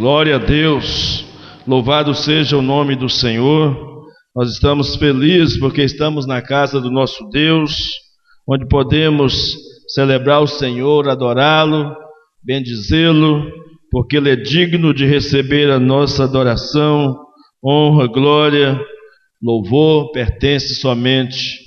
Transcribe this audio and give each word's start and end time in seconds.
Glória 0.00 0.36
a 0.36 0.38
Deus. 0.38 1.26
Louvado 1.66 2.14
seja 2.14 2.56
o 2.56 2.62
nome 2.62 2.96
do 2.96 3.06
Senhor. 3.06 4.06
Nós 4.34 4.50
estamos 4.50 4.96
felizes 4.96 5.58
porque 5.58 5.82
estamos 5.82 6.26
na 6.26 6.40
casa 6.40 6.80
do 6.80 6.90
nosso 6.90 7.28
Deus, 7.28 7.96
onde 8.48 8.66
podemos 8.66 9.54
celebrar 9.88 10.40
o 10.40 10.46
Senhor, 10.46 11.06
adorá-lo, 11.06 11.94
bendizê-lo, 12.42 13.46
porque 13.90 14.16
Ele 14.16 14.30
é 14.30 14.36
digno 14.36 14.94
de 14.94 15.04
receber 15.04 15.70
a 15.70 15.78
nossa 15.78 16.24
adoração, 16.24 17.14
honra, 17.62 18.06
glória, 18.06 18.80
louvor, 19.42 20.12
pertence 20.12 20.76
somente 20.76 21.58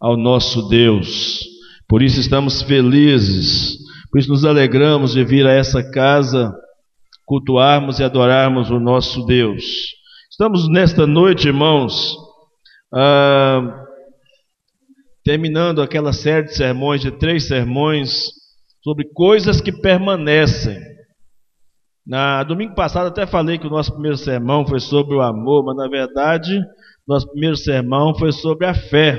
ao 0.00 0.16
nosso 0.16 0.68
Deus. 0.68 1.40
Por 1.88 2.00
isso 2.00 2.20
estamos 2.20 2.62
felizes, 2.62 3.76
por 4.08 4.20
isso 4.20 4.30
nos 4.30 4.44
alegramos 4.44 5.14
de 5.14 5.24
vir 5.24 5.48
a 5.48 5.52
essa 5.52 5.82
casa 5.82 6.54
cultuarmos 7.32 7.98
e 7.98 8.04
adorarmos 8.04 8.68
o 8.68 8.78
nosso 8.78 9.24
Deus. 9.24 9.64
Estamos 10.30 10.68
nesta 10.68 11.06
noite, 11.06 11.48
irmãos, 11.48 12.14
ah, 12.94 13.86
terminando 15.24 15.80
aquela 15.80 16.12
série 16.12 16.44
de 16.44 16.54
sermões, 16.54 17.00
de 17.00 17.10
três 17.10 17.48
sermões, 17.48 18.26
sobre 18.84 19.08
coisas 19.14 19.62
que 19.62 19.72
permanecem. 19.72 20.78
Na 22.06 22.44
domingo 22.44 22.74
passado 22.74 23.06
até 23.06 23.26
falei 23.26 23.56
que 23.56 23.66
o 23.66 23.70
nosso 23.70 23.92
primeiro 23.92 24.18
sermão 24.18 24.66
foi 24.66 24.78
sobre 24.78 25.14
o 25.14 25.22
amor, 25.22 25.64
mas 25.64 25.76
na 25.76 25.88
verdade, 25.88 26.60
nosso 27.08 27.26
primeiro 27.30 27.56
sermão 27.56 28.14
foi 28.14 28.30
sobre 28.30 28.66
a 28.66 28.74
fé. 28.74 29.18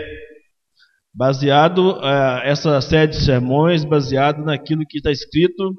Baseado, 1.11 1.93
uh, 1.93 2.43
essa 2.43 2.79
série 2.79 3.09
de 3.09 3.25
sermões, 3.25 3.83
baseado 3.83 4.43
naquilo 4.45 4.85
que 4.87 4.99
está 4.99 5.09
escrito 5.09 5.73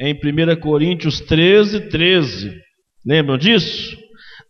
em 0.00 0.14
1 0.14 0.60
Coríntios 0.60 1.20
13, 1.20 1.88
13. 1.88 2.52
Lembram 3.04 3.38
disso? 3.38 3.96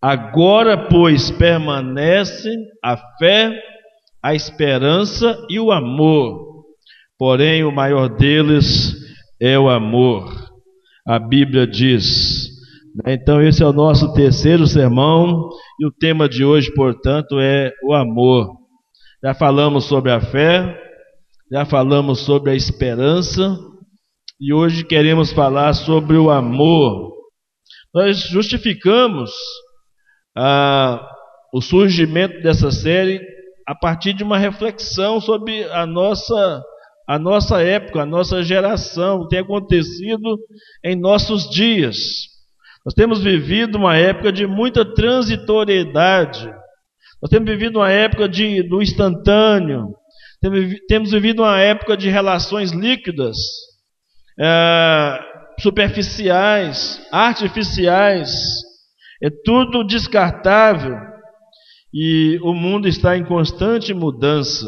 Agora, 0.01 0.77
pois, 0.89 1.31
permanece 1.31 2.49
a 2.83 2.97
fé, 3.19 3.53
a 4.23 4.35
esperança 4.35 5.39
e 5.49 5.59
o 5.59 5.71
amor. 5.71 6.65
Porém, 7.19 7.65
o 7.65 7.73
maior 7.73 8.09
deles 8.09 8.95
é 9.41 9.59
o 9.59 9.69
amor. 9.69 10.33
A 11.07 11.19
Bíblia 11.19 11.67
diz. 11.67 12.49
Né? 13.05 13.15
Então, 13.15 13.41
esse 13.41 13.63
é 13.63 13.67
o 13.67 13.73
nosso 13.73 14.13
terceiro 14.13 14.67
sermão, 14.67 15.49
e 15.81 15.87
o 15.87 15.93
tema 15.93 16.29
de 16.29 16.45
hoje, 16.45 16.73
portanto, 16.75 17.39
é 17.39 17.73
o 17.85 17.95
amor. 17.95 18.51
Já 19.23 19.35
falamos 19.35 19.85
sobre 19.85 20.11
a 20.11 20.21
fé, 20.21 20.79
já 21.51 21.65
falamos 21.65 22.21
sobre 22.21 22.51
a 22.51 22.55
esperança, 22.55 23.57
e 24.39 24.53
hoje 24.53 24.85
queremos 24.85 25.33
falar 25.33 25.73
sobre 25.73 26.17
o 26.17 26.31
amor. 26.31 27.15
Nós 27.95 28.19
justificamos 28.19 29.31
ah, 30.37 31.09
o 31.53 31.61
surgimento 31.63 32.43
dessa 32.43 32.71
série 32.71 33.21
a 33.67 33.75
partir 33.75 34.13
de 34.13 34.23
uma 34.23 34.39
reflexão 34.39 35.21
sobre 35.21 35.65
a 35.65 35.87
nossa, 35.87 36.63
a 37.09 37.19
nossa 37.19 37.63
época, 37.63 38.03
a 38.03 38.07
nossa 38.07 38.43
geração, 38.43 39.17
o 39.17 39.23
que 39.23 39.31
tem 39.31 39.39
acontecido 39.39 40.39
em 40.85 40.95
nossos 40.95 41.49
dias. 41.49 41.97
Nós 42.85 42.95
temos 42.95 43.21
vivido 43.23 43.77
uma 43.77 43.97
época 43.97 44.31
de 44.31 44.47
muita 44.47 44.85
transitoriedade, 44.85 46.47
nós 47.21 47.31
temos 47.31 47.51
vivido 47.51 47.79
uma 47.79 47.91
época 47.91 48.29
de, 48.29 48.63
do 48.63 48.83
instantâneo, 48.83 49.95
temos 50.87 51.11
vivido 51.11 51.43
uma 51.43 51.59
época 51.59 51.97
de 51.97 52.11
relações 52.11 52.71
líquidas 52.71 53.37
é, 54.39 55.19
superficiais, 55.61 57.01
artificiais, 57.11 58.31
é 59.23 59.31
tudo 59.45 59.85
descartável 59.85 60.99
e 61.93 62.39
o 62.43 62.53
mundo 62.53 62.87
está 62.87 63.17
em 63.17 63.25
constante 63.25 63.95
mudança. 63.95 64.67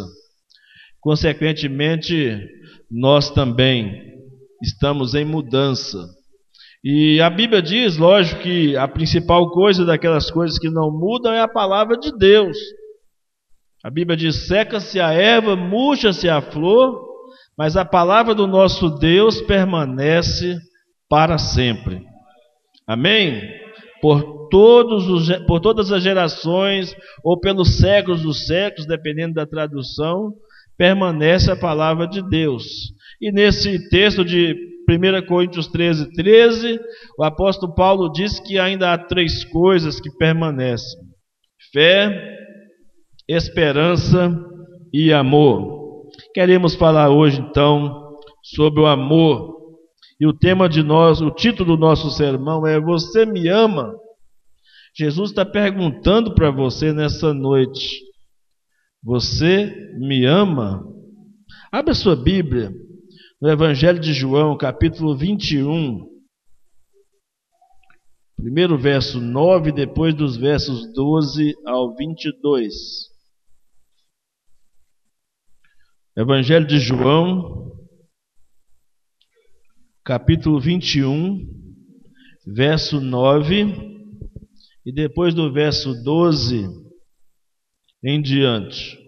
Consequentemente, 1.01 2.41
nós 2.91 3.31
também 3.31 4.15
estamos 4.63 5.15
em 5.15 5.25
mudança. 5.25 5.99
E 6.83 7.21
a 7.21 7.29
Bíblia 7.29 7.61
diz, 7.61 7.97
lógico, 7.97 8.43
que 8.43 8.77
a 8.77 8.89
principal 8.89 9.51
coisa 9.51 9.85
daquelas 9.85 10.31
coisas 10.31 10.59
que 10.59 10.71
não 10.71 10.91
mudam 10.91 11.33
é 11.33 11.41
a 11.41 11.49
palavra 11.49 11.97
de 11.99 12.17
Deus. 12.17 12.57
A 13.85 13.91
Bíblia 13.91 14.17
diz: 14.17 14.47
seca-se 14.47 15.01
a 15.01 15.13
erva, 15.13 15.55
murcha-se 15.55 16.29
a 16.29 16.41
flor, 16.41 17.08
mas 17.59 17.77
a 17.77 17.85
palavra 17.85 18.37
do 18.37 18.47
nosso 18.47 18.89
Deus 18.89 19.41
permanece 19.43 20.57
para 21.09 21.37
sempre. 21.39 22.01
Amém? 22.87 23.43
Por, 24.01 24.49
todos 24.49 25.09
os, 25.09 25.37
por 25.45 25.59
todas 25.59 25.91
as 25.91 26.01
gerações, 26.01 26.95
ou 27.25 27.41
pelos 27.41 27.79
séculos 27.79 28.23
dos 28.23 28.47
séculos, 28.47 28.87
dependendo 28.87 29.35
da 29.35 29.45
tradução, 29.45 30.33
permanece 30.77 31.51
a 31.51 31.57
palavra 31.57 32.07
de 32.07 32.23
Deus. 32.29 32.65
E 33.21 33.33
nesse 33.33 33.89
texto 33.89 34.25
de 34.25 34.55
1 34.89 35.27
Coríntios 35.27 35.67
13, 35.67 36.13
13, 36.13 36.79
o 37.19 37.25
apóstolo 37.25 37.75
Paulo 37.75 38.13
diz 38.13 38.39
que 38.39 38.57
ainda 38.57 38.93
há 38.93 38.99
três 38.99 39.45
coisas 39.45 40.01
que 40.01 40.11
permanecem: 40.17 41.01
fé, 41.73 42.37
esperança 43.29 44.33
e 44.95 45.13
amor. 45.13 45.78
Queremos 46.35 46.75
falar 46.75 47.11
hoje 47.11 47.41
então 47.41 48.17
sobre 48.43 48.81
o 48.81 48.87
amor. 48.87 49.57
E 50.21 50.27
o 50.27 50.33
tema 50.33 50.69
de 50.69 50.83
nós, 50.83 51.21
o 51.21 51.31
título 51.31 51.77
do 51.77 51.81
nosso 51.81 52.11
sermão 52.11 52.67
é 52.67 52.81
Você 52.81 53.25
me 53.25 53.49
ama? 53.49 53.95
Jesus 54.97 55.31
está 55.31 55.45
perguntando 55.45 56.35
para 56.35 56.51
você 56.51 56.93
nessa 56.93 57.33
noite: 57.33 58.01
Você 59.03 59.73
me 59.99 60.25
ama? 60.25 60.85
Abra 61.71 61.95
sua 61.95 62.17
Bíblia 62.17 62.73
no 63.41 63.49
Evangelho 63.49 64.01
de 64.01 64.13
João, 64.13 64.57
capítulo 64.57 65.17
21. 65.17 66.05
Primeiro 68.37 68.77
verso 68.77 69.21
9, 69.21 69.71
depois 69.71 70.15
dos 70.15 70.37
versos 70.37 70.93
12 70.93 71.55
ao 71.65 71.95
22. 71.95 73.08
Evangelho 76.21 76.67
de 76.67 76.81
João, 76.81 77.79
capítulo 80.05 80.61
21, 80.61 81.47
verso 82.45 83.01
9, 83.01 83.55
e 84.85 84.93
depois 84.93 85.33
do 85.33 85.53
verso 85.53 85.95
12 86.03 86.67
em 88.03 88.21
diante. 88.21 88.99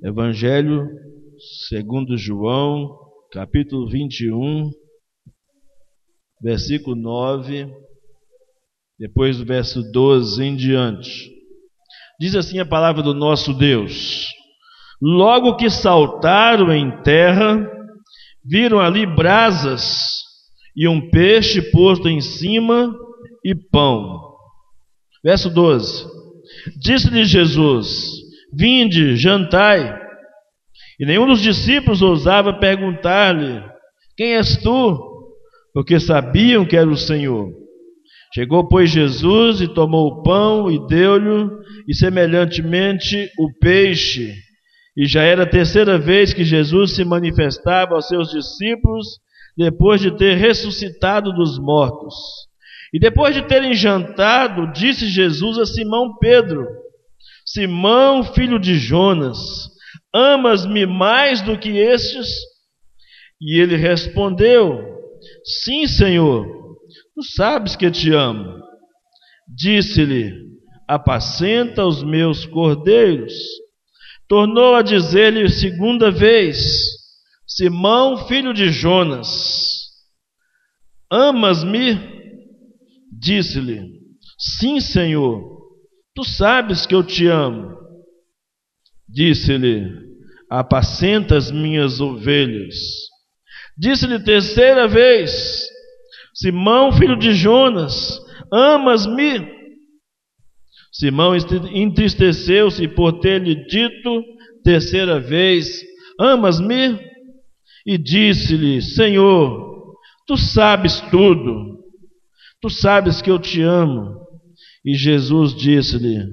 Evangelho 0.00 0.86
segundo 1.68 2.16
João, 2.16 2.96
capítulo 3.32 3.90
21, 3.90 4.70
versículo 6.42 6.96
9, 6.96 7.70
depois 8.98 9.38
do 9.38 9.44
verso 9.44 9.82
12 9.92 10.42
em 10.42 10.56
diante. 10.56 11.30
Diz 12.18 12.34
assim 12.34 12.58
a 12.58 12.66
palavra 12.66 13.02
do 13.02 13.14
nosso 13.14 13.54
Deus: 13.54 14.28
Logo 15.00 15.56
que 15.56 15.70
saltaram 15.70 16.72
em 16.72 17.02
terra, 17.02 17.70
viram 18.44 18.80
ali 18.80 19.06
brasas 19.06 20.22
e 20.76 20.88
um 20.88 21.10
peixe 21.10 21.70
posto 21.70 22.08
em 22.08 22.20
cima 22.20 22.92
e 23.44 23.54
pão. 23.54 24.20
Verso 25.24 25.48
12: 25.48 26.06
Disse-lhe 26.80 27.24
Jesus: 27.24 28.10
Vinde, 28.52 29.16
jantai. 29.16 30.00
E 30.98 31.06
nenhum 31.06 31.26
dos 31.26 31.40
discípulos 31.40 32.02
ousava 32.02 32.52
perguntar-lhe: 32.52 33.62
Quem 34.16 34.34
és 34.34 34.56
tu? 34.56 35.11
Porque 35.72 35.98
sabiam 35.98 36.64
que 36.64 36.76
era 36.76 36.88
o 36.88 36.96
Senhor. 36.96 37.50
Chegou, 38.34 38.66
pois, 38.66 38.90
Jesus 38.90 39.60
e 39.60 39.68
tomou 39.68 40.08
o 40.08 40.22
pão 40.22 40.70
e 40.70 40.86
deu-lhe, 40.86 41.50
e 41.86 41.94
semelhantemente 41.94 43.30
o 43.38 43.52
peixe. 43.60 44.34
E 44.96 45.06
já 45.06 45.22
era 45.22 45.42
a 45.42 45.48
terceira 45.48 45.98
vez 45.98 46.32
que 46.32 46.44
Jesus 46.44 46.92
se 46.92 47.04
manifestava 47.04 47.94
aos 47.94 48.08
seus 48.08 48.30
discípulos, 48.30 49.06
depois 49.56 50.00
de 50.00 50.16
ter 50.16 50.34
ressuscitado 50.36 51.32
dos 51.32 51.58
mortos. 51.58 52.14
E 52.92 52.98
depois 52.98 53.34
de 53.34 53.42
terem 53.42 53.74
jantado, 53.74 54.70
disse 54.72 55.06
Jesus 55.06 55.58
a 55.58 55.66
Simão 55.66 56.16
Pedro: 56.18 56.66
Simão, 57.44 58.22
filho 58.22 58.58
de 58.58 58.74
Jonas, 58.74 59.38
amas-me 60.14 60.86
mais 60.86 61.40
do 61.40 61.58
que 61.58 61.70
estes? 61.70 62.28
E 63.40 63.60
ele 63.60 63.76
respondeu: 63.76 65.01
Sim, 65.44 65.86
Senhor, 65.86 66.46
tu 67.14 67.22
sabes 67.22 67.76
que 67.76 67.90
te 67.90 68.12
amo. 68.12 68.60
Disse-lhe: 69.48 70.52
apacenta 70.86 71.86
os 71.86 72.02
meus 72.02 72.44
cordeiros. 72.44 73.32
Tornou 74.28 74.74
a 74.74 74.82
dizer-lhe 74.82 75.48
segunda 75.48 76.10
vez: 76.10 76.58
Simão, 77.46 78.26
filho 78.26 78.52
de 78.52 78.70
Jonas, 78.70 79.28
amas-me? 81.10 81.98
Disse-lhe: 83.10 84.00
Sim, 84.38 84.80
Senhor, 84.80 85.42
tu 86.14 86.24
sabes 86.24 86.86
que 86.86 86.94
eu 86.94 87.02
te 87.02 87.26
amo. 87.26 87.76
Disse-lhe: 89.08 89.86
Apacenta 90.50 91.36
as 91.36 91.50
minhas 91.50 92.00
ovelhas. 92.00 93.11
Disse-lhe 93.76 94.18
terceira 94.18 94.86
vez: 94.86 95.66
Simão, 96.34 96.92
filho 96.92 97.16
de 97.16 97.32
Jonas, 97.32 98.20
amas-me? 98.52 99.50
Simão 100.92 101.34
entristeceu-se 101.34 102.86
por 102.88 103.20
ter-lhe 103.20 103.66
dito 103.66 104.22
terceira 104.62 105.18
vez: 105.18 105.82
Amas-me? 106.18 106.98
E 107.86 107.98
disse-lhe: 107.98 108.80
Senhor, 108.80 109.94
tu 110.26 110.36
sabes 110.36 111.00
tudo, 111.10 111.78
tu 112.60 112.70
sabes 112.70 113.20
que 113.20 113.30
eu 113.30 113.38
te 113.38 113.62
amo. 113.62 114.20
E 114.84 114.94
Jesus 114.94 115.54
disse-lhe: 115.54 116.24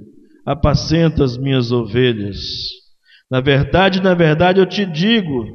Apacenta 0.45 1.23
as 1.23 1.37
minhas 1.37 1.71
ovelhas. 1.71 2.37
Na 3.31 3.39
verdade, 3.39 4.01
na 4.01 4.13
verdade, 4.13 4.59
eu 4.59 4.65
te 4.65 4.85
digo 4.85 5.45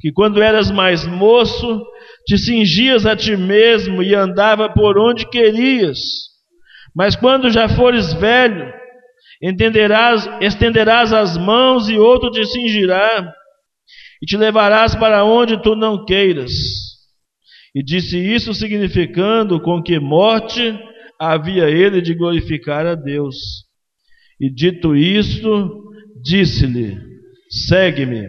que 0.00 0.12
quando 0.12 0.42
eras 0.42 0.70
mais 0.70 1.06
moço, 1.06 1.82
te 2.26 2.38
cingias 2.38 3.04
a 3.04 3.16
ti 3.16 3.36
mesmo 3.36 4.02
e 4.02 4.14
andava 4.14 4.68
por 4.72 4.98
onde 4.98 5.28
querias. 5.28 5.98
Mas 6.94 7.16
quando 7.16 7.50
já 7.50 7.68
fores 7.68 8.12
velho, 8.14 8.72
entenderás, 9.42 10.28
estenderás 10.40 11.12
as 11.12 11.36
mãos 11.36 11.88
e 11.88 11.98
outro 11.98 12.30
te 12.30 12.44
cingirá 12.46 13.32
e 14.22 14.26
te 14.26 14.36
levarás 14.36 14.94
para 14.94 15.24
onde 15.24 15.60
tu 15.62 15.74
não 15.74 16.04
queiras. 16.04 16.52
E 17.74 17.82
disse 17.82 18.18
isso 18.18 18.54
significando 18.54 19.60
com 19.60 19.82
que 19.82 19.98
morte 19.98 20.78
havia 21.20 21.68
ele 21.68 22.00
de 22.00 22.14
glorificar 22.14 22.86
a 22.86 22.94
Deus. 22.94 23.36
E 24.40 24.50
dito 24.52 24.94
isto, 24.94 25.84
disse-lhe: 26.22 26.96
Segue-me. 27.68 28.28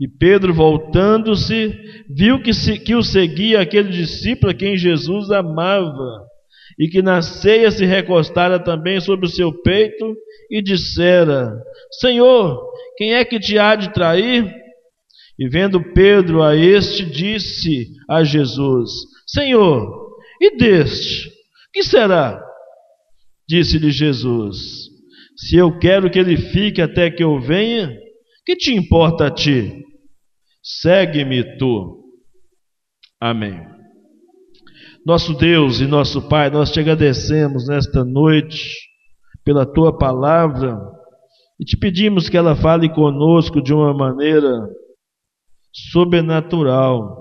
E 0.00 0.08
Pedro, 0.08 0.52
voltando-se, 0.52 1.72
viu 2.08 2.42
que, 2.42 2.52
se, 2.52 2.78
que 2.78 2.94
o 2.94 3.02
seguia 3.02 3.60
aquele 3.60 3.90
discípulo 3.90 4.50
a 4.50 4.54
quem 4.54 4.76
Jesus 4.76 5.30
amava, 5.30 6.26
e 6.78 6.88
que 6.88 7.00
na 7.00 7.22
ceia 7.22 7.70
se 7.70 7.84
recostara 7.84 8.58
também 8.58 9.00
sobre 9.00 9.26
o 9.26 9.30
seu 9.30 9.52
peito, 9.62 10.16
e 10.50 10.60
dissera: 10.60 11.52
Senhor, 12.00 12.60
quem 12.96 13.14
é 13.14 13.24
que 13.24 13.38
te 13.38 13.58
há 13.58 13.76
de 13.76 13.92
trair? 13.92 14.52
E 15.38 15.48
vendo 15.48 15.92
Pedro 15.92 16.42
a 16.42 16.56
este, 16.56 17.04
disse 17.04 17.88
a 18.08 18.24
Jesus: 18.24 18.90
Senhor, 19.26 20.08
e 20.40 20.56
deste? 20.56 21.30
Que 21.72 21.82
será? 21.82 22.40
Disse-lhe 23.48 23.90
Jesus: 23.90 24.58
Se 25.36 25.56
eu 25.56 25.78
quero 25.78 26.10
que 26.10 26.18
ele 26.18 26.36
fique 26.36 26.82
até 26.82 27.10
que 27.10 27.22
eu 27.22 27.40
venha, 27.40 27.92
que 28.44 28.56
te 28.56 28.74
importa 28.74 29.26
a 29.26 29.30
ti? 29.30 29.84
Segue-me 30.62 31.56
tu. 31.56 32.04
Amém. 33.20 33.60
Nosso 35.06 35.34
Deus 35.34 35.80
e 35.80 35.86
nosso 35.86 36.28
Pai, 36.28 36.50
nós 36.50 36.70
te 36.70 36.80
agradecemos 36.80 37.68
nesta 37.68 38.04
noite 38.04 38.70
pela 39.44 39.66
tua 39.66 39.96
palavra 39.96 40.78
e 41.60 41.64
te 41.64 41.76
pedimos 41.76 42.28
que 42.28 42.36
ela 42.36 42.56
fale 42.56 42.88
conosco 42.88 43.62
de 43.62 43.72
uma 43.72 43.94
maneira 43.94 44.50
sobrenatural, 45.92 47.16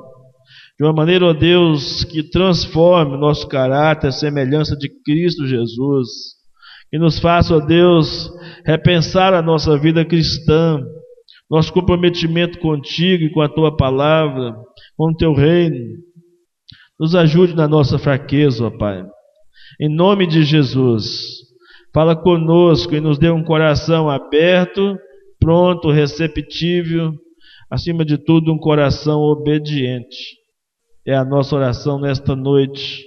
de 0.79 0.85
uma 0.85 0.93
maneira, 0.93 1.25
ó 1.25 1.33
Deus, 1.33 2.03
que 2.05 2.23
transforme 2.23 3.17
nosso 3.17 3.47
caráter, 3.47 4.07
a 4.07 4.11
semelhança 4.11 4.75
de 4.77 4.89
Cristo 5.03 5.45
Jesus, 5.45 6.09
e 6.91 6.97
nos 6.97 7.19
faça, 7.19 7.55
ó 7.55 7.59
Deus, 7.59 8.29
repensar 8.65 9.33
a 9.33 9.41
nossa 9.41 9.77
vida 9.77 10.05
cristã 10.05 10.79
nosso 11.53 11.71
comprometimento 11.71 12.57
contigo 12.57 13.25
e 13.25 13.31
com 13.31 13.39
a 13.39 13.47
tua 13.47 13.77
palavra, 13.77 14.55
com 14.97 15.11
o 15.11 15.15
teu 15.15 15.33
reino. 15.33 15.77
Nos 17.00 17.13
ajude 17.13 17.55
na 17.55 17.67
nossa 17.67 18.00
fraqueza, 18.00 18.65
ó 18.65 18.71
Pai. 18.71 19.05
Em 19.79 19.88
nome 19.88 20.25
de 20.25 20.41
Jesus, 20.44 21.11
fala 21.94 22.15
conosco 22.15 22.95
e 22.95 23.00
nos 23.00 23.19
dê 23.19 23.29
um 23.29 23.44
coração 23.44 24.09
aberto, 24.09 24.97
pronto, 25.39 25.91
receptível, 25.91 27.13
acima 27.69 28.03
de 28.03 28.17
tudo, 28.17 28.51
um 28.51 28.57
coração 28.57 29.19
obediente. 29.19 30.35
É 31.06 31.13
a 31.13 31.23
nossa 31.23 31.56
oração 31.56 32.01
nesta 32.01 32.35
noite, 32.35 33.06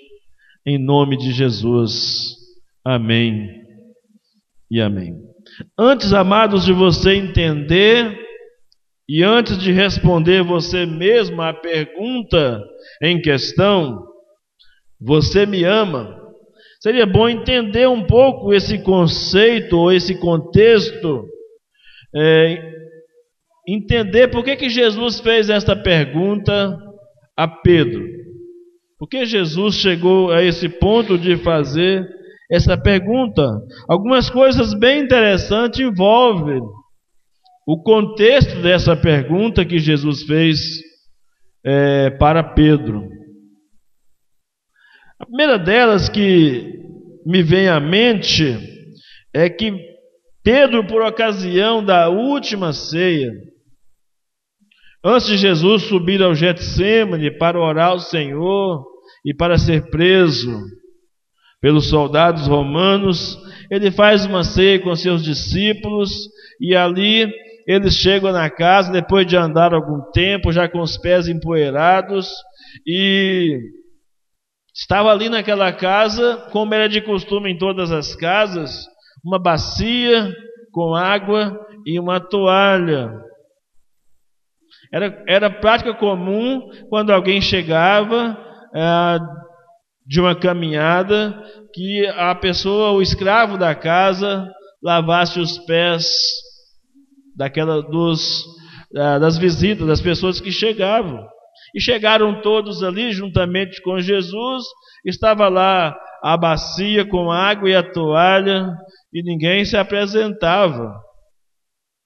em 0.64 0.78
nome 0.78 1.16
de 1.16 1.32
Jesus. 1.32 2.36
Amém 2.84 3.50
e 4.70 4.80
amém. 4.80 5.16
Antes, 5.76 6.12
amados, 6.12 6.64
de 6.64 6.72
você 6.72 7.14
entender 7.14 8.25
e 9.08 9.22
antes 9.22 9.58
de 9.58 9.70
responder 9.70 10.42
você 10.42 10.84
mesmo 10.84 11.40
a 11.40 11.52
pergunta 11.52 12.60
em 13.00 13.20
questão, 13.20 14.02
você 15.00 15.46
me 15.46 15.62
ama? 15.64 16.16
Seria 16.80 17.06
bom 17.06 17.28
entender 17.28 17.88
um 17.88 18.04
pouco 18.04 18.52
esse 18.52 18.82
conceito 18.82 19.78
ou 19.78 19.92
esse 19.92 20.18
contexto, 20.18 21.24
é, 22.14 22.72
entender 23.68 24.28
por 24.28 24.44
que, 24.44 24.56
que 24.56 24.68
Jesus 24.68 25.20
fez 25.20 25.50
esta 25.50 25.76
pergunta 25.76 26.76
a 27.36 27.46
Pedro. 27.46 28.04
Por 28.98 29.08
que 29.08 29.24
Jesus 29.24 29.76
chegou 29.76 30.32
a 30.32 30.42
esse 30.42 30.68
ponto 30.68 31.18
de 31.18 31.36
fazer 31.36 32.06
essa 32.50 32.76
pergunta? 32.80 33.42
Algumas 33.88 34.30
coisas 34.30 34.74
bem 34.74 35.02
interessantes 35.02 35.80
envolvem 35.80 36.60
o 37.66 37.82
contexto 37.82 38.62
dessa 38.62 38.96
pergunta 38.96 39.64
que 39.64 39.80
Jesus 39.80 40.22
fez 40.22 40.60
é, 41.64 42.10
para 42.10 42.44
Pedro. 42.44 43.08
A 45.18 45.26
primeira 45.26 45.58
delas 45.58 46.08
que 46.08 46.78
me 47.26 47.42
vem 47.42 47.68
à 47.68 47.80
mente 47.80 48.56
é 49.34 49.50
que 49.50 49.72
Pedro, 50.44 50.86
por 50.86 51.02
ocasião 51.02 51.84
da 51.84 52.08
última 52.08 52.72
ceia, 52.72 53.32
antes 55.04 55.26
de 55.26 55.36
Jesus 55.36 55.82
subir 55.82 56.22
ao 56.22 56.36
Getsemane 56.36 57.36
para 57.36 57.60
orar 57.60 57.88
ao 57.88 57.98
Senhor 57.98 58.86
e 59.24 59.34
para 59.34 59.58
ser 59.58 59.90
preso 59.90 60.56
pelos 61.60 61.88
soldados 61.88 62.46
romanos, 62.46 63.36
ele 63.72 63.90
faz 63.90 64.24
uma 64.24 64.44
ceia 64.44 64.78
com 64.78 64.94
seus 64.94 65.24
discípulos 65.24 66.12
e 66.60 66.76
ali 66.76 67.28
eles 67.66 67.94
chegam 67.94 68.30
na 68.30 68.48
casa 68.48 68.92
depois 68.92 69.26
de 69.26 69.36
andar 69.36 69.74
algum 69.74 70.00
tempo, 70.12 70.52
já 70.52 70.68
com 70.68 70.80
os 70.80 70.96
pés 70.96 71.26
empoeirados, 71.26 72.30
e 72.86 73.58
estava 74.72 75.10
ali 75.10 75.28
naquela 75.28 75.72
casa, 75.72 76.48
como 76.52 76.74
era 76.74 76.88
de 76.88 77.00
costume 77.00 77.50
em 77.50 77.58
todas 77.58 77.90
as 77.90 78.14
casas, 78.14 78.86
uma 79.24 79.38
bacia 79.38 80.32
com 80.70 80.94
água 80.94 81.58
e 81.84 81.98
uma 81.98 82.20
toalha. 82.20 83.10
Era, 84.92 85.24
era 85.26 85.50
prática 85.50 85.92
comum 85.92 86.68
quando 86.88 87.10
alguém 87.10 87.40
chegava 87.40 88.38
é, 88.72 89.18
de 90.06 90.20
uma 90.20 90.36
caminhada 90.36 91.42
que 91.74 92.06
a 92.06 92.32
pessoa, 92.36 92.92
o 92.92 93.02
escravo 93.02 93.58
da 93.58 93.74
casa, 93.74 94.48
lavasse 94.80 95.40
os 95.40 95.58
pés 95.58 96.06
daquela 97.36 97.82
dos 97.82 98.44
das 99.20 99.36
visitas 99.36 99.86
das 99.86 100.00
pessoas 100.00 100.40
que 100.40 100.50
chegavam. 100.50 101.26
E 101.74 101.80
chegaram 101.80 102.40
todos 102.40 102.82
ali 102.82 103.12
juntamente 103.12 103.82
com 103.82 103.98
Jesus, 103.98 104.64
estava 105.04 105.48
lá 105.48 105.94
a 106.22 106.36
bacia 106.36 107.06
com 107.06 107.30
água 107.30 107.68
e 107.68 107.74
a 107.74 107.82
toalha, 107.82 108.72
e 109.12 109.22
ninguém 109.22 109.64
se 109.64 109.76
apresentava 109.76 110.94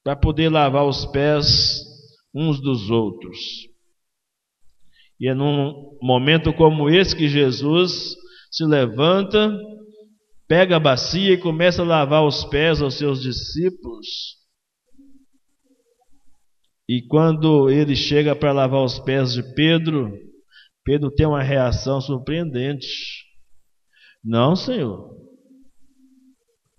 para 0.03 0.17
poder 0.17 0.49
lavar 0.49 0.85
os 0.85 1.07
pés 1.07 1.81
uns 2.35 2.61
dos 2.61 2.91
outros. 2.91 3.39
E 5.21 5.29
é 5.29 5.35
num 5.35 5.99
momento 6.03 6.53
como 6.53 6.89
esse 6.89 7.15
que 7.15 7.29
Jesus 7.29 8.17
se 8.51 8.65
levanta, 8.65 9.55
pega 10.49 10.77
a 10.77 10.81
bacia 10.81 11.35
e 11.35 11.39
começa 11.39 11.83
a 11.83 11.87
lavar 11.87 12.25
os 12.25 12.45
pés 12.45 12.81
aos 12.81 12.95
seus 12.95 13.21
discípulos. 13.21 14.40
E 16.91 17.07
quando 17.07 17.71
ele 17.71 17.95
chega 17.95 18.35
para 18.35 18.51
lavar 18.51 18.83
os 18.83 18.99
pés 18.99 19.33
de 19.33 19.55
Pedro, 19.55 20.13
Pedro 20.85 21.09
tem 21.09 21.25
uma 21.25 21.41
reação 21.41 22.01
surpreendente. 22.01 22.89
Não, 24.25 24.57
Senhor. 24.57 25.09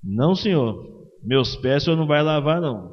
Não, 0.04 0.36
senhor. 0.36 0.76
Meus 1.24 1.56
pés 1.56 1.84
o 1.84 1.86
senhor 1.86 1.96
não 1.96 2.08
vai 2.08 2.22
lavar, 2.22 2.60
não. 2.60 2.92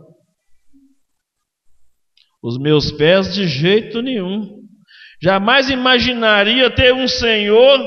Os 2.41 2.57
meus 2.57 2.93
pés 2.93 3.35
de 3.35 3.49
jeito 3.49 4.01
nenhum. 4.01 4.63
Jamais 5.21 5.71
imaginaria 5.71 6.73
ter 6.73 6.95
um 6.95 7.09
senhor 7.09 7.81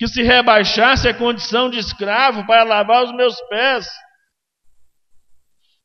que 0.00 0.08
se 0.08 0.20
rebaixasse 0.24 1.06
a 1.06 1.14
condição 1.14 1.70
de 1.70 1.78
escravo 1.78 2.44
para 2.44 2.64
lavar 2.64 3.04
os 3.04 3.14
meus 3.14 3.40
pés. 3.48 3.86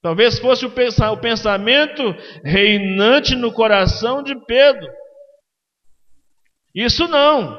Talvez 0.03 0.37
fosse 0.37 0.65
o 0.65 1.17
pensamento 1.17 2.13
reinante 2.43 3.37
no 3.37 3.53
coração 3.53 4.21
de 4.21 4.35
Pedro. 4.45 4.85
Isso 6.75 7.07
não. 7.07 7.57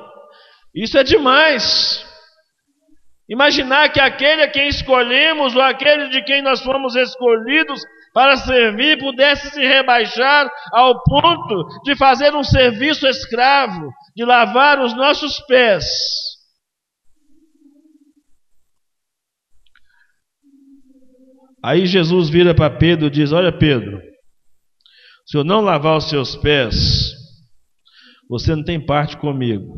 Isso 0.74 0.98
é 0.98 1.02
demais. 1.02 2.04
Imaginar 3.26 3.90
que 3.90 3.98
aquele 3.98 4.42
a 4.42 4.50
quem 4.50 4.68
escolhemos, 4.68 5.56
ou 5.56 5.62
aquele 5.62 6.10
de 6.10 6.22
quem 6.24 6.42
nós 6.42 6.60
fomos 6.60 6.94
escolhidos 6.94 7.80
para 8.12 8.36
servir, 8.36 8.98
pudesse 8.98 9.50
se 9.50 9.60
rebaixar 9.62 10.46
ao 10.70 11.02
ponto 11.02 11.66
de 11.82 11.96
fazer 11.96 12.34
um 12.34 12.44
serviço 12.44 13.06
escravo, 13.06 13.90
de 14.14 14.22
lavar 14.22 14.80
os 14.80 14.94
nossos 14.94 15.40
pés. 15.46 15.86
Aí 21.64 21.86
Jesus 21.86 22.28
vira 22.28 22.54
para 22.54 22.76
Pedro 22.76 23.06
e 23.06 23.10
diz: 23.10 23.32
Olha, 23.32 23.50
Pedro, 23.50 23.98
se 25.24 25.38
eu 25.38 25.42
não 25.42 25.62
lavar 25.62 25.96
os 25.96 26.10
seus 26.10 26.36
pés, 26.36 27.10
você 28.28 28.54
não 28.54 28.62
tem 28.62 28.84
parte 28.84 29.16
comigo. 29.16 29.72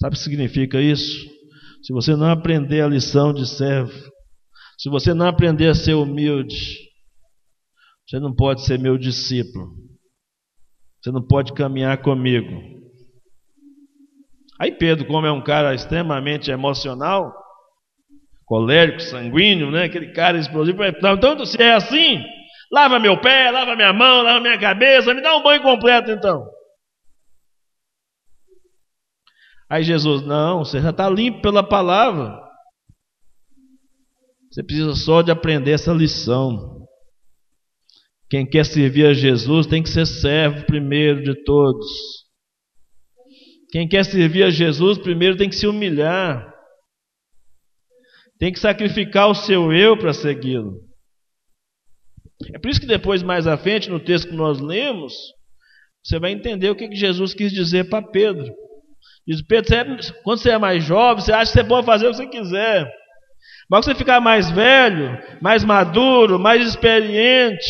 Sabe 0.00 0.14
o 0.14 0.18
que 0.18 0.22
significa 0.22 0.80
isso? 0.80 1.28
Se 1.82 1.92
você 1.92 2.14
não 2.14 2.30
aprender 2.30 2.80
a 2.80 2.86
lição 2.86 3.34
de 3.34 3.44
servo, 3.44 3.92
se 4.78 4.88
você 4.88 5.12
não 5.12 5.26
aprender 5.26 5.66
a 5.66 5.74
ser 5.74 5.94
humilde, 5.94 6.78
você 8.06 8.20
não 8.20 8.32
pode 8.32 8.64
ser 8.64 8.78
meu 8.78 8.96
discípulo. 8.96 9.74
Você 11.02 11.10
não 11.10 11.26
pode 11.26 11.52
caminhar 11.52 12.00
comigo. 12.02 12.52
Aí 14.60 14.70
Pedro, 14.70 15.08
como 15.08 15.26
é 15.26 15.32
um 15.32 15.42
cara 15.42 15.74
extremamente 15.74 16.52
emocional, 16.52 17.32
colérico, 18.46 19.00
sanguíneo, 19.00 19.70
né? 19.70 19.84
Aquele 19.84 20.12
cara 20.12 20.38
explosivo, 20.38 20.82
então 20.84 21.44
se 21.44 21.60
é 21.60 21.74
assim, 21.74 22.24
lava 22.72 22.98
meu 22.98 23.20
pé, 23.20 23.50
lava 23.50 23.76
minha 23.76 23.92
mão, 23.92 24.22
lava 24.22 24.40
minha 24.40 24.58
cabeça, 24.58 25.12
me 25.12 25.20
dá 25.20 25.36
um 25.36 25.42
banho 25.42 25.62
completo 25.62 26.10
então. 26.10 26.46
Aí 29.68 29.82
Jesus, 29.82 30.22
não, 30.22 30.64
você 30.64 30.80
já 30.80 30.90
está 30.90 31.10
limpo 31.10 31.42
pela 31.42 31.62
palavra. 31.62 32.40
Você 34.48 34.62
precisa 34.62 34.94
só 34.94 35.22
de 35.22 35.32
aprender 35.32 35.72
essa 35.72 35.92
lição. 35.92 36.86
Quem 38.30 38.48
quer 38.48 38.64
servir 38.64 39.06
a 39.06 39.12
Jesus 39.12 39.66
tem 39.66 39.82
que 39.82 39.88
ser 39.88 40.06
servo 40.06 40.64
primeiro 40.66 41.22
de 41.22 41.34
todos. 41.44 41.86
Quem 43.70 43.88
quer 43.88 44.04
servir 44.04 44.44
a 44.44 44.50
Jesus 44.50 44.98
primeiro 44.98 45.36
tem 45.36 45.48
que 45.48 45.56
se 45.56 45.66
humilhar. 45.66 46.55
Tem 48.38 48.52
que 48.52 48.58
sacrificar 48.58 49.28
o 49.28 49.34
seu 49.34 49.72
eu 49.72 49.96
para 49.98 50.12
segui-lo. 50.12 50.80
É 52.54 52.58
por 52.58 52.70
isso 52.70 52.80
que 52.80 52.86
depois, 52.86 53.22
mais 53.22 53.46
à 53.46 53.56
frente, 53.56 53.88
no 53.88 53.98
texto 53.98 54.28
que 54.28 54.36
nós 54.36 54.60
lemos, 54.60 55.14
você 56.04 56.18
vai 56.18 56.32
entender 56.32 56.70
o 56.70 56.76
que 56.76 56.94
Jesus 56.94 57.32
quis 57.32 57.50
dizer 57.50 57.88
para 57.88 58.06
Pedro. 58.06 58.54
Diz 59.26 59.42
Pedro, 59.42 59.66
você 59.66 59.74
é, 59.76 60.12
quando 60.22 60.38
você 60.38 60.50
é 60.50 60.58
mais 60.58 60.84
jovem, 60.84 61.24
você 61.24 61.32
acha 61.32 61.50
que 61.50 61.58
você 61.58 61.64
pode 61.64 61.86
fazer 61.86 62.06
o 62.06 62.10
que 62.10 62.16
você 62.16 62.26
quiser. 62.26 62.84
Mas 63.68 63.80
quando 63.80 63.84
você 63.84 63.94
ficar 63.94 64.20
mais 64.20 64.50
velho, 64.50 65.18
mais 65.42 65.64
maduro, 65.64 66.38
mais 66.38 66.66
experiente, 66.66 67.66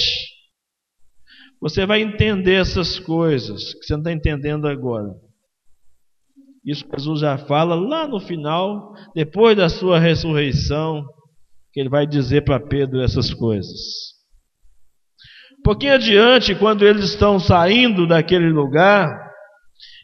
você 1.61 1.87
vai 1.87 2.03
entender 2.03 2.61
essas 2.61 2.99
coisas 2.99 3.73
que 3.75 3.87
você 3.87 3.95
não 3.95 4.01
está 4.01 4.13
entendendo 4.13 4.69
agora. 4.69 5.09
Isso 6.67 6.85
Jesus 6.99 7.21
já 7.21 7.39
fala 7.39 7.77
lá 7.77 8.09
no 8.09 8.19
final, 8.19 8.93
depois 9.15 9.57
da 9.57 9.69
sua 9.69 10.01
ressurreição, 10.01 11.05
que 11.73 11.79
ele 11.79 11.89
vai 11.89 12.07
dizer 12.07 12.43
para 12.43 12.59
Pedro 12.59 13.01
essas 13.01 13.33
coisas. 13.33 13.79
Um 15.61 15.63
pouquinho 15.63 15.95
adiante, 15.95 16.57
quando 16.57 16.85
eles 16.85 17.05
estão 17.05 17.39
saindo 17.39 18.07
daquele 18.07 18.51
lugar 18.51 19.09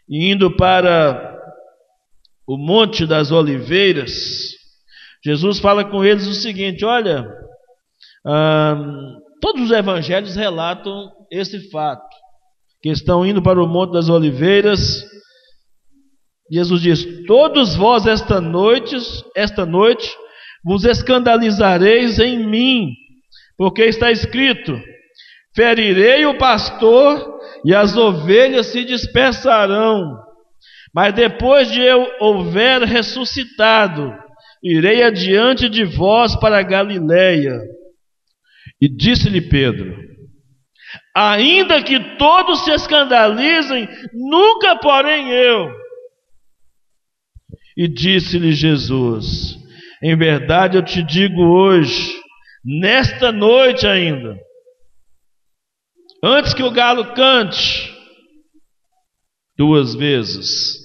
e 0.09 0.31
indo 0.31 0.54
para 0.57 1.37
o 2.47 2.57
Monte 2.57 3.07
das 3.07 3.33
Oliveiras, 3.33 4.12
Jesus 5.25 5.59
fala 5.59 5.85
com 5.85 6.04
eles 6.04 6.26
o 6.26 6.35
seguinte: 6.35 6.85
olha, 6.85 7.25
hum, 8.25 9.19
todos 9.40 9.62
os 9.62 9.71
evangelhos 9.71 10.37
relatam 10.37 11.11
esse 11.31 11.71
fato, 11.71 12.07
que 12.81 12.90
estão 12.90 13.25
indo 13.26 13.42
para 13.42 13.62
o 13.62 13.66
Monte 13.66 13.92
das 13.92 14.09
Oliveiras. 14.09 15.11
Jesus 16.52 16.82
diz: 16.82 17.26
Todos 17.26 17.75
vós 17.75 18.06
esta 18.06 18.38
noite, 18.38 18.94
esta 19.35 19.64
noite, 19.64 20.14
vos 20.62 20.85
escandalizareis 20.85 22.18
em 22.18 22.47
mim, 22.47 22.90
porque 23.56 23.85
está 23.85 24.12
escrito: 24.12 24.78
Ferirei 25.56 26.26
o 26.26 26.37
pastor 26.37 27.40
e 27.64 27.75
as 27.75 27.97
ovelhas 27.97 28.66
se 28.66 28.85
dispersarão. 28.85 30.18
Mas 30.94 31.14
depois 31.14 31.71
de 31.71 31.80
eu 31.80 32.06
houver 32.21 32.82
ressuscitado, 32.82 34.12
irei 34.62 35.02
adiante 35.02 35.71
de 35.71 35.85
vós 35.85 36.37
para 36.37 36.62
Galiléia. 36.62 37.59
E 38.78 38.94
disse-lhe 38.94 39.40
Pedro: 39.40 39.97
Ainda 41.16 41.82
que 41.82 41.99
todos 42.18 42.62
se 42.64 42.73
escandalizem, 42.73 43.88
nunca 44.12 44.76
porém 44.76 45.30
eu. 45.30 45.82
E 47.76 47.88
disse-lhe 47.88 48.52
Jesus: 48.52 49.59
Em 50.02 50.17
verdade 50.17 50.76
eu 50.76 50.85
te 50.85 51.02
digo 51.02 51.43
hoje, 51.43 52.21
nesta 52.64 53.33
noite 53.33 53.87
ainda, 53.87 54.37
antes 56.23 56.55
que 56.55 56.62
o 56.62 56.71
galo 56.71 57.14
cante, 57.14 57.93
duas 59.57 59.95
vezes, 59.95 60.83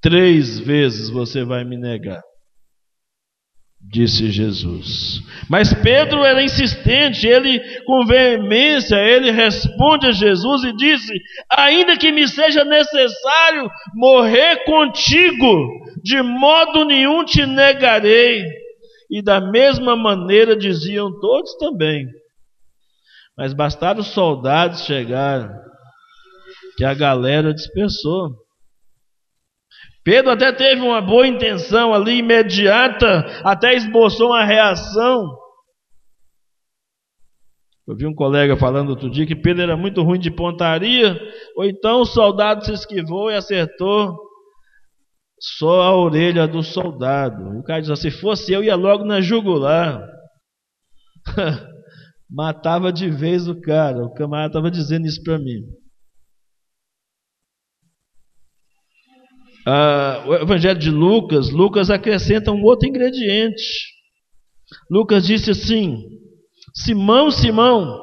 Três 0.00 0.60
vezes 0.60 1.10
você 1.10 1.44
vai 1.44 1.64
me 1.64 1.76
negar, 1.76 2.22
disse 3.80 4.30
Jesus. 4.30 5.20
Mas 5.48 5.72
Pedro 5.72 6.24
era 6.24 6.42
insistente, 6.42 7.26
ele 7.26 7.60
com 7.84 8.04
veemência, 8.04 8.96
ele 8.96 9.30
responde 9.30 10.08
a 10.08 10.12
Jesus 10.12 10.64
e 10.64 10.76
disse: 10.76 11.12
Ainda 11.50 11.96
que 11.96 12.12
me 12.12 12.26
seja 12.28 12.64
necessário 12.64 13.70
morrer 13.94 14.64
contigo, 14.64 15.68
de 16.02 16.20
modo 16.22 16.84
nenhum 16.84 17.24
te 17.24 17.46
negarei. 17.46 18.44
E 19.10 19.22
da 19.22 19.40
mesma 19.40 19.96
maneira 19.96 20.54
diziam 20.54 21.10
todos 21.18 21.56
também. 21.56 22.06
Mas 23.36 23.54
bastaram 23.54 24.00
os 24.00 24.08
soldados 24.08 24.84
chegarem, 24.84 25.48
que 26.76 26.84
a 26.84 26.92
galera 26.92 27.54
dispersou. 27.54 28.47
Pedro 30.08 30.30
até 30.30 30.50
teve 30.50 30.80
uma 30.80 31.02
boa 31.02 31.26
intenção 31.26 31.92
ali, 31.92 32.20
imediata, 32.20 33.26
até 33.44 33.74
esboçou 33.74 34.28
uma 34.28 34.42
reação. 34.42 35.36
Eu 37.86 37.94
vi 37.94 38.06
um 38.06 38.14
colega 38.14 38.56
falando 38.56 38.88
outro 38.88 39.10
dia 39.10 39.26
que 39.26 39.36
Pedro 39.36 39.64
era 39.64 39.76
muito 39.76 40.02
ruim 40.02 40.18
de 40.18 40.30
pontaria, 40.30 41.14
ou 41.54 41.66
então 41.66 42.00
o 42.00 42.06
soldado 42.06 42.64
se 42.64 42.72
esquivou 42.72 43.30
e 43.30 43.34
acertou 43.34 44.16
só 45.38 45.82
a 45.82 45.94
orelha 45.94 46.48
do 46.48 46.62
soldado. 46.62 47.58
O 47.58 47.62
cara 47.62 47.82
diz: 47.82 48.00
se 48.00 48.10
fosse 48.10 48.50
eu, 48.50 48.64
ia 48.64 48.76
logo 48.76 49.04
na 49.04 49.20
jugular. 49.20 50.02
Matava 52.30 52.90
de 52.90 53.10
vez 53.10 53.46
o 53.46 53.60
cara. 53.60 54.06
O 54.06 54.14
camarada 54.14 54.48
estava 54.48 54.70
dizendo 54.70 55.04
isso 55.04 55.22
para 55.22 55.38
mim. 55.38 55.64
Ah, 59.70 60.24
o 60.26 60.34
Evangelho 60.34 60.78
de 60.78 60.90
Lucas, 60.90 61.50
Lucas 61.50 61.90
acrescenta 61.90 62.50
um 62.50 62.62
outro 62.62 62.88
ingrediente. 62.88 63.62
Lucas 64.90 65.26
disse 65.26 65.50
assim: 65.50 66.08
Simão, 66.74 67.30
Simão, 67.30 68.00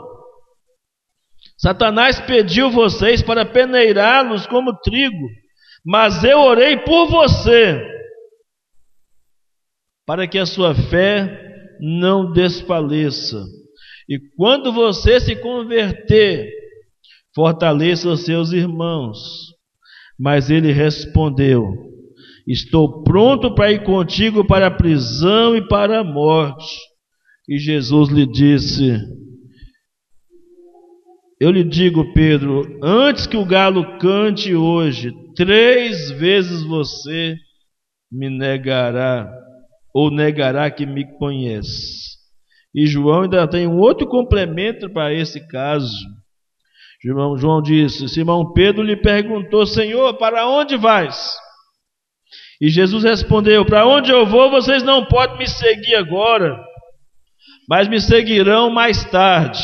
Satanás 1.57 2.19
pediu 2.19 2.69
vocês 2.69 3.23
para 3.23 3.43
peneirá-los 3.43 4.45
como 4.45 4.77
trigo, 4.79 5.27
mas 5.83 6.23
eu 6.23 6.39
orei 6.41 6.77
por 6.77 7.07
você, 7.07 7.81
para 10.05 10.27
que 10.27 10.37
a 10.37 10.45
sua 10.45 10.75
fé 10.75 11.35
não 11.79 12.31
desfaleça. 12.31 13.43
E 14.07 14.19
quando 14.37 14.71
você 14.71 15.19
se 15.19 15.35
converter, 15.37 16.47
fortaleça 17.33 18.07
os 18.07 18.23
seus 18.23 18.51
irmãos. 18.51 19.54
Mas 20.19 20.49
ele 20.49 20.71
respondeu: 20.71 21.65
Estou 22.47 23.03
pronto 23.03 23.53
para 23.53 23.71
ir 23.71 23.83
contigo 23.83 24.45
para 24.45 24.67
a 24.67 24.71
prisão 24.71 25.55
e 25.55 25.67
para 25.67 25.99
a 25.99 26.03
morte. 26.03 26.77
E 27.47 27.57
Jesus 27.57 28.09
lhe 28.09 28.25
disse: 28.25 28.97
Eu 31.39 31.51
lhe 31.51 31.63
digo, 31.63 32.13
Pedro, 32.13 32.79
antes 32.83 33.27
que 33.27 33.37
o 33.37 33.45
galo 33.45 33.97
cante 33.99 34.55
hoje, 34.55 35.11
três 35.35 36.11
vezes 36.11 36.63
você 36.63 37.35
me 38.11 38.29
negará, 38.29 39.31
ou 39.93 40.09
negará 40.09 40.69
que 40.71 40.85
me 40.85 41.05
conhece. 41.17 42.15
E 42.73 42.85
João 42.87 43.23
ainda 43.23 43.47
tem 43.47 43.67
um 43.67 43.77
outro 43.77 44.07
complemento 44.07 44.89
para 44.89 45.13
esse 45.13 45.47
caso. 45.47 45.95
João, 47.05 47.37
João 47.37 47.61
disse: 47.61 48.09
Simão 48.09 48.51
Pedro 48.51 48.81
lhe 48.81 48.97
perguntou, 48.97 49.67
Senhor, 49.67 50.15
para 50.15 50.47
onde 50.47 50.75
vais? 50.75 51.37
E 52.59 52.67
Jesus 52.67 53.03
respondeu: 53.03 53.63
Para 53.63 53.85
onde 53.85 54.11
eu 54.11 54.25
vou, 54.25 54.49
vocês 54.49 54.81
não 54.81 55.05
podem 55.05 55.37
me 55.37 55.47
seguir 55.47 55.95
agora, 55.95 56.59
mas 57.69 57.87
me 57.87 58.01
seguirão 58.01 58.71
mais 58.71 59.03
tarde. 59.05 59.61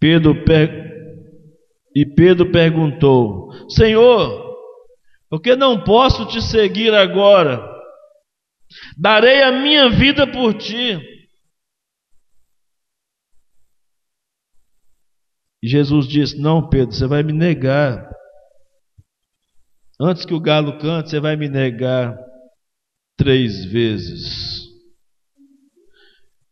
Pedro 0.00 0.44
per... 0.44 0.88
E 1.94 2.04
Pedro 2.04 2.50
perguntou: 2.50 3.52
Senhor, 3.70 4.56
por 5.30 5.40
que 5.40 5.54
não 5.54 5.84
posso 5.84 6.26
te 6.26 6.42
seguir 6.42 6.92
agora? 6.92 7.64
Darei 8.98 9.42
a 9.42 9.52
minha 9.52 9.88
vida 9.88 10.26
por 10.26 10.54
ti. 10.54 11.17
E 15.62 15.68
Jesus 15.68 16.06
disse: 16.06 16.38
Não, 16.38 16.68
Pedro, 16.68 16.94
você 16.94 17.06
vai 17.06 17.22
me 17.22 17.32
negar. 17.32 18.08
Antes 20.00 20.24
que 20.24 20.34
o 20.34 20.40
galo 20.40 20.78
cante, 20.78 21.10
você 21.10 21.18
vai 21.18 21.36
me 21.36 21.48
negar 21.48 22.16
três 23.16 23.64
vezes. 23.64 24.68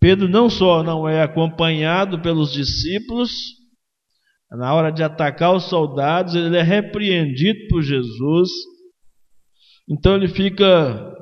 Pedro 0.00 0.28
não 0.28 0.50
só 0.50 0.82
não 0.82 1.08
é 1.08 1.22
acompanhado 1.22 2.20
pelos 2.20 2.52
discípulos, 2.52 3.30
na 4.50 4.74
hora 4.74 4.90
de 4.90 5.02
atacar 5.02 5.54
os 5.54 5.64
soldados, 5.64 6.34
ele 6.34 6.56
é 6.56 6.62
repreendido 6.62 7.66
por 7.68 7.82
Jesus. 7.82 8.48
Então 9.88 10.14
ele 10.14 10.28
fica 10.28 11.12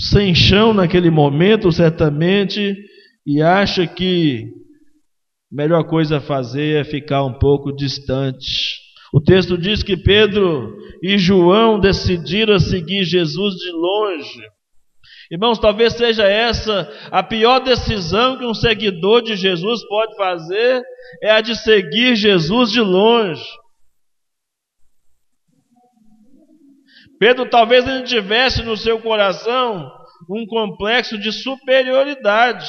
sem 0.00 0.34
chão 0.34 0.74
naquele 0.74 1.10
momento, 1.10 1.70
certamente, 1.70 2.76
e 3.26 3.40
acha 3.40 3.86
que 3.86 4.50
melhor 5.54 5.84
coisa 5.84 6.16
a 6.16 6.20
fazer 6.20 6.80
é 6.80 6.84
ficar 6.84 7.24
um 7.24 7.38
pouco 7.38 7.72
distante. 7.72 8.82
O 9.12 9.20
texto 9.20 9.56
diz 9.56 9.84
que 9.84 9.96
Pedro 9.96 10.76
e 11.00 11.16
João 11.16 11.78
decidiram 11.78 12.58
seguir 12.58 13.04
Jesus 13.04 13.54
de 13.54 13.70
longe. 13.70 14.42
Irmãos, 15.30 15.58
talvez 15.58 15.94
seja 15.94 16.24
essa 16.24 16.90
a 17.10 17.22
pior 17.22 17.60
decisão 17.60 18.36
que 18.36 18.44
um 18.44 18.52
seguidor 18.52 19.22
de 19.22 19.36
Jesus 19.36 19.86
pode 19.86 20.16
fazer, 20.16 20.82
é 21.22 21.30
a 21.30 21.40
de 21.40 21.54
seguir 21.56 22.16
Jesus 22.16 22.72
de 22.72 22.80
longe. 22.80 23.44
Pedro 27.18 27.48
talvez 27.48 27.86
ele 27.86 28.02
tivesse 28.02 28.62
no 28.62 28.76
seu 28.76 28.98
coração 29.00 29.90
um 30.28 30.44
complexo 30.46 31.16
de 31.16 31.30
superioridade, 31.30 32.68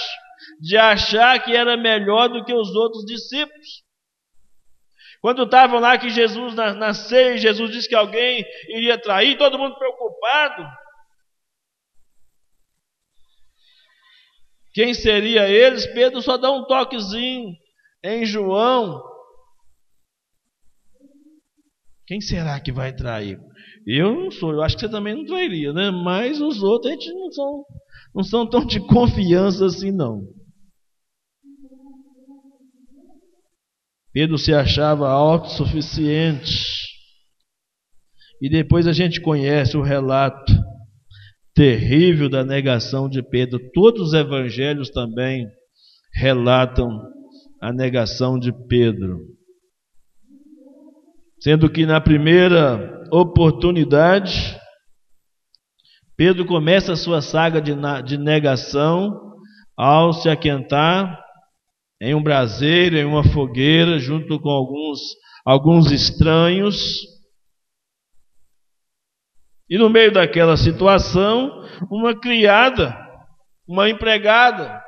de 0.60 0.78
achar 0.78 1.44
que 1.44 1.56
era 1.56 1.78
melhor 1.78 2.30
do 2.30 2.44
que 2.44 2.54
os 2.54 2.74
outros 2.76 3.06
discípulos. 3.06 3.84
Quando 5.22 5.44
estavam 5.44 5.80
lá 5.80 5.98
que 5.98 6.10
Jesus 6.10 6.54
nasceu 6.54 7.36
e 7.36 7.40
Jesus 7.40 7.72
disse 7.72 7.90
que 7.90 7.96
alguém 7.96 8.46
iria 8.70 8.98
trair, 8.98 9.38
todo 9.38 9.58
mundo 9.58 9.76
preocupado. 9.76 10.68
Quem 14.72 14.94
seria 14.94 15.50
eles? 15.50 15.88
Pedro 15.88 16.22
só 16.22 16.38
dá 16.38 16.52
um 16.52 16.66
toquezinho 16.66 17.56
em 18.04 18.26
João. 18.26 19.02
Quem 22.06 22.22
será 22.22 22.60
que 22.60 22.72
vai 22.72 22.94
trair? 22.94 23.40
Eu 23.88 24.14
não 24.14 24.32
sou, 24.32 24.52
eu 24.52 24.62
acho 24.62 24.76
que 24.76 24.82
você 24.82 24.90
também 24.90 25.16
não 25.16 25.26
trairia, 25.26 25.74
né? 25.74 25.90
Mas 25.92 26.40
os 26.40 26.62
outros 26.62 26.92
a 26.92 26.96
gente 26.96 27.12
não 27.14 27.32
são, 27.32 27.66
não 28.14 28.24
são 28.24 28.50
tão 28.50 28.66
de 28.66 28.80
confiança 28.80 29.66
assim, 29.66 29.92
não. 29.92 30.22
Pedro 34.16 34.38
se 34.38 34.54
achava 34.54 35.10
autossuficiente. 35.10 36.64
E 38.42 38.50
depois 38.50 38.88
a 38.88 38.94
gente 38.94 39.20
conhece 39.20 39.76
o 39.76 39.82
relato 39.82 40.54
terrível 41.54 42.30
da 42.30 42.42
negação 42.42 43.10
de 43.10 43.22
Pedro. 43.22 43.60
Todos 43.74 44.08
os 44.08 44.14
evangelhos 44.14 44.90
também 44.90 45.46
relatam 46.14 46.90
a 47.62 47.74
negação 47.74 48.40
de 48.40 48.54
Pedro. 48.70 49.20
Sendo 51.42 51.70
que 51.70 51.86
na 51.86 52.00
primeira 52.00 53.04
oportunidade, 53.12 54.58
Pedro 56.16 56.46
começa 56.46 56.94
a 56.94 56.98
sua 56.98 57.22
saga 57.22 57.62
de, 57.62 58.18
negação 58.18 59.12
ao 59.76 60.14
se 60.14 60.30
aquentar 60.30 61.25
em 62.02 62.14
um 62.14 62.22
braseiro, 62.22 62.98
em 62.98 63.06
uma 63.06 63.24
fogueira, 63.24 63.98
junto 64.00 64.40
com 64.40 64.50
alguns, 64.50 65.00
alguns 65.46 65.92
estranhos. 65.92 67.02
E 69.70 69.78
no 69.78 69.90
meio 69.90 70.12
daquela 70.12 70.58
situação, 70.58 71.64
uma 71.90 72.20
criada, 72.20 72.96
uma 73.68 73.90
empregada. 73.90 74.84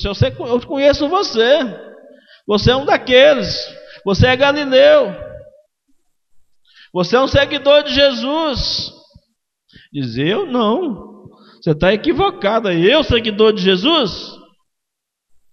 Eu 0.00 0.60
conheço 0.66 1.08
você, 1.08 1.58
você 2.46 2.70
é 2.70 2.76
um 2.76 2.84
daqueles, 2.84 3.54
você 4.04 4.26
é 4.26 4.36
galileu, 4.36 5.14
você 6.92 7.16
é 7.16 7.20
um 7.20 7.28
seguidor 7.28 7.84
de 7.84 7.94
Jesus. 7.94 8.92
Diz 9.92 10.16
eu 10.16 10.46
não, 10.46 11.28
você 11.60 11.72
está 11.72 11.92
equivocada. 11.92 12.72
Eu, 12.72 13.04
seguidor 13.04 13.52
de 13.52 13.62
Jesus? 13.62 14.37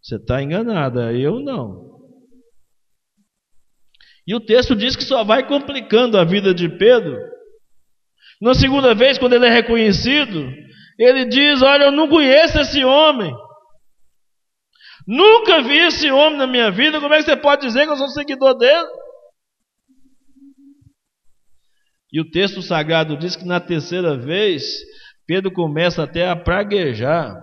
Você 0.06 0.18
está 0.18 0.40
enganada, 0.40 1.12
eu 1.14 1.40
não. 1.40 1.96
E 4.28 4.36
o 4.36 4.40
texto 4.40 4.76
diz 4.76 4.96
que 4.96 5.04
só 5.04 5.24
vai 5.24 5.48
complicando 5.48 6.16
a 6.16 6.24
vida 6.24 6.54
de 6.54 6.70
Pedro. 6.70 7.18
Na 8.40 8.54
segunda 8.54 8.94
vez, 8.94 9.18
quando 9.18 9.34
ele 9.34 9.48
é 9.48 9.50
reconhecido, 9.50 10.48
ele 11.00 11.26
diz: 11.26 11.64
Olha, 11.64 11.86
eu 11.86 11.92
não 11.92 12.08
conheço 12.08 12.60
esse 12.60 12.86
homem. 12.86 13.34
Nunca 15.08 15.64
vi 15.64 15.78
esse 15.80 16.12
homem 16.12 16.38
na 16.38 16.46
minha 16.46 16.70
vida. 16.70 17.02
Como 17.02 17.12
é 17.12 17.18
que 17.18 17.24
você 17.24 17.36
pode 17.36 17.66
dizer 17.66 17.88
que 17.88 17.92
eu 17.92 17.98
sou 17.98 18.10
seguidor 18.10 18.56
dele? 18.56 18.88
E 22.14 22.22
o 22.22 22.30
texto 22.30 22.62
sagrado 22.62 23.18
diz 23.18 23.36
que 23.36 23.44
na 23.44 23.60
terceira 23.60 24.16
vez, 24.16 24.64
Pedro 25.26 25.52
começa 25.52 26.04
até 26.04 26.30
a 26.30 26.36
praguejar. 26.36 27.36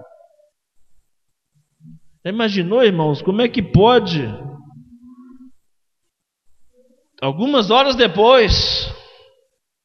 Imaginou, 2.25 2.85
irmãos, 2.85 3.21
como 3.21 3.43
é 3.43 3.49
que 3.49 3.61
pode? 3.61 4.23
Algumas 7.21 7.71
horas 7.71 7.97
depois, 7.97 8.89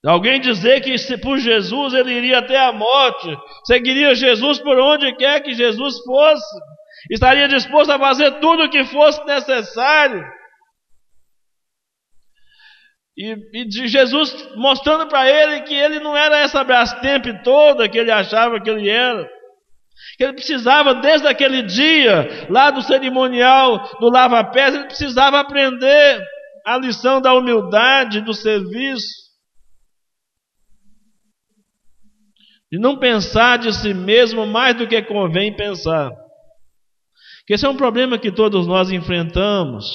alguém 0.06 0.39
dizer 0.39 0.82
que 0.82 0.97
se 0.97 1.17
por 1.17 1.39
Jesus 1.39 1.93
ele 1.93 2.13
iria 2.13 2.39
até 2.39 2.58
a 2.58 2.71
morte, 2.71 3.36
seguiria 3.65 4.13
Jesus 4.13 4.60
por 4.60 4.78
onde 4.80 5.15
quer 5.15 5.41
que 5.41 5.54
Jesus 5.54 6.00
fosse, 6.04 6.60
estaria 7.12 7.47
disposto 7.47 7.91
a 7.91 8.00
fazer 8.00 8.39
tudo 8.39 8.63
o 8.63 8.69
que 8.69 8.86
fosse 8.86 9.23
necessário. 9.26 10.23
E, 13.17 13.36
e 13.54 13.88
Jesus 13.88 14.32
mostrando 14.56 15.08
para 15.08 15.28
ele 15.28 15.62
que 15.62 15.73
ele 15.73 16.00
não 16.00 16.15
era 16.15 16.38
essa 16.38 16.63
Brastemp 16.63 17.26
toda 17.43 17.89
que 17.89 17.97
ele 17.97 18.12
achava 18.12 18.62
que 18.62 18.69
ele 18.69 18.88
era 18.88 19.28
que 20.18 20.24
ele 20.24 20.34
precisava, 20.34 20.96
desde 20.96 21.28
aquele 21.28 21.62
dia, 21.62 22.48
lá 22.50 22.72
do 22.72 22.82
cerimonial 22.82 23.98
do 24.00 24.10
lava-pés, 24.10 24.74
ele 24.74 24.86
precisava 24.86 25.40
aprender 25.40 26.24
a 26.66 26.78
lição 26.78 27.22
da 27.22 27.34
humildade, 27.34 28.22
do 28.22 28.34
serviço. 28.34 29.28
De 32.72 32.80
não 32.80 32.98
pensar 32.98 33.58
de 33.58 33.74
si 33.74 33.94
mesmo 33.94 34.46
mais 34.46 34.76
do 34.76 34.88
que 34.88 35.02
convém 35.04 35.56
pensar. 35.56 36.12
Que 37.46 37.54
esse 37.54 37.66
é 37.66 37.70
um 37.70 37.78
problema 37.78 38.18
que 38.18 38.32
todos 38.32 38.68
nós 38.68 38.92
enfrentamos 38.92 39.86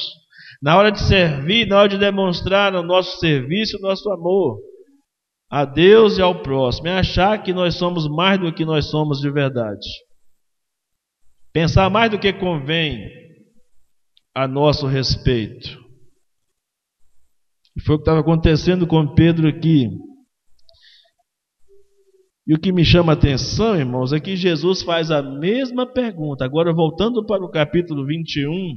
na 0.62 0.78
hora 0.78 0.90
de 0.90 1.00
servir, 1.00 1.66
na 1.66 1.80
hora 1.80 1.88
de 1.88 1.98
demonstrar 1.98 2.74
o 2.74 2.82
nosso 2.82 3.18
serviço, 3.18 3.76
o 3.76 3.80
nosso 3.80 4.10
amor 4.10 4.71
a 5.52 5.66
Deus 5.66 6.16
e 6.16 6.22
ao 6.22 6.42
próximo, 6.42 6.88
é 6.88 6.98
achar 6.98 7.42
que 7.42 7.52
nós 7.52 7.74
somos 7.74 8.08
mais 8.08 8.40
do 8.40 8.50
que 8.54 8.64
nós 8.64 8.86
somos 8.86 9.20
de 9.20 9.30
verdade. 9.30 9.86
Pensar 11.52 11.90
mais 11.90 12.10
do 12.10 12.18
que 12.18 12.32
convém 12.32 13.06
a 14.34 14.48
nosso 14.48 14.86
respeito. 14.86 15.78
Foi 17.84 17.96
o 17.96 17.98
que 17.98 18.02
estava 18.02 18.20
acontecendo 18.20 18.86
com 18.86 19.14
Pedro 19.14 19.46
aqui. 19.46 19.90
E 22.46 22.54
o 22.54 22.58
que 22.58 22.72
me 22.72 22.82
chama 22.82 23.12
a 23.12 23.14
atenção, 23.14 23.76
irmãos, 23.76 24.14
é 24.14 24.18
que 24.18 24.34
Jesus 24.34 24.80
faz 24.82 25.10
a 25.10 25.20
mesma 25.22 25.86
pergunta. 25.86 26.46
Agora, 26.46 26.72
voltando 26.72 27.26
para 27.26 27.44
o 27.44 27.50
capítulo 27.50 28.06
21 28.06 28.74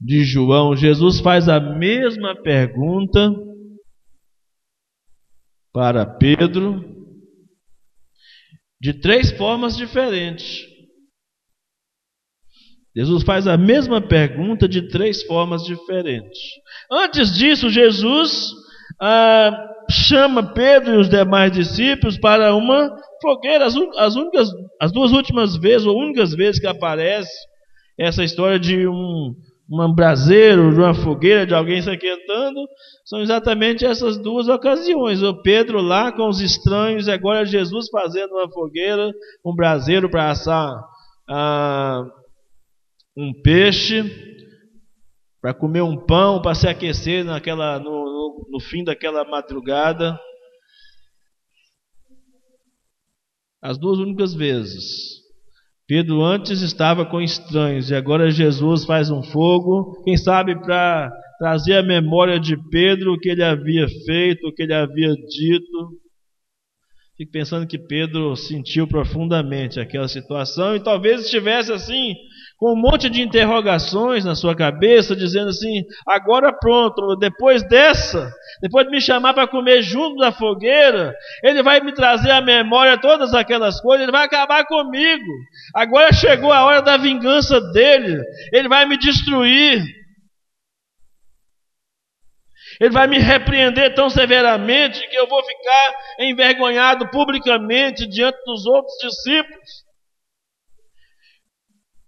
de 0.00 0.24
João, 0.24 0.74
Jesus 0.74 1.20
faz 1.20 1.50
a 1.50 1.60
mesma 1.60 2.34
pergunta 2.42 3.30
para 5.78 6.04
Pedro, 6.04 6.84
de 8.80 8.94
três 8.94 9.30
formas 9.30 9.76
diferentes. 9.76 10.66
Jesus 12.96 13.22
faz 13.22 13.46
a 13.46 13.56
mesma 13.56 14.00
pergunta 14.00 14.68
de 14.68 14.88
três 14.88 15.22
formas 15.22 15.62
diferentes. 15.62 16.36
Antes 16.90 17.32
disso, 17.32 17.70
Jesus 17.70 18.50
ah, 19.00 19.56
chama 19.88 20.52
Pedro 20.52 20.94
e 20.94 20.96
os 20.96 21.08
demais 21.08 21.52
discípulos 21.52 22.18
para 22.18 22.56
uma 22.56 22.90
fogueira. 23.22 23.64
As, 23.64 23.76
as, 23.98 24.16
únicas, 24.16 24.48
as 24.80 24.90
duas 24.90 25.12
últimas 25.12 25.56
vezes, 25.58 25.86
ou 25.86 25.96
únicas 25.96 26.34
vezes 26.34 26.60
que 26.60 26.66
aparece 26.66 27.30
essa 27.96 28.24
história 28.24 28.58
de 28.58 28.88
um, 28.88 29.32
um 29.70 29.94
braseiro, 29.94 30.74
uma 30.74 30.94
fogueira, 30.94 31.46
de 31.46 31.54
alguém 31.54 31.82
se 31.82 31.90
aquentando, 31.90 32.66
são 33.04 33.20
exatamente 33.20 33.84
essas 33.84 34.16
duas 34.16 34.48
ocasiões. 34.48 35.22
O 35.22 35.42
Pedro 35.42 35.80
lá 35.80 36.10
com 36.10 36.26
os 36.28 36.40
estranhos, 36.40 37.06
e 37.06 37.10
agora 37.10 37.44
Jesus 37.44 37.88
fazendo 37.90 38.32
uma 38.32 38.50
fogueira, 38.50 39.12
um 39.44 39.54
braseiro 39.54 40.08
para 40.08 40.30
assar 40.30 40.82
ah, 41.28 42.02
um 43.14 43.32
peixe, 43.42 44.02
para 45.40 45.52
comer 45.52 45.82
um 45.82 45.96
pão, 45.96 46.40
para 46.40 46.54
se 46.54 46.66
aquecer 46.66 47.24
naquela, 47.24 47.78
no, 47.78 47.84
no, 47.84 48.46
no 48.50 48.60
fim 48.60 48.82
daquela 48.82 49.24
madrugada. 49.24 50.18
As 53.60 53.76
duas 53.76 53.98
únicas 53.98 54.32
vezes. 54.32 55.27
Pedro 55.88 56.22
antes 56.22 56.60
estava 56.60 57.06
com 57.06 57.18
estranhos 57.18 57.90
e 57.90 57.94
agora 57.94 58.30
Jesus 58.30 58.84
faz 58.84 59.10
um 59.10 59.22
fogo, 59.22 60.02
quem 60.04 60.18
sabe 60.18 60.54
para 60.60 61.10
trazer 61.38 61.78
a 61.78 61.82
memória 61.82 62.38
de 62.38 62.58
Pedro 62.68 63.14
o 63.14 63.18
que 63.18 63.30
ele 63.30 63.42
havia 63.42 63.88
feito, 64.04 64.46
o 64.46 64.52
que 64.52 64.64
ele 64.64 64.74
havia 64.74 65.14
dito. 65.14 65.98
Fico 67.16 67.32
pensando 67.32 67.66
que 67.66 67.78
Pedro 67.78 68.36
sentiu 68.36 68.86
profundamente 68.86 69.80
aquela 69.80 70.08
situação 70.08 70.76
e 70.76 70.80
talvez 70.80 71.24
estivesse 71.24 71.72
assim 71.72 72.14
com 72.58 72.72
um 72.72 72.76
monte 72.76 73.08
de 73.08 73.22
interrogações 73.22 74.24
na 74.24 74.34
sua 74.34 74.54
cabeça, 74.54 75.14
dizendo 75.14 75.50
assim: 75.50 75.84
agora 76.04 76.52
pronto, 76.52 77.14
depois 77.14 77.62
dessa, 77.68 78.30
depois 78.60 78.84
de 78.84 78.90
me 78.90 79.00
chamar 79.00 79.32
para 79.32 79.46
comer 79.46 79.80
junto 79.80 80.16
da 80.16 80.32
fogueira, 80.32 81.14
ele 81.44 81.62
vai 81.62 81.80
me 81.80 81.94
trazer 81.94 82.32
à 82.32 82.40
memória 82.40 83.00
todas 83.00 83.32
aquelas 83.32 83.80
coisas, 83.80 84.02
ele 84.02 84.12
vai 84.12 84.26
acabar 84.26 84.66
comigo. 84.66 85.32
Agora 85.72 86.12
chegou 86.12 86.52
a 86.52 86.64
hora 86.64 86.82
da 86.82 86.96
vingança 86.96 87.60
dele, 87.72 88.20
ele 88.52 88.68
vai 88.68 88.84
me 88.84 88.98
destruir. 88.98 89.84
Ele 92.80 92.90
vai 92.90 93.08
me 93.08 93.18
repreender 93.18 93.94
tão 93.94 94.08
severamente 94.08 95.08
que 95.08 95.16
eu 95.16 95.26
vou 95.26 95.42
ficar 95.44 95.94
envergonhado 96.20 97.08
publicamente 97.08 98.06
diante 98.06 98.38
dos 98.44 98.66
outros 98.66 98.94
discípulos. 99.00 99.87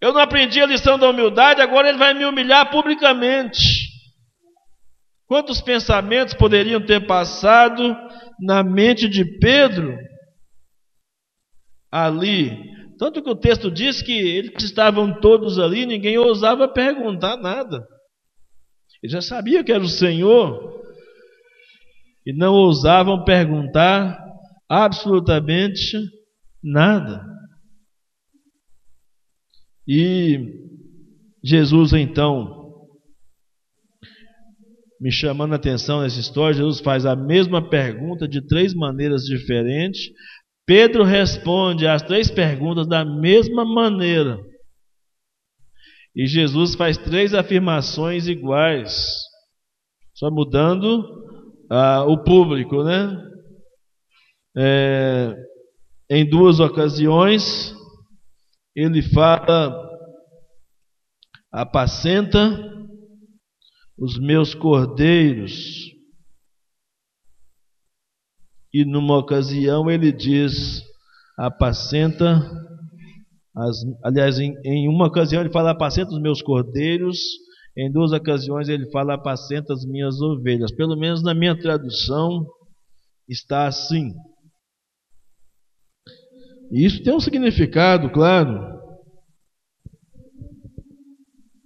Eu 0.01 0.13
não 0.13 0.21
aprendi 0.21 0.61
a 0.61 0.67
lição 0.67 0.99
da 0.99 1.11
humildade, 1.11 1.61
agora 1.61 1.89
ele 1.89 1.99
vai 1.99 2.15
me 2.15 2.25
humilhar 2.25 2.71
publicamente. 2.71 3.91
Quantos 5.27 5.61
pensamentos 5.61 6.35
poderiam 6.35 6.85
ter 6.85 7.07
passado 7.07 7.97
na 8.41 8.63
mente 8.63 9.09
de 9.09 9.25
Pedro 9.39 9.97
ali? 11.93 12.71
Tanto 12.99 13.23
que 13.23 13.31
o 13.31 13.37
texto 13.37 13.71
diz 13.71 14.03
que 14.03 14.13
eles 14.13 14.63
estavam 14.65 15.21
todos 15.21 15.59
ali, 15.59 15.87
ninguém 15.87 16.19
ousava 16.19 16.67
perguntar 16.67 17.37
nada. 17.37 17.87
Eles 19.03 19.13
já 19.13 19.21
sabiam 19.23 19.63
que 19.63 19.73
era 19.73 19.83
o 19.83 19.89
Senhor 19.89 20.83
e 22.27 22.33
não 22.33 22.53
ousavam 22.53 23.25
perguntar 23.25 24.19
absolutamente 24.69 25.99
nada. 26.63 27.30
E 29.93 30.39
Jesus 31.43 31.93
então, 31.93 32.87
me 35.01 35.11
chamando 35.11 35.55
a 35.55 35.57
atenção 35.57 36.03
nessa 36.03 36.21
história, 36.21 36.59
Jesus 36.59 36.79
faz 36.79 37.05
a 37.05 37.17
mesma 37.17 37.69
pergunta 37.69 38.29
de 38.29 38.41
três 38.47 38.73
maneiras 38.73 39.25
diferentes. 39.25 40.13
Pedro 40.65 41.03
responde 41.03 41.89
às 41.89 42.03
três 42.03 42.31
perguntas 42.31 42.87
da 42.87 43.05
mesma 43.05 43.65
maneira. 43.65 44.39
E 46.15 46.25
Jesus 46.25 46.77
faz 46.77 46.97
três 46.97 47.35
afirmações 47.35 48.29
iguais, 48.29 49.09
só 50.15 50.31
mudando 50.31 51.05
ah, 51.69 52.05
o 52.05 52.23
público, 52.23 52.85
né? 52.85 53.29
É, 54.57 55.35
em 56.09 56.29
duas 56.29 56.61
ocasiões, 56.61 57.75
ele 58.83 59.03
fala: 59.03 59.89
apacenta 61.53 62.41
os 63.99 64.19
meus 64.19 64.55
cordeiros. 64.55 65.91
E 68.73 68.85
numa 68.85 69.19
ocasião 69.19 69.91
ele 69.91 70.11
diz: 70.11 70.83
apacenta, 71.37 72.41
as, 73.55 73.77
aliás, 74.05 74.39
em, 74.39 74.55
em 74.65 74.89
uma 74.89 75.07
ocasião 75.09 75.43
ele 75.43 75.53
fala: 75.53 75.73
apacenta 75.73 76.13
os 76.13 76.21
meus 76.21 76.41
cordeiros. 76.41 77.19
Em 77.77 77.91
duas 77.91 78.13
ocasiões 78.13 78.69
ele 78.69 78.91
fala: 78.91 79.15
apacenta 79.15 79.75
as 79.75 79.85
minhas 79.85 80.21
ovelhas. 80.21 80.73
Pelo 80.73 80.97
menos 80.97 81.23
na 81.23 81.35
minha 81.35 81.59
tradução 81.59 82.47
está 83.29 83.67
assim. 83.67 84.15
E 86.71 86.85
isso 86.85 87.03
tem 87.03 87.15
um 87.15 87.21
significado, 87.21 88.11
claro, 88.11 88.71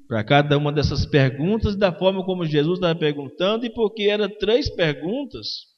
para 0.08 0.24
cada 0.24 0.56
uma 0.56 0.72
dessas 0.72 1.04
perguntas, 1.04 1.76
da 1.76 1.92
forma 1.92 2.24
como 2.24 2.46
Jesus 2.46 2.78
estava 2.78 2.98
perguntando, 2.98 3.66
e 3.66 3.70
porque 3.72 4.04
eram 4.04 4.28
três 4.38 4.74
perguntas. 4.74 5.74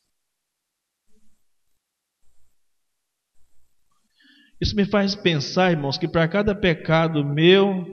Isso 4.60 4.74
me 4.74 4.86
faz 4.86 5.14
pensar, 5.14 5.72
irmãos, 5.72 5.98
que 5.98 6.08
para 6.08 6.28
cada 6.28 6.54
pecado 6.54 7.24
meu 7.24 7.84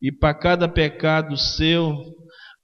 e 0.00 0.10
para 0.10 0.34
cada 0.34 0.68
pecado 0.68 1.36
seu, 1.36 1.96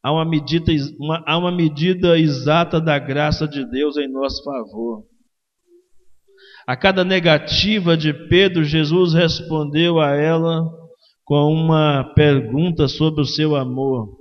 há 0.03 0.13
uma, 0.13 0.25
medida, 0.25 0.73
uma, 0.99 1.23
há 1.27 1.39
uma 1.39 1.53
medida 1.53 2.19
exata 2.19 2.81
da 2.81 2.99
graça 2.99 3.47
de 3.47 3.65
Deus 3.71 3.97
em 3.97 4.11
nosso 4.11 4.43
favor. 4.43 5.05
A 6.69 6.77
cada 6.77 7.03
negativa 7.03 7.97
de 7.97 8.13
Pedro, 8.13 8.63
Jesus 8.63 9.15
respondeu 9.15 9.99
a 9.99 10.11
ela 10.15 10.69
com 11.25 11.51
uma 11.51 12.13
pergunta 12.15 12.87
sobre 12.87 13.23
o 13.23 13.25
seu 13.25 13.57
amor. 13.57 14.19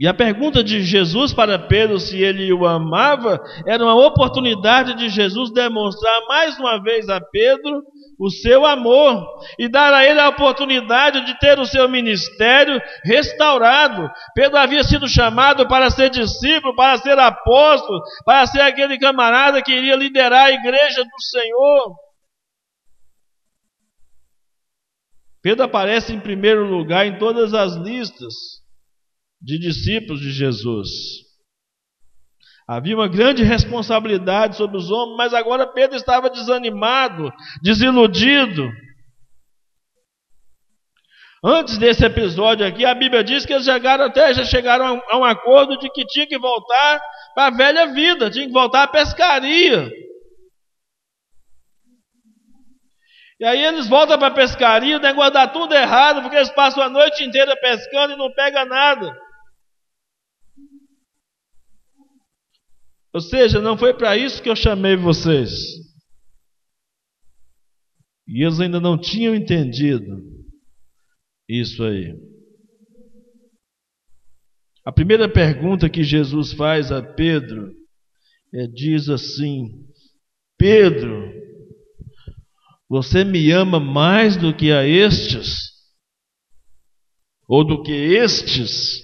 E 0.00 0.08
a 0.08 0.14
pergunta 0.14 0.64
de 0.64 0.82
Jesus 0.82 1.34
para 1.34 1.58
Pedro 1.58 2.00
se 2.00 2.16
ele 2.16 2.50
o 2.50 2.66
amava 2.66 3.38
era 3.66 3.84
uma 3.84 4.06
oportunidade 4.06 4.94
de 4.94 5.10
Jesus 5.10 5.52
demonstrar 5.52 6.26
mais 6.26 6.58
uma 6.58 6.82
vez 6.82 7.10
a 7.10 7.20
Pedro 7.20 7.82
o 8.18 8.30
seu 8.30 8.64
amor 8.64 9.24
e 9.58 9.68
dar 9.68 9.92
a 9.92 10.04
ele 10.04 10.20
a 10.20 10.28
oportunidade 10.28 11.24
de 11.26 11.38
ter 11.38 11.58
o 11.58 11.66
seu 11.66 11.88
ministério 11.88 12.80
restaurado. 13.04 14.10
Pedro 14.34 14.58
havia 14.58 14.84
sido 14.84 15.08
chamado 15.08 15.66
para 15.68 15.90
ser 15.90 16.10
discípulo, 16.10 16.76
para 16.76 16.98
ser 16.98 17.18
apóstolo, 17.18 18.00
para 18.24 18.46
ser 18.46 18.60
aquele 18.60 18.98
camarada 18.98 19.62
que 19.62 19.72
iria 19.72 19.96
liderar 19.96 20.46
a 20.46 20.52
igreja 20.52 21.02
do 21.02 21.22
Senhor. 21.22 21.94
Pedro 25.42 25.64
aparece 25.64 26.12
em 26.12 26.20
primeiro 26.20 26.64
lugar 26.66 27.06
em 27.06 27.18
todas 27.18 27.52
as 27.52 27.74
listas 27.74 28.32
de 29.42 29.58
discípulos 29.58 30.20
de 30.20 30.32
Jesus. 30.32 31.23
Havia 32.66 32.96
uma 32.96 33.08
grande 33.08 33.42
responsabilidade 33.42 34.56
sobre 34.56 34.78
os 34.78 34.90
homens, 34.90 35.16
mas 35.18 35.34
agora 35.34 35.66
Pedro 35.66 35.96
estava 35.96 36.30
desanimado, 36.30 37.30
desiludido. 37.62 38.70
Antes 41.44 41.76
desse 41.76 42.02
episódio 42.06 42.66
aqui, 42.66 42.86
a 42.86 42.94
Bíblia 42.94 43.22
diz 43.22 43.44
que 43.44 43.52
eles 43.52 43.66
chegaram 43.66 44.06
até 44.06 44.32
já 44.32 44.44
chegaram 44.46 45.02
a 45.10 45.18
um 45.18 45.24
acordo 45.24 45.76
de 45.76 45.90
que 45.90 46.06
tinha 46.06 46.26
que 46.26 46.38
voltar 46.38 47.02
para 47.34 47.48
a 47.48 47.50
velha 47.50 47.92
vida, 47.92 48.30
tinha 48.30 48.46
que 48.46 48.52
voltar 48.52 48.84
à 48.84 48.88
pescaria. 48.88 49.90
E 53.38 53.44
aí 53.44 53.62
eles 53.62 53.86
voltam 53.86 54.18
para 54.18 54.28
a 54.28 54.34
pescaria, 54.34 54.96
o 54.96 55.00
negócio 55.00 55.32
dá 55.32 55.46
tudo 55.46 55.74
errado, 55.74 56.22
porque 56.22 56.36
eles 56.36 56.50
passam 56.50 56.82
a 56.82 56.88
noite 56.88 57.22
inteira 57.22 57.54
pescando 57.60 58.14
e 58.14 58.16
não 58.16 58.32
pegam 58.32 58.64
nada. 58.64 59.14
Ou 63.14 63.20
seja, 63.20 63.60
não 63.60 63.78
foi 63.78 63.94
para 63.94 64.16
isso 64.16 64.42
que 64.42 64.50
eu 64.50 64.56
chamei 64.56 64.96
vocês. 64.96 65.50
E 68.26 68.42
eles 68.42 68.58
ainda 68.58 68.80
não 68.80 68.98
tinham 69.00 69.34
entendido 69.34 70.20
isso 71.48 71.84
aí. 71.84 72.12
A 74.84 74.90
primeira 74.90 75.32
pergunta 75.32 75.88
que 75.88 76.02
Jesus 76.02 76.52
faz 76.52 76.90
a 76.90 77.00
Pedro 77.00 77.72
é, 78.52 78.66
diz 78.66 79.08
assim: 79.08 79.86
Pedro, 80.58 81.32
você 82.88 83.22
me 83.22 83.50
ama 83.52 83.78
mais 83.78 84.36
do 84.36 84.54
que 84.54 84.72
a 84.72 84.84
estes? 84.86 85.54
Ou 87.46 87.64
do 87.64 87.82
que 87.82 87.92
estes? 87.92 89.03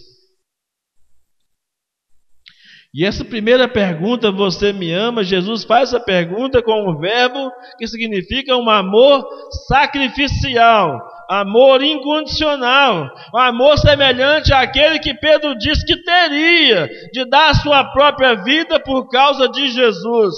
E 2.92 3.07
essa 3.07 3.24
primeira 3.24 3.68
pergunta, 3.68 4.33
você 4.33 4.72
me 4.72 4.92
ama? 4.92 5.22
Jesus 5.22 5.62
faz 5.62 5.90
essa 5.90 6.00
pergunta 6.00 6.61
com 6.61 6.90
um 6.90 6.98
verbo 6.98 7.53
que 7.79 7.87
significa 7.87 8.57
um 8.57 8.68
amor 8.68 9.24
sacrificial, 9.68 11.00
amor 11.31 11.85
incondicional, 11.85 13.09
um 13.33 13.38
amor 13.38 13.79
semelhante 13.79 14.53
àquele 14.53 14.98
que 14.98 15.14
Pedro 15.14 15.57
disse 15.57 15.87
que 15.87 16.03
teria 16.03 16.90
de 17.12 17.24
dar 17.26 17.50
a 17.50 17.55
sua 17.55 17.85
própria 17.92 18.35
vida 18.42 18.81
por 18.81 19.09
causa 19.09 19.48
de 19.48 19.68
Jesus. 19.68 20.35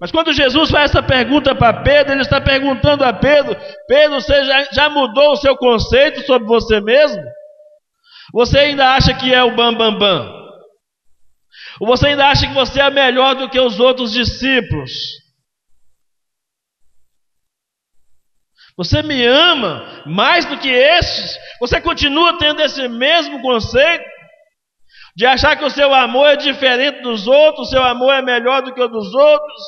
Mas 0.00 0.12
quando 0.12 0.32
Jesus 0.32 0.70
faz 0.70 0.90
essa 0.90 1.02
pergunta 1.02 1.52
para 1.52 1.82
Pedro, 1.82 2.12
ele 2.12 2.22
está 2.22 2.40
perguntando 2.40 3.02
a 3.02 3.12
Pedro: 3.12 3.56
Pedro, 3.88 4.20
você 4.20 4.44
já, 4.44 4.64
já 4.70 4.88
mudou 4.88 5.32
o 5.32 5.36
seu 5.36 5.56
conceito 5.56 6.20
sobre 6.26 6.46
você 6.46 6.80
mesmo? 6.80 7.22
Você 8.34 8.58
ainda 8.58 8.96
acha 8.96 9.14
que 9.14 9.32
é 9.32 9.44
o 9.44 9.54
bambambam? 9.54 9.96
Bam, 9.96 10.26
bam? 10.28 10.44
Você 11.82 12.08
ainda 12.08 12.26
acha 12.26 12.48
que 12.48 12.52
você 12.52 12.80
é 12.80 12.90
melhor 12.90 13.36
do 13.36 13.48
que 13.48 13.60
os 13.60 13.78
outros 13.78 14.10
discípulos? 14.10 14.90
Você 18.76 19.04
me 19.04 19.24
ama 19.24 20.02
mais 20.04 20.44
do 20.46 20.58
que 20.58 20.68
estes? 20.68 21.38
Você 21.60 21.80
continua 21.80 22.36
tendo 22.36 22.60
esse 22.60 22.88
mesmo 22.88 23.40
conceito? 23.40 24.04
De 25.14 25.24
achar 25.24 25.56
que 25.56 25.64
o 25.64 25.70
seu 25.70 25.94
amor 25.94 26.26
é 26.26 26.36
diferente 26.36 27.02
dos 27.02 27.28
outros, 27.28 27.68
o 27.68 27.70
seu 27.70 27.84
amor 27.84 28.14
é 28.14 28.20
melhor 28.20 28.62
do 28.62 28.74
que 28.74 28.82
o 28.82 28.88
dos 28.88 29.14
outros? 29.14 29.62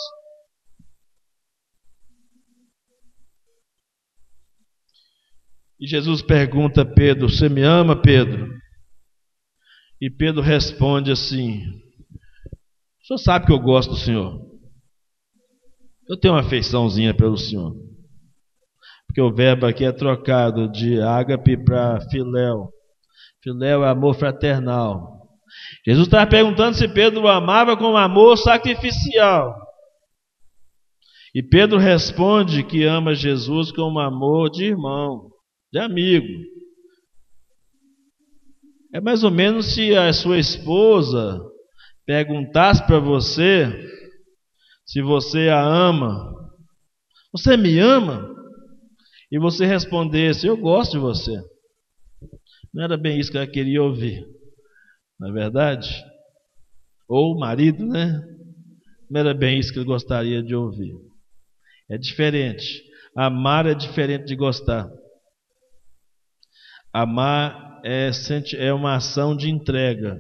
E 5.79 5.87
Jesus 5.87 6.23
pergunta 6.23 6.83
a 6.83 6.87
Pedro: 6.87 7.29
Você 7.29 7.49
me 7.49 7.62
ama, 7.62 8.01
Pedro? 8.01 8.51
E 10.01 10.11
Pedro 10.11 10.43
responde 10.43 11.11
assim: 11.11 11.61
O 13.03 13.07
senhor 13.07 13.19
sabe 13.19 13.47
que 13.47 13.53
eu 13.53 13.59
gosto 13.59 13.91
do 13.91 13.97
senhor. 13.97 14.41
Eu 16.09 16.19
tenho 16.19 16.35
uma 16.35 16.41
afeiçãozinha 16.41 17.15
pelo 17.15 17.37
senhor. 17.37 17.75
Porque 19.07 19.21
o 19.21 19.35
verbo 19.35 19.67
aqui 19.67 19.85
é 19.85 19.93
trocado 19.93 20.71
de 20.71 21.01
ágape 21.01 21.57
para 21.57 22.01
filéu. 22.11 22.71
Filéu 23.43 23.85
é 23.85 23.89
amor 23.89 24.15
fraternal. 24.15 25.15
Jesus 25.87 26.07
estava 26.07 26.29
perguntando 26.29 26.77
se 26.77 26.89
Pedro 26.89 27.23
o 27.23 27.29
amava 27.29 27.77
com 27.77 27.97
amor 27.97 28.37
sacrificial. 28.37 29.55
E 31.35 31.43
Pedro 31.43 31.79
responde 31.79 32.62
que 32.62 32.85
ama 32.85 33.15
Jesus 33.15 33.71
com 33.71 33.99
amor 33.99 34.51
de 34.51 34.65
irmão 34.65 35.31
de 35.72 35.79
amigo. 35.79 36.44
É 38.94 39.00
mais 39.00 39.24
ou 39.24 39.31
menos 39.31 39.74
se 39.74 39.94
a 39.94 40.12
sua 40.12 40.38
esposa 40.38 41.40
perguntasse 42.07 42.87
para 42.87 42.98
você 42.98 43.66
se 44.87 45.02
você 45.02 45.48
a 45.48 45.61
ama. 45.61 46.33
Você 47.33 47.57
me 47.57 47.79
ama? 47.79 48.35
E 49.31 49.38
você 49.38 49.66
respondesse: 49.66 50.46
Eu 50.46 50.57
gosto 50.57 50.92
de 50.92 50.98
você. 50.98 51.37
Não 52.72 52.85
era 52.85 52.96
bem 52.96 53.18
isso 53.18 53.31
que 53.31 53.37
ela 53.37 53.46
queria 53.46 53.83
ouvir, 53.83 54.24
não 55.18 55.31
é 55.31 55.33
verdade? 55.33 55.88
Ou 57.09 57.35
o 57.35 57.38
marido, 57.38 57.85
né? 57.85 58.20
Não 59.11 59.20
era 59.20 59.33
bem 59.33 59.59
isso 59.59 59.72
que 59.72 59.79
ele 59.79 59.87
gostaria 59.87 60.42
de 60.42 60.55
ouvir. 60.55 60.94
É 61.90 61.96
diferente. 61.96 62.85
Amar 63.16 63.66
é 63.66 63.74
diferente 63.74 64.26
de 64.26 64.37
gostar. 64.37 64.90
Amar 66.98 67.82
é, 67.85 68.11
é 68.56 68.72
uma 68.72 68.96
ação 68.96 69.37
de 69.37 69.50
entrega. 69.50 70.18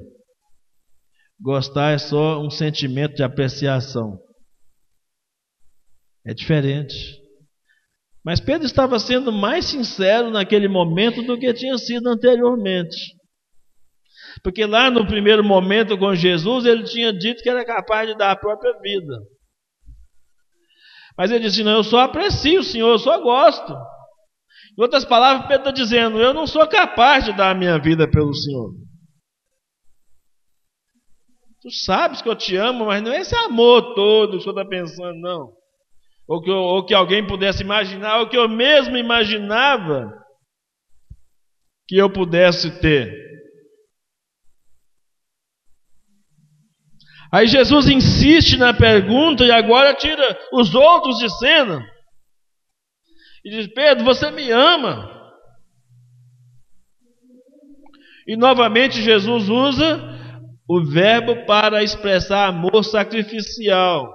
Gostar 1.40 1.92
é 1.92 1.98
só 1.98 2.38
um 2.38 2.50
sentimento 2.50 3.14
de 3.14 3.22
apreciação. 3.22 4.18
É 6.26 6.34
diferente. 6.34 7.18
Mas 8.22 8.40
Pedro 8.40 8.66
estava 8.66 8.98
sendo 8.98 9.32
mais 9.32 9.64
sincero 9.64 10.30
naquele 10.30 10.68
momento 10.68 11.22
do 11.22 11.38
que 11.38 11.54
tinha 11.54 11.78
sido 11.78 12.08
anteriormente. 12.10 13.14
Porque 14.42 14.66
lá 14.66 14.90
no 14.90 15.06
primeiro 15.06 15.42
momento 15.42 15.96
com 15.96 16.14
Jesus, 16.14 16.66
ele 16.66 16.84
tinha 16.84 17.10
dito 17.10 17.42
que 17.42 17.48
era 17.48 17.64
capaz 17.64 18.06
de 18.06 18.18
dar 18.18 18.32
a 18.32 18.36
própria 18.36 18.78
vida. 18.82 19.16
Mas 21.16 21.30
ele 21.30 21.44
disse: 21.44 21.64
Não, 21.64 21.76
eu 21.76 21.84
só 21.84 22.00
aprecio 22.00 22.60
o 22.60 22.64
Senhor, 22.64 22.90
eu 22.90 22.98
só 22.98 23.18
gosto. 23.22 23.74
Em 24.78 24.82
outras 24.82 25.04
palavras, 25.04 25.46
Pedro 25.46 25.68
está 25.68 25.70
dizendo: 25.70 26.20
Eu 26.20 26.34
não 26.34 26.46
sou 26.46 26.66
capaz 26.68 27.24
de 27.24 27.32
dar 27.32 27.50
a 27.50 27.54
minha 27.54 27.78
vida 27.78 28.08
pelo 28.10 28.34
Senhor. 28.34 28.72
Tu 31.62 31.70
sabes 31.70 32.20
que 32.20 32.28
eu 32.28 32.36
te 32.36 32.54
amo, 32.56 32.86
mas 32.86 33.02
não 33.02 33.12
é 33.12 33.20
esse 33.20 33.34
amor 33.34 33.94
todo 33.94 34.32
que 34.32 34.36
o 34.36 34.40
Senhor 34.40 34.58
está 34.58 34.68
pensando, 34.68 35.18
não. 35.18 35.52
Ou 36.28 36.42
que, 36.42 36.50
ou 36.50 36.84
que 36.84 36.92
alguém 36.92 37.26
pudesse 37.26 37.62
imaginar, 37.62 38.20
ou 38.20 38.28
que 38.28 38.36
eu 38.36 38.48
mesmo 38.48 38.96
imaginava 38.96 40.12
que 41.88 41.96
eu 41.96 42.12
pudesse 42.12 42.80
ter. 42.80 43.24
Aí 47.32 47.46
Jesus 47.46 47.88
insiste 47.88 48.56
na 48.56 48.74
pergunta 48.74 49.44
e 49.44 49.50
agora 49.50 49.94
tira 49.94 50.38
os 50.52 50.74
outros 50.74 51.18
de 51.18 51.30
cena 51.38 51.84
e 53.46 53.50
diz: 53.50 53.68
Pedro, 53.68 54.04
você 54.04 54.28
me 54.32 54.50
ama. 54.50 55.08
E 58.26 58.36
novamente 58.36 59.00
Jesus 59.00 59.48
usa 59.48 60.02
o 60.68 60.84
verbo 60.84 61.46
para 61.46 61.84
expressar 61.84 62.48
amor 62.48 62.82
sacrificial. 62.82 64.12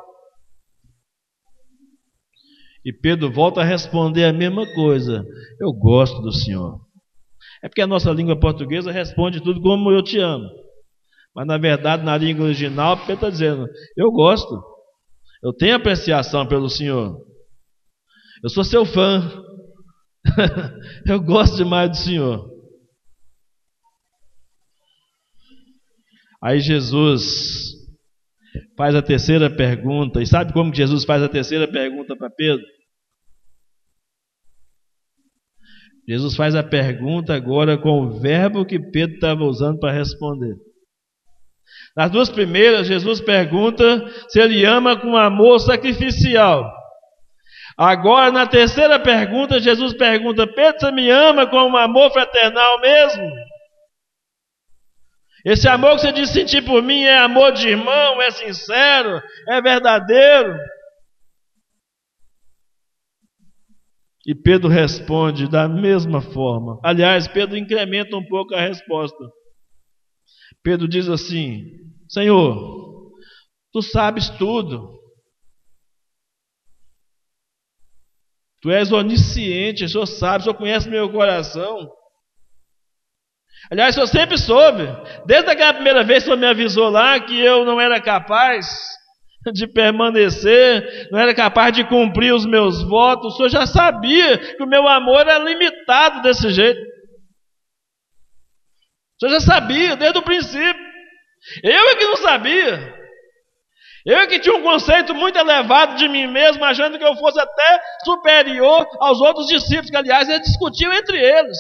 E 2.84 2.92
Pedro 2.92 3.32
volta 3.32 3.62
a 3.62 3.64
responder 3.64 4.26
a 4.26 4.34
mesma 4.34 4.66
coisa: 4.74 5.26
Eu 5.62 5.72
gosto 5.72 6.22
do 6.22 6.34
Senhor. 6.34 6.82
É 7.64 7.70
porque 7.70 7.82
a 7.82 7.88
nossa 7.88 8.12
língua 8.12 8.38
portuguesa 8.38 8.92
responde 8.92 9.42
tudo 9.42 9.62
como 9.62 9.92
eu 9.92 10.04
te 10.04 10.20
amo. 10.20 10.50
Mas 11.34 11.48
na 11.48 11.58
verdade, 11.58 12.04
na 12.04 12.18
língua 12.18 12.48
original, 12.48 12.98
Pedro 12.98 13.14
está 13.14 13.30
dizendo: 13.30 13.66
Eu 13.96 14.12
gosto. 14.12 14.62
Eu 15.42 15.54
tenho 15.54 15.78
apreciação 15.78 16.46
pelo 16.46 16.68
Senhor. 16.68 17.31
Eu 18.44 18.50
sou 18.50 18.64
seu 18.64 18.86
fã. 18.86 19.22
eu 21.08 21.22
gosto 21.22 21.58
demais 21.58 21.90
do 21.92 21.98
Senhor. 21.98 22.50
Aí 26.44 26.60
Jesus 26.60 27.72
faz 28.76 28.96
a 28.96 29.02
terceira 29.02 29.56
pergunta. 29.56 30.22
E 30.22 30.26
sabe 30.26 30.54
como 30.54 30.74
Jesus 30.74 31.04
faz 31.04 31.22
a 31.22 31.30
terceira 31.30 31.72
pergunta 31.72 32.16
para 32.16 32.32
Pedro? 32.32 32.66
Jesus 36.08 36.36
faz 36.36 36.56
a 36.56 36.64
pergunta 36.64 37.36
agora 37.36 37.78
com 37.78 38.02
o 38.02 38.20
verbo 38.20 38.66
que 38.66 38.80
Pedro 38.80 39.16
estava 39.16 39.44
usando 39.44 39.80
para 39.80 39.94
responder. 39.94 40.56
Nas 41.96 42.10
duas 42.10 42.30
primeiras, 42.30 42.88
Jesus 42.88 43.22
pergunta 43.22 44.04
se 44.28 44.40
ele 44.40 44.66
ama 44.66 45.00
com 45.00 45.16
amor 45.16 45.60
sacrificial. 45.60 46.81
Agora, 47.78 48.32
na 48.32 48.46
terceira 48.46 49.00
pergunta, 49.00 49.60
Jesus 49.60 49.94
pergunta: 49.94 50.46
Pedro, 50.48 50.80
você 50.80 50.92
me 50.92 51.10
ama 51.10 51.48
com 51.48 51.58
um 51.58 51.78
amor 51.78 52.12
fraternal 52.12 52.80
mesmo? 52.80 53.32
Esse 55.44 55.68
amor 55.68 55.96
que 55.96 56.02
você 56.02 56.12
diz 56.12 56.30
sentir 56.30 56.64
por 56.64 56.84
mim 56.84 57.04
é 57.04 57.18
amor 57.18 57.52
de 57.54 57.68
irmão, 57.68 58.22
é 58.22 58.30
sincero, 58.30 59.22
é 59.50 59.62
verdadeiro? 59.62 60.56
E 64.26 64.36
Pedro 64.36 64.70
responde 64.70 65.50
da 65.50 65.68
mesma 65.68 66.22
forma. 66.22 66.80
Aliás, 66.84 67.28
Pedro 67.28 67.58
incrementa 67.58 68.16
um 68.16 68.24
pouco 68.24 68.54
a 68.54 68.62
resposta. 68.62 69.18
Pedro 70.62 70.88
diz 70.88 71.10
assim: 71.10 71.66
Senhor, 72.08 73.12
tu 73.74 73.82
sabes 73.82 74.30
tudo. 74.30 75.01
Tu 78.62 78.70
és 78.70 78.92
onisciente, 78.92 79.86
o 79.86 79.90
Senhor 79.90 80.06
sabe, 80.06 80.40
o 80.40 80.44
Senhor 80.44 80.56
conhece 80.56 80.90
meu 80.90 81.12
coração. 81.12 81.90
Aliás, 83.72 83.96
eu 83.96 84.08
sempre 84.08 84.38
soube, 84.38 84.84
desde 85.26 85.50
aquela 85.50 85.74
primeira 85.74 86.04
vez 86.04 86.24
que 86.24 86.30
o 86.30 86.34
senhor 86.34 86.40
me 86.40 86.48
avisou 86.48 86.90
lá 86.90 87.20
que 87.20 87.40
eu 87.40 87.64
não 87.64 87.80
era 87.80 88.02
capaz 88.02 88.68
de 89.54 89.68
permanecer, 89.68 91.10
não 91.12 91.20
era 91.20 91.34
capaz 91.34 91.74
de 91.74 91.84
cumprir 91.86 92.34
os 92.34 92.46
meus 92.46 92.84
votos, 92.84 93.34
o 93.34 93.38
senhor 93.38 93.50
já 93.50 93.66
sabia 93.66 94.38
que 94.38 94.64
o 94.64 94.68
meu 94.68 94.88
amor 94.88 95.22
era 95.22 95.40
limitado 95.40 96.22
desse 96.22 96.50
jeito. 96.52 96.82
O 99.22 99.26
senhor 99.26 99.40
já 99.40 99.40
sabia 99.40 99.96
desde 99.96 100.18
o 100.18 100.24
princípio. 100.24 100.92
Eu 101.64 101.90
é 101.90 101.96
que 101.96 102.06
não 102.06 102.18
sabia. 102.18 103.01
Eu 104.06 104.28
que 104.28 104.40
tinha 104.40 104.56
um 104.56 104.64
conceito 104.64 105.14
muito 105.14 105.38
elevado 105.38 105.96
de 105.96 106.08
mim 106.08 106.28
mesmo, 106.28 106.64
achando 106.64 106.98
que 106.98 107.04
eu 107.04 107.16
fosse 107.16 107.40
até 107.40 107.80
superior 108.04 108.88
aos 109.00 109.22
outros 109.22 109.48
discípulos, 109.48 109.90
que 109.92 109.98
aliás 109.98 110.28
eles 110.28 110.48
discutiam 110.48 110.92
entre 110.92 111.18
eles. 111.18 111.58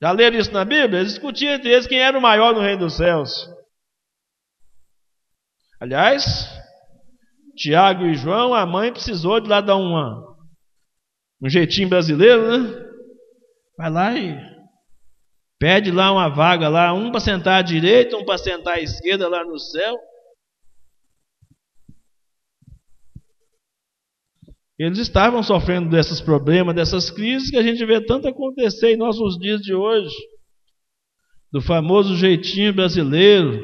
Já 0.00 0.10
leram 0.10 0.38
isso 0.38 0.52
na 0.52 0.64
Bíblia? 0.64 1.00
Eles 1.00 1.12
discutiam 1.12 1.52
entre 1.52 1.70
eles 1.70 1.86
quem 1.86 2.00
era 2.00 2.18
o 2.18 2.22
maior 2.22 2.54
no 2.54 2.60
reino 2.60 2.80
dos 2.80 2.96
céus. 2.96 3.46
Aliás, 5.78 6.48
Tiago 7.56 8.04
e 8.04 8.14
João, 8.14 8.54
a 8.54 8.64
mãe 8.64 8.92
precisou 8.92 9.38
de 9.40 9.48
lá 9.48 9.60
dar 9.60 9.76
uma, 9.76 10.22
um 11.42 11.48
jeitinho 11.48 11.88
brasileiro, 11.88 12.58
né? 12.58 12.88
Vai 13.76 13.90
lá 13.90 14.14
e 14.14 14.36
pede 15.58 15.90
lá 15.90 16.10
uma 16.10 16.28
vaga 16.28 16.68
lá, 16.68 16.92
um 16.92 17.10
para 17.10 17.20
sentar 17.20 17.60
à 17.60 17.62
direita, 17.62 18.16
um 18.16 18.24
para 18.24 18.38
sentar 18.38 18.74
à 18.74 18.80
esquerda 18.80 19.28
lá 19.28 19.44
no 19.44 19.58
céu. 19.58 19.98
Eles 24.84 24.98
estavam 24.98 25.44
sofrendo 25.44 25.88
desses 25.88 26.20
problemas, 26.20 26.74
dessas 26.74 27.08
crises 27.08 27.48
que 27.48 27.56
a 27.56 27.62
gente 27.62 27.86
vê 27.86 28.04
tanto 28.04 28.26
acontecer 28.26 28.92
em 28.92 28.96
nossos 28.96 29.38
dias 29.38 29.60
de 29.60 29.72
hoje. 29.72 30.12
Do 31.52 31.62
famoso 31.62 32.16
jeitinho 32.16 32.74
brasileiro, 32.74 33.62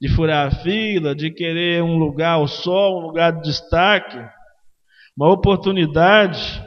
de 0.00 0.08
furar 0.08 0.46
a 0.46 0.50
fila, 0.62 1.12
de 1.12 1.32
querer 1.32 1.82
um 1.82 1.98
lugar 1.98 2.34
ao 2.34 2.46
sol, 2.46 3.00
um 3.00 3.06
lugar 3.08 3.32
de 3.32 3.48
destaque, 3.48 4.16
uma 5.16 5.28
oportunidade 5.28 6.64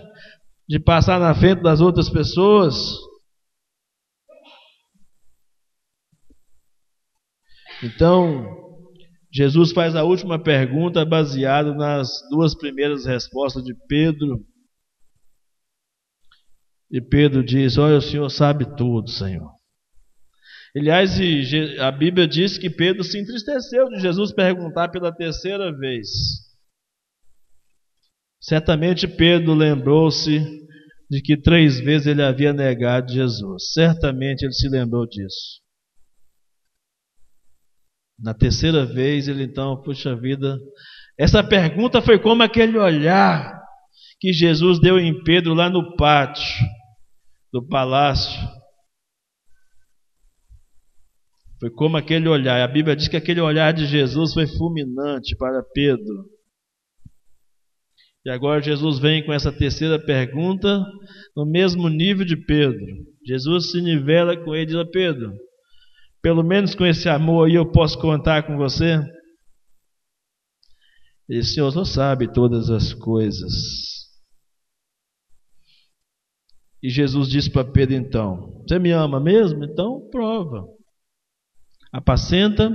de 0.67 0.77
passar 0.77 1.17
na 1.17 1.33
frente 1.33 1.61
das 1.61 1.79
outras 1.79 2.09
pessoas. 2.09 2.75
Então, 7.81 8.70
Jesus 9.33 9.71
faz 9.71 9.95
a 9.95 10.03
última 10.03 10.37
pergunta 10.41 11.05
baseado 11.05 11.73
nas 11.73 12.09
duas 12.29 12.53
primeiras 12.53 13.05
respostas 13.05 13.63
de 13.63 13.73
Pedro. 13.87 14.45
E 16.91 16.99
Pedro 16.99 17.43
diz: 17.43 17.77
Olha, 17.77 17.97
o 17.97 18.01
Senhor 18.01 18.29
sabe 18.29 18.75
tudo, 18.75 19.09
Senhor. 19.09 19.49
Aliás, 20.75 21.11
a 21.79 21.91
Bíblia 21.91 22.27
diz 22.27 22.57
que 22.57 22.69
Pedro 22.69 23.03
se 23.03 23.19
entristeceu 23.19 23.89
de 23.89 23.99
Jesus 23.99 24.33
perguntar 24.33 24.89
pela 24.89 25.13
terceira 25.13 25.71
vez. 25.77 26.07
Certamente 28.41 29.07
Pedro 29.07 29.53
lembrou-se 29.53 30.39
de 31.09 31.21
que 31.21 31.37
três 31.37 31.79
vezes 31.79 32.07
ele 32.07 32.23
havia 32.23 32.53
negado 32.53 33.11
Jesus. 33.11 33.73
Certamente 33.73 34.43
ele 34.43 34.53
se 34.53 34.67
lembrou 34.69 35.05
disso. 35.05 35.60
Na 38.21 38.33
terceira 38.33 38.85
vez, 38.85 39.27
ele 39.27 39.43
então, 39.43 39.81
puxa 39.81 40.15
vida, 40.15 40.59
essa 41.17 41.43
pergunta 41.43 42.01
foi 42.01 42.19
como 42.19 42.43
aquele 42.43 42.77
olhar 42.77 43.59
que 44.19 44.31
Jesus 44.31 44.79
deu 44.79 44.99
em 44.99 45.23
Pedro 45.23 45.53
lá 45.53 45.69
no 45.69 45.95
pátio 45.95 46.43
do 47.51 47.67
palácio. 47.67 48.39
Foi 51.59 51.69
como 51.71 51.97
aquele 51.97 52.27
olhar. 52.27 52.61
A 52.61 52.67
Bíblia 52.67 52.95
diz 52.95 53.07
que 53.07 53.17
aquele 53.17 53.41
olhar 53.41 53.71
de 53.73 53.85
Jesus 53.85 54.33
foi 54.33 54.47
fulminante 54.47 55.35
para 55.35 55.63
Pedro. 55.73 56.25
E 58.25 58.29
agora 58.29 58.61
Jesus 58.61 58.99
vem 58.99 59.25
com 59.25 59.33
essa 59.33 59.51
terceira 59.51 60.03
pergunta 60.03 60.83
no 61.35 61.45
mesmo 61.45 61.89
nível 61.89 62.23
de 62.23 62.35
Pedro. 62.35 62.85
Jesus 63.25 63.71
se 63.71 63.81
nivela 63.81 64.37
com 64.37 64.55
ele 64.55 64.71
e 64.71 64.75
diz: 64.75 64.91
Pedro, 64.91 65.33
pelo 66.21 66.43
menos 66.43 66.75
com 66.75 66.85
esse 66.85 67.09
amor 67.09 67.47
aí 67.47 67.55
eu 67.55 67.71
posso 67.71 67.99
contar 67.99 68.43
com 68.43 68.57
você? 68.57 68.99
E 71.27 71.39
o 71.39 71.43
Senhor 71.43 71.71
só 71.71 71.85
sabe 71.85 72.31
todas 72.31 72.69
as 72.69 72.93
coisas. 72.93 73.51
E 76.83 76.89
Jesus 76.89 77.29
disse 77.29 77.49
para 77.49 77.69
Pedro 77.69 77.95
então: 77.95 78.63
Você 78.67 78.79
me 78.79 78.91
ama 78.91 79.19
mesmo? 79.19 79.63
Então 79.63 80.09
prova. 80.09 80.65
Apacenta 81.93 82.69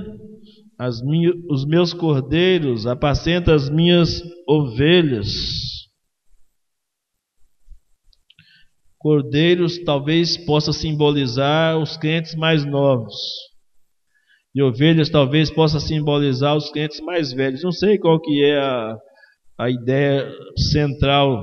as 0.78 1.02
minhas, 1.02 1.34
os 1.50 1.64
meus 1.64 1.92
cordeiros, 1.92 2.86
apacenta 2.86 3.54
as 3.54 3.68
minhas 3.68 4.22
ovelhas. 4.46 5.65
Cordeiros 9.06 9.78
talvez 9.84 10.36
possa 10.36 10.72
simbolizar 10.72 11.78
os 11.78 11.96
crentes 11.96 12.34
mais 12.34 12.64
novos. 12.64 13.14
E 14.52 14.60
ovelhas 14.60 15.08
talvez 15.08 15.48
possa 15.48 15.78
simbolizar 15.78 16.56
os 16.56 16.72
crentes 16.72 17.00
mais 17.02 17.32
velhos. 17.32 17.62
Não 17.62 17.70
sei 17.70 17.98
qual 17.98 18.20
que 18.20 18.42
é 18.42 18.58
a, 18.58 18.96
a 19.60 19.70
ideia 19.70 20.28
central 20.72 21.40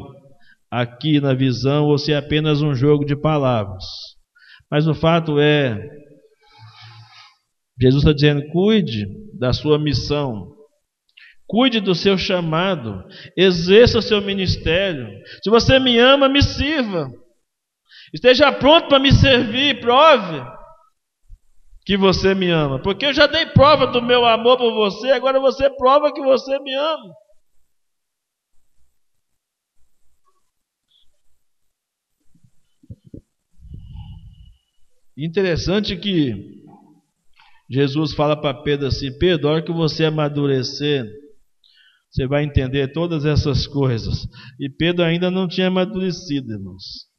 aqui 0.69 1.21
na 1.21 1.33
visão 1.33 1.85
ou 1.85 1.97
se 1.97 2.11
é 2.11 2.17
apenas 2.17 2.61
um 2.61 2.75
jogo 2.75 3.05
de 3.05 3.15
palavras. 3.15 3.85
Mas 4.69 4.85
o 4.85 4.93
fato 4.93 5.39
é, 5.39 5.79
Jesus 7.79 8.03
está 8.03 8.11
dizendo: 8.11 8.45
cuide 8.51 9.07
da 9.39 9.53
sua 9.53 9.79
missão, 9.79 10.49
cuide 11.47 11.79
do 11.79 11.95
seu 11.95 12.17
chamado, 12.17 13.05
exerça 13.37 13.99
o 13.99 14.01
seu 14.01 14.21
ministério. 14.21 15.07
Se 15.41 15.49
você 15.49 15.79
me 15.79 15.97
ama, 15.97 16.27
me 16.27 16.41
sirva. 16.41 17.09
Esteja 18.13 18.51
pronto 18.51 18.87
para 18.87 18.99
me 18.99 19.11
servir, 19.11 19.81
prove 19.81 20.45
que 21.83 21.97
você 21.97 22.35
me 22.35 22.49
ama. 22.51 22.79
Porque 22.81 23.07
eu 23.07 23.13
já 23.13 23.25
dei 23.25 23.47
prova 23.47 23.87
do 23.87 24.01
meu 24.01 24.23
amor 24.25 24.57
por 24.57 24.71
você, 24.73 25.11
agora 25.11 25.39
você 25.39 25.69
prova 25.71 26.13
que 26.13 26.21
você 26.21 26.59
me 26.59 26.73
ama. 26.75 27.13
Interessante 35.17 35.95
que 35.97 36.63
Jesus 37.69 38.13
fala 38.13 38.39
para 38.39 38.61
Pedro 38.61 38.87
assim: 38.87 39.15
Pedro, 39.17 39.47
a 39.47 39.51
hora 39.53 39.61
que 39.61 39.71
você 39.71 40.05
amadurecer, 40.05 41.05
você 42.09 42.27
vai 42.27 42.43
entender 42.43 42.91
todas 42.93 43.25
essas 43.25 43.67
coisas. 43.67 44.27
E 44.59 44.69
Pedro 44.69 45.03
ainda 45.03 45.29
não 45.29 45.47
tinha 45.47 45.67
amadurecido, 45.67 46.51
irmãos. 46.53 47.12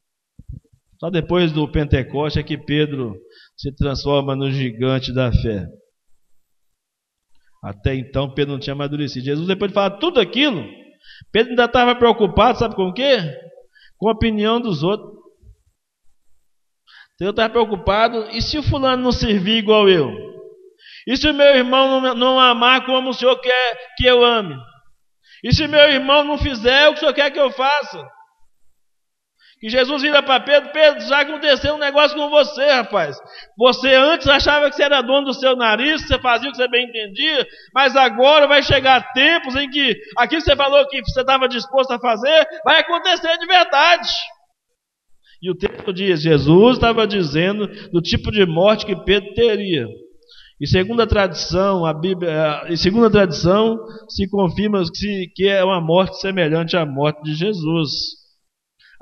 Só 1.04 1.10
depois 1.10 1.52
do 1.52 1.70
Pentecoste 1.70 2.38
é 2.38 2.42
que 2.42 2.56
Pedro 2.56 3.14
se 3.54 3.70
transforma 3.76 4.34
no 4.34 4.50
gigante 4.50 5.12
da 5.12 5.30
fé. 5.30 5.66
Até 7.62 7.94
então 7.94 8.32
Pedro 8.32 8.54
não 8.54 8.58
tinha 8.58 8.72
amadurecido. 8.72 9.22
Jesus, 9.22 9.46
depois 9.46 9.70
de 9.70 9.74
falar 9.74 9.98
tudo 9.98 10.18
aquilo, 10.18 10.66
Pedro 11.30 11.50
ainda 11.50 11.66
estava 11.66 11.94
preocupado, 11.94 12.58
sabe 12.58 12.74
com 12.74 12.88
o 12.88 12.94
quê? 12.94 13.18
Com 13.98 14.08
a 14.08 14.12
opinião 14.12 14.58
dos 14.58 14.82
outros. 14.82 15.10
Então 17.16 17.26
eu 17.26 17.32
estava 17.32 17.50
preocupado, 17.50 18.30
e 18.30 18.40
se 18.40 18.56
o 18.56 18.62
fulano 18.62 19.02
não 19.02 19.12
servir 19.12 19.58
igual 19.58 19.90
eu? 19.90 20.10
E 21.06 21.18
se 21.18 21.28
o 21.28 21.34
meu 21.34 21.54
irmão 21.54 22.00
não, 22.00 22.14
não 22.14 22.40
amar 22.40 22.86
como 22.86 23.10
o 23.10 23.12
senhor 23.12 23.38
quer 23.42 23.94
que 23.98 24.06
eu 24.06 24.24
ame? 24.24 24.56
E 25.44 25.52
se 25.52 25.68
meu 25.68 25.86
irmão 25.90 26.24
não 26.24 26.38
fizer 26.38 26.88
o 26.88 26.92
que 26.92 26.96
o 26.96 27.00
senhor 27.00 27.12
quer 27.12 27.30
que 27.30 27.38
eu 27.38 27.50
faça? 27.50 28.13
Que 29.60 29.68
Jesus 29.68 30.02
vira 30.02 30.22
para 30.22 30.40
Pedro: 30.40 30.70
Pedro, 30.72 31.00
já 31.06 31.20
aconteceu 31.20 31.74
um 31.74 31.78
negócio 31.78 32.16
com 32.16 32.28
você, 32.28 32.66
rapaz. 32.70 33.16
Você 33.56 33.94
antes 33.94 34.26
achava 34.28 34.68
que 34.68 34.76
você 34.76 34.82
era 34.82 35.00
dono 35.00 35.26
do 35.26 35.34
seu 35.34 35.56
nariz, 35.56 36.02
que 36.02 36.08
você 36.08 36.18
fazia 36.18 36.48
o 36.48 36.52
que 36.52 36.58
você 36.58 36.68
bem 36.68 36.86
entendia, 36.88 37.46
mas 37.74 37.96
agora 37.96 38.46
vai 38.46 38.62
chegar 38.62 39.12
tempos 39.12 39.56
em 39.56 39.70
que 39.70 39.96
aquilo 40.18 40.42
que 40.42 40.48
você 40.48 40.56
falou 40.56 40.86
que 40.88 41.02
você 41.02 41.20
estava 41.20 41.48
disposto 41.48 41.92
a 41.92 41.98
fazer, 41.98 42.46
vai 42.64 42.80
acontecer 42.80 43.38
de 43.38 43.46
verdade. 43.46 44.12
E 45.40 45.50
o 45.50 45.54
texto 45.54 45.92
diz: 45.92 46.22
Jesus 46.22 46.76
estava 46.76 47.06
dizendo 47.06 47.66
do 47.90 48.00
tipo 48.00 48.30
de 48.30 48.46
morte 48.46 48.86
que 48.86 48.96
Pedro 49.04 49.34
teria. 49.34 49.86
E 50.60 50.66
segundo 50.66 51.02
a 51.02 51.06
tradição, 51.06 51.84
a 51.84 51.92
Bíblia, 51.92 52.64
e 52.68 52.76
segundo 52.76 53.06
a 53.06 53.10
tradição, 53.10 53.78
se 54.08 54.28
confirma 54.28 54.82
que 55.34 55.48
é 55.48 55.64
uma 55.64 55.80
morte 55.80 56.18
semelhante 56.20 56.76
à 56.76 56.86
morte 56.86 57.22
de 57.22 57.34
Jesus. 57.34 58.23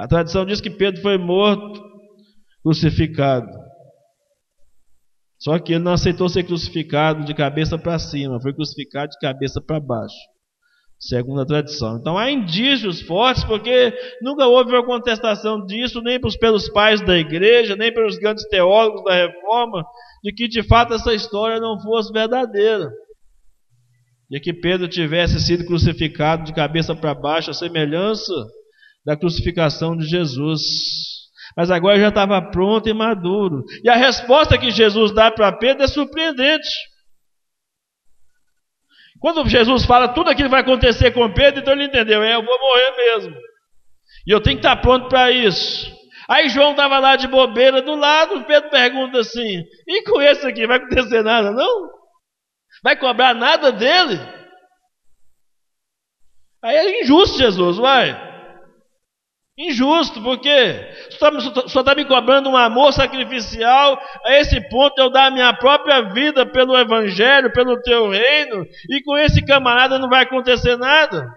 A 0.02 0.08
tradição 0.08 0.44
diz 0.44 0.60
que 0.60 0.68
Pedro 0.68 1.00
foi 1.00 1.16
morto, 1.16 1.80
crucificado. 2.60 3.46
Só 5.38 5.60
que 5.60 5.74
ele 5.74 5.84
não 5.84 5.92
aceitou 5.92 6.28
ser 6.28 6.42
crucificado 6.42 7.24
de 7.24 7.32
cabeça 7.32 7.78
para 7.78 8.00
cima, 8.00 8.40
foi 8.40 8.52
crucificado 8.52 9.12
de 9.12 9.18
cabeça 9.20 9.60
para 9.60 9.78
baixo. 9.78 10.16
segundo 10.98 11.40
a 11.40 11.46
tradição. 11.46 11.98
Então 11.98 12.18
há 12.18 12.32
indícios 12.32 13.00
fortes, 13.02 13.44
porque 13.44 13.96
nunca 14.20 14.48
houve 14.48 14.72
uma 14.72 14.84
contestação 14.84 15.64
disso, 15.64 16.02
nem 16.02 16.20
pelos 16.20 16.68
pais 16.68 17.00
da 17.00 17.16
igreja, 17.16 17.76
nem 17.76 17.94
pelos 17.94 18.18
grandes 18.18 18.44
teólogos 18.48 19.04
da 19.04 19.14
reforma, 19.14 19.84
de 20.24 20.32
que 20.32 20.48
de 20.48 20.64
fato 20.64 20.94
essa 20.94 21.14
história 21.14 21.60
não 21.60 21.80
fosse 21.80 22.12
verdadeira. 22.12 22.90
De 24.28 24.40
que 24.40 24.52
Pedro 24.52 24.88
tivesse 24.88 25.38
sido 25.40 25.64
crucificado 25.64 26.42
de 26.42 26.52
cabeça 26.52 26.92
para 26.92 27.14
baixo, 27.14 27.52
a 27.52 27.54
semelhança 27.54 28.32
da 29.04 29.16
crucificação 29.16 29.96
de 29.96 30.06
Jesus. 30.06 30.60
Mas 31.56 31.70
agora 31.70 31.98
já 31.98 32.08
estava 32.08 32.40
pronto 32.50 32.88
e 32.88 32.94
maduro. 32.94 33.64
E 33.82 33.88
a 33.88 33.96
resposta 33.96 34.58
que 34.58 34.70
Jesus 34.70 35.12
dá 35.12 35.30
para 35.30 35.52
Pedro 35.52 35.84
é 35.84 35.88
surpreendente. 35.88 36.68
Quando 39.20 39.48
Jesus 39.48 39.84
fala 39.84 40.08
tudo 40.08 40.30
aquilo 40.30 40.48
que 40.48 40.52
vai 40.52 40.62
acontecer 40.62 41.12
com 41.12 41.32
Pedro, 41.32 41.60
então 41.60 41.74
ele 41.74 41.84
entendeu, 41.84 42.22
é, 42.22 42.34
eu 42.34 42.44
vou 42.44 42.58
morrer 42.58 42.96
mesmo. 42.96 43.36
E 44.26 44.32
eu 44.32 44.40
tenho 44.40 44.56
que 44.56 44.66
estar 44.66 44.76
pronto 44.80 45.08
para 45.08 45.30
isso. 45.30 45.92
Aí 46.28 46.48
João 46.48 46.72
estava 46.72 46.98
lá 46.98 47.16
de 47.16 47.28
bobeira 47.28 47.82
do 47.82 47.94
lado, 47.94 48.44
Pedro 48.44 48.70
pergunta 48.70 49.20
assim: 49.20 49.62
e 49.86 50.02
com 50.04 50.20
esse 50.20 50.46
aqui, 50.46 50.66
vai 50.66 50.78
acontecer 50.78 51.22
nada, 51.22 51.50
não? 51.50 51.90
Vai 52.82 52.96
cobrar 52.96 53.34
nada 53.34 53.70
dele? 53.70 54.18
Aí 56.62 56.76
é 56.76 57.02
injusto, 57.02 57.38
Jesus, 57.38 57.76
vai. 57.76 58.31
Injusto, 59.56 60.22
porque 60.22 60.48
só 61.68 61.80
está 61.80 61.94
me 61.94 62.06
cobrando 62.06 62.48
um 62.48 62.56
amor 62.56 62.90
sacrificial 62.92 64.00
a 64.24 64.38
esse 64.38 64.58
ponto 64.70 64.98
eu 64.98 65.10
dar 65.10 65.26
a 65.26 65.30
minha 65.30 65.52
própria 65.52 66.00
vida 66.10 66.46
pelo 66.46 66.76
Evangelho, 66.76 67.52
pelo 67.52 67.80
teu 67.82 68.08
reino, 68.08 68.64
e 68.88 69.02
com 69.02 69.16
esse 69.18 69.44
camarada 69.44 69.98
não 69.98 70.08
vai 70.08 70.22
acontecer 70.22 70.76
nada. 70.78 71.30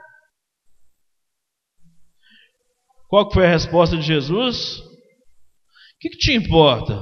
Qual 3.10 3.30
foi 3.32 3.46
a 3.46 3.50
resposta 3.50 3.98
de 3.98 4.04
Jesus? 4.04 4.80
O 4.80 6.00
que, 6.00 6.10
que 6.10 6.18
te 6.18 6.34
importa? 6.34 6.94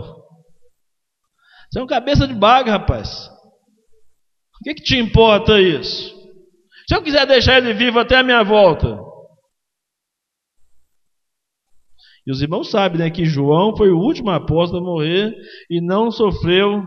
Você 1.72 1.80
é 1.80 1.84
um 1.84 1.88
cabeça 1.88 2.28
de 2.28 2.34
baga, 2.34 2.72
rapaz. 2.72 3.28
O 3.28 4.64
que, 4.64 4.74
que 4.74 4.84
te 4.84 4.98
importa 4.98 5.62
isso? 5.62 6.12
Se 6.88 6.96
eu 6.96 7.04
quiser 7.04 7.26
deixar 7.28 7.58
ele 7.58 7.74
vivo 7.74 8.00
até 8.00 8.18
a 8.18 8.24
minha 8.24 8.44
volta, 8.44 9.13
E 12.26 12.32
os 12.32 12.42
irmãos 12.42 12.70
sabem 12.70 13.00
né, 13.00 13.10
que 13.10 13.26
João 13.26 13.76
foi 13.76 13.90
o 13.90 14.00
último 14.00 14.30
apóstolo 14.30 14.82
a 14.82 14.86
morrer 14.86 15.34
e 15.70 15.82
não 15.82 16.10
sofreu, 16.10 16.84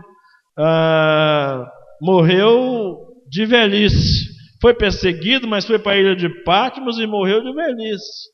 ah, 0.57 1.65
morreu 2.01 2.97
de 3.29 3.45
velhice. 3.45 4.27
Foi 4.59 4.73
perseguido, 4.73 5.47
mas 5.47 5.65
foi 5.65 5.77
para 5.77 5.93
a 5.93 5.97
ilha 5.97 6.15
de 6.15 6.27
Patmos 6.43 6.97
e 6.97 7.05
morreu 7.05 7.43
de 7.43 7.53
velhice. 7.53 8.29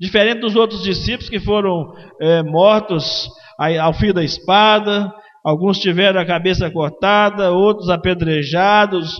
Diferente 0.00 0.40
dos 0.40 0.56
outros 0.56 0.82
discípulos 0.82 1.30
que 1.30 1.38
foram 1.38 1.92
é, 2.20 2.42
mortos 2.42 3.28
ao 3.80 3.94
fio 3.94 4.12
da 4.12 4.24
espada, 4.24 5.12
alguns 5.44 5.78
tiveram 5.78 6.20
a 6.20 6.26
cabeça 6.26 6.68
cortada, 6.68 7.52
outros 7.52 7.88
apedrejados, 7.88 9.16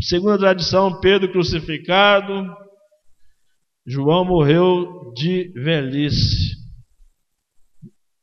segundo 0.00 0.34
a 0.34 0.38
tradição, 0.38 0.98
Pedro 1.00 1.30
crucificado. 1.30 2.46
João 3.86 4.24
morreu 4.24 5.12
de 5.14 5.50
velhice, 5.52 6.56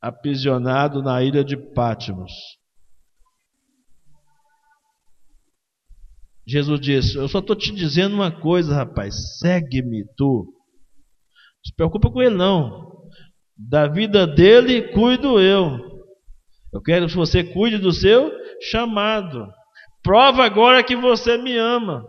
aprisionado 0.02 1.02
na 1.02 1.24
ilha 1.24 1.44
de 1.44 1.58
Pátimos. 1.58 2.32
Jesus 6.48 6.80
disse: 6.80 7.18
Eu 7.18 7.28
só 7.28 7.40
estou 7.40 7.56
te 7.56 7.74
dizendo 7.74 8.16
uma 8.16 8.32
coisa, 8.32 8.74
rapaz, 8.74 9.38
segue-me 9.40 10.06
tu. 10.16 10.46
Não 10.46 11.66
se 11.66 11.76
preocupa 11.76 12.10
com 12.10 12.22
ele, 12.22 12.36
não. 12.36 12.88
Da 13.58 13.88
vida 13.88 14.26
dele, 14.26 14.94
cuido 14.94 15.42
eu. 15.42 15.78
Eu 16.74 16.82
quero 16.82 17.08
que 17.08 17.16
você 17.16 17.44
cuide 17.44 17.78
do 17.78 17.92
seu 17.92 18.32
chamado. 18.62 19.48
Prova 20.04 20.46
agora 20.46 20.84
que 20.84 20.96
você 20.96 21.38
me 21.38 21.58
ama. 21.58 22.06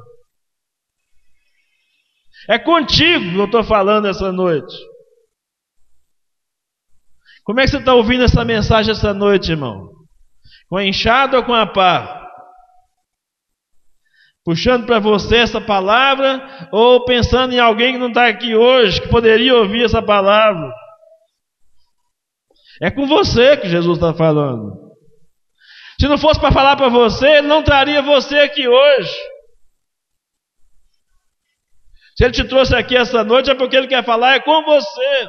É 2.49 2.59
contigo 2.59 3.31
que 3.31 3.37
eu 3.37 3.45
estou 3.45 3.63
falando 3.63 4.09
essa 4.09 4.33
noite. 4.33 4.75
Como 7.45 7.61
é 7.61 7.65
que 7.65 7.71
você 7.71 7.79
está 7.79 7.95
ouvindo 7.95 8.25
essa 8.25 8.45
mensagem 8.45 8.93
essa 8.93 9.13
noite, 9.13 9.53
irmão? 9.53 9.91
Com 10.69 10.77
a 10.77 10.85
enxada 10.85 11.39
ou 11.39 11.45
com 11.45 11.55
a 11.55 11.67
pá? 11.67 12.27
Puxando 14.45 14.87
para 14.87 14.99
você 14.99 15.37
essa 15.37 15.61
palavra 15.61 16.69
ou 16.73 17.05
pensando 17.05 17.53
em 17.53 17.59
alguém 17.59 17.93
que 17.93 17.99
não 17.99 18.09
está 18.09 18.29
aqui 18.29 18.55
hoje, 18.55 19.01
que 19.01 19.09
poderia 19.09 19.55
ouvir 19.55 19.85
essa 19.85 20.01
palavra? 20.01 20.73
É 22.81 22.91
com 22.91 23.07
você 23.07 23.57
que 23.59 23.69
Jesus 23.69 23.99
está 23.99 24.15
falando. 24.15 24.89
Se 26.01 26.07
não 26.07 26.17
fosse 26.17 26.41
para 26.41 26.53
falar 26.53 26.77
para 26.77 26.89
você, 26.89 27.27
ele 27.39 27.49
não 27.49 27.63
traria 27.63 28.01
você 28.01 28.39
aqui 28.39 28.67
hoje. 28.67 29.15
Se 32.19 32.25
ele 32.25 32.33
te 32.33 32.43
trouxe 32.43 32.75
aqui 32.75 32.97
essa 32.97 33.23
noite 33.23 33.49
é 33.49 33.55
porque 33.55 33.77
ele 33.77 33.87
quer 33.87 34.05
falar 34.05 34.35
é 34.35 34.41
com 34.41 34.65
você. 34.65 35.29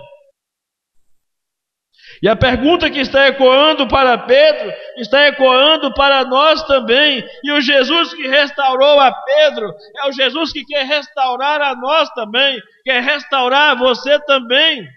E 2.24 2.28
a 2.28 2.36
pergunta 2.36 2.90
que 2.90 3.00
está 3.00 3.28
ecoando 3.28 3.88
para 3.88 4.18
Pedro 4.18 4.74
está 4.98 5.28
ecoando 5.28 5.94
para 5.94 6.26
nós 6.26 6.64
também. 6.64 7.24
E 7.44 7.52
o 7.52 7.62
Jesus 7.62 8.12
que 8.16 8.28
restaurou 8.28 9.00
a 9.00 9.12
Pedro 9.12 9.72
é 10.04 10.10
o 10.10 10.12
Jesus 10.12 10.52
que 10.52 10.66
quer 10.66 10.84
restaurar 10.84 11.62
a 11.62 11.76
nós 11.76 12.10
também, 12.16 12.60
quer 12.84 13.04
restaurar 13.04 13.78
você 13.78 14.20
também. 14.22 14.90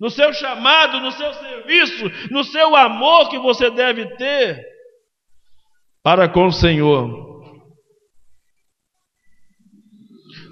No 0.00 0.08
seu 0.08 0.32
chamado, 0.32 0.98
no 0.98 1.12
seu 1.12 1.34
serviço, 1.34 2.10
no 2.30 2.42
seu 2.42 2.74
amor 2.74 3.28
que 3.28 3.38
você 3.38 3.70
deve 3.70 4.16
ter 4.16 4.64
para 6.02 6.26
com 6.26 6.46
o 6.46 6.52
Senhor. 6.52 7.27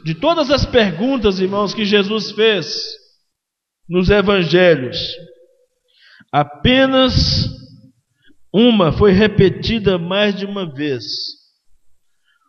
De 0.07 0.15
todas 0.15 0.53
as 0.53 0.65
perguntas, 0.65 1.41
irmãos, 1.41 1.75
que 1.75 1.85
Jesus 1.85 2.31
fez 2.31 2.97
nos 3.89 4.09
evangelhos, 4.09 4.97
apenas 6.33 7.51
uma 8.55 8.93
foi 8.93 9.11
repetida 9.11 9.99
mais 9.99 10.37
de 10.37 10.47
uma 10.47 10.73
vez, 10.73 11.03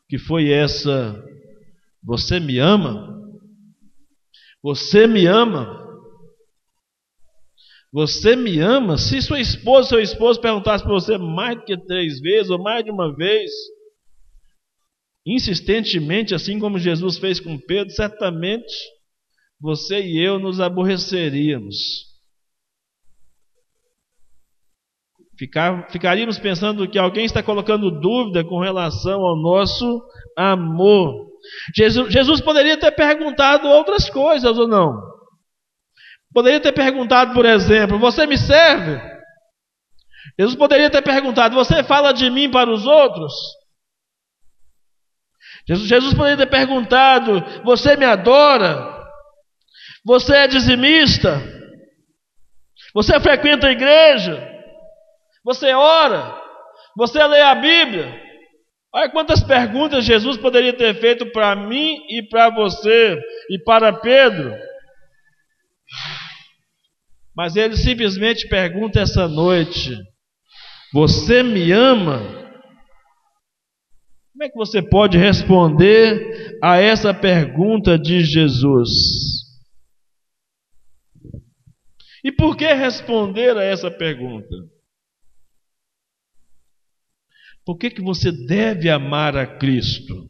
que 0.07 0.19
foi 0.19 0.51
essa: 0.51 1.19
Você 2.03 2.39
me 2.39 2.59
ama? 2.59 3.27
Você 4.61 5.07
me 5.07 5.25
ama? 5.25 5.83
Você 7.91 8.35
me 8.35 8.59
ama? 8.59 8.99
Se 8.99 9.19
sua 9.19 9.39
esposa, 9.39 9.89
seu 9.89 9.99
esposo 9.99 10.39
perguntasse 10.39 10.83
para 10.83 10.93
você 10.93 11.17
mais 11.17 11.57
do 11.57 11.63
que 11.63 11.75
três 11.75 12.19
vezes 12.19 12.51
ou 12.51 12.61
mais 12.61 12.85
de 12.85 12.91
uma 12.91 13.15
vez, 13.15 13.49
insistentemente, 15.27 16.33
assim 16.33 16.57
como 16.57 16.79
Jesus 16.79 17.17
fez 17.17 17.39
com 17.39 17.59
Pedro, 17.59 17.93
certamente 17.93 18.73
você 19.59 20.01
e 20.01 20.23
eu 20.23 20.39
nos 20.39 20.61
aborreceríamos. 20.61 21.75
Ficar, 25.37 25.89
ficaríamos 25.91 26.39
pensando 26.39 26.89
que 26.89 26.97
alguém 26.97 27.25
está 27.25 27.43
colocando 27.43 27.91
dúvida 27.91 28.43
com 28.43 28.59
relação 28.59 29.21
ao 29.21 29.35
nosso 29.35 30.01
amor. 30.35 31.27
Jesus, 31.75 32.11
Jesus 32.11 32.41
poderia 32.41 32.77
ter 32.77 32.91
perguntado 32.91 33.67
outras 33.67 34.09
coisas 34.09 34.57
ou 34.57 34.67
não? 34.67 34.93
Poderia 36.33 36.59
ter 36.59 36.71
perguntado, 36.71 37.33
por 37.33 37.45
exemplo, 37.45 37.99
você 37.99 38.25
me 38.25 38.37
serve? 38.37 38.99
Jesus 40.39 40.57
poderia 40.57 40.89
ter 40.89 41.01
perguntado, 41.01 41.55
você 41.55 41.83
fala 41.83 42.11
de 42.11 42.29
mim 42.29 42.49
para 42.49 42.71
os 42.71 42.85
outros? 42.85 43.33
Jesus, 45.67 45.87
Jesus 45.87 46.13
poderia 46.13 46.37
ter 46.37 46.49
perguntado: 46.49 47.43
Você 47.63 47.95
me 47.97 48.05
adora? 48.05 48.95
Você 50.05 50.33
é 50.33 50.47
dizimista? 50.47 51.41
Você 52.93 53.19
frequenta 53.19 53.67
a 53.67 53.71
igreja? 53.71 54.47
Você 55.43 55.73
ora? 55.73 56.41
Você 56.95 57.21
lê 57.27 57.41
a 57.41 57.53
Bíblia? 57.55 58.27
Olha 58.93 59.09
quantas 59.09 59.43
perguntas 59.43 60.05
Jesus 60.05 60.37
poderia 60.37 60.73
ter 60.73 60.95
feito 60.99 61.25
para 61.31 61.55
mim 61.55 61.97
e 62.09 62.23
para 62.23 62.49
você 62.49 63.19
e 63.49 63.59
para 63.63 63.91
Pedro. 63.93 64.55
Mas 67.35 67.55
ele 67.55 67.75
simplesmente 67.75 68.47
pergunta 68.47 69.01
essa 69.01 69.27
noite: 69.27 69.95
Você 70.93 71.43
me 71.43 71.71
ama? 71.71 72.36
Como 74.37 74.43
é 74.43 74.49
que 74.49 74.55
você 74.55 74.83
pode 74.83 75.17
responder 75.17 76.59
a 76.63 76.77
essa 76.77 77.11
pergunta 77.11 77.97
de 77.97 78.23
Jesus? 78.23 78.91
E 82.23 82.31
por 82.31 82.55
que 82.55 82.71
responder 82.71 83.57
a 83.57 83.63
essa 83.63 83.89
pergunta? 83.89 84.55
Por 87.65 87.79
que, 87.79 87.89
que 87.89 87.99
você 87.99 88.31
deve 88.31 88.91
amar 88.91 89.35
a 89.35 89.57
Cristo? 89.57 90.29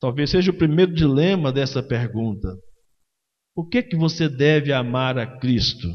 Talvez 0.00 0.30
seja 0.30 0.50
o 0.50 0.58
primeiro 0.58 0.92
dilema 0.92 1.52
dessa 1.52 1.80
pergunta. 1.80 2.48
Por 3.54 3.68
que, 3.68 3.80
que 3.84 3.96
você 3.96 4.28
deve 4.28 4.72
amar 4.72 5.16
a 5.16 5.38
Cristo? 5.38 5.88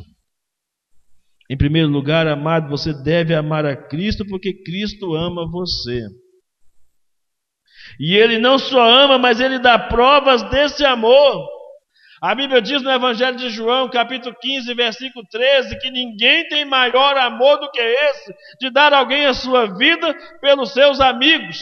Em 1.50 1.58
primeiro 1.58 1.90
lugar, 1.90 2.28
amado, 2.28 2.70
você 2.70 2.94
deve 2.94 3.36
amar 3.36 3.66
a 3.66 3.76
Cristo 3.76 4.26
porque 4.26 4.64
Cristo 4.64 5.14
ama 5.14 5.50
você. 5.50 6.02
E 8.00 8.16
Ele 8.16 8.40
não 8.40 8.58
só 8.58 8.82
ama, 8.82 9.18
mas 9.18 9.40
Ele 9.40 9.60
dá 9.60 9.78
provas 9.78 10.42
desse 10.50 10.86
amor. 10.86 11.48
A 12.22 12.34
Bíblia 12.34 12.62
diz 12.62 12.82
no 12.82 12.90
Evangelho 12.90 13.36
de 13.36 13.50
João, 13.50 13.90
capítulo 13.90 14.34
15, 14.40 14.74
versículo 14.74 15.26
13, 15.30 15.78
que 15.80 15.92
ninguém 15.92 16.48
tem 16.48 16.64
maior 16.64 17.18
amor 17.18 17.60
do 17.60 17.70
que 17.70 17.82
esse, 17.82 18.34
de 18.62 18.70
dar 18.70 18.94
alguém 18.94 19.26
a 19.26 19.34
sua 19.34 19.76
vida 19.76 20.14
pelos 20.40 20.72
seus 20.72 21.02
amigos. 21.02 21.60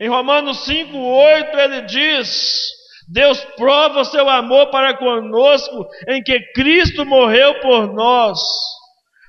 Em 0.00 0.08
Romanos 0.08 0.64
5, 0.64 0.96
8, 0.96 1.58
ele 1.58 1.82
diz: 1.82 2.70
Deus 3.08 3.44
prova 3.56 4.00
o 4.00 4.04
seu 4.04 4.28
amor 4.28 4.70
para 4.70 4.96
conosco 4.96 5.86
em 6.08 6.22
que 6.22 6.38
Cristo 6.52 7.04
morreu 7.04 7.60
por 7.60 7.92
nós, 7.92 8.38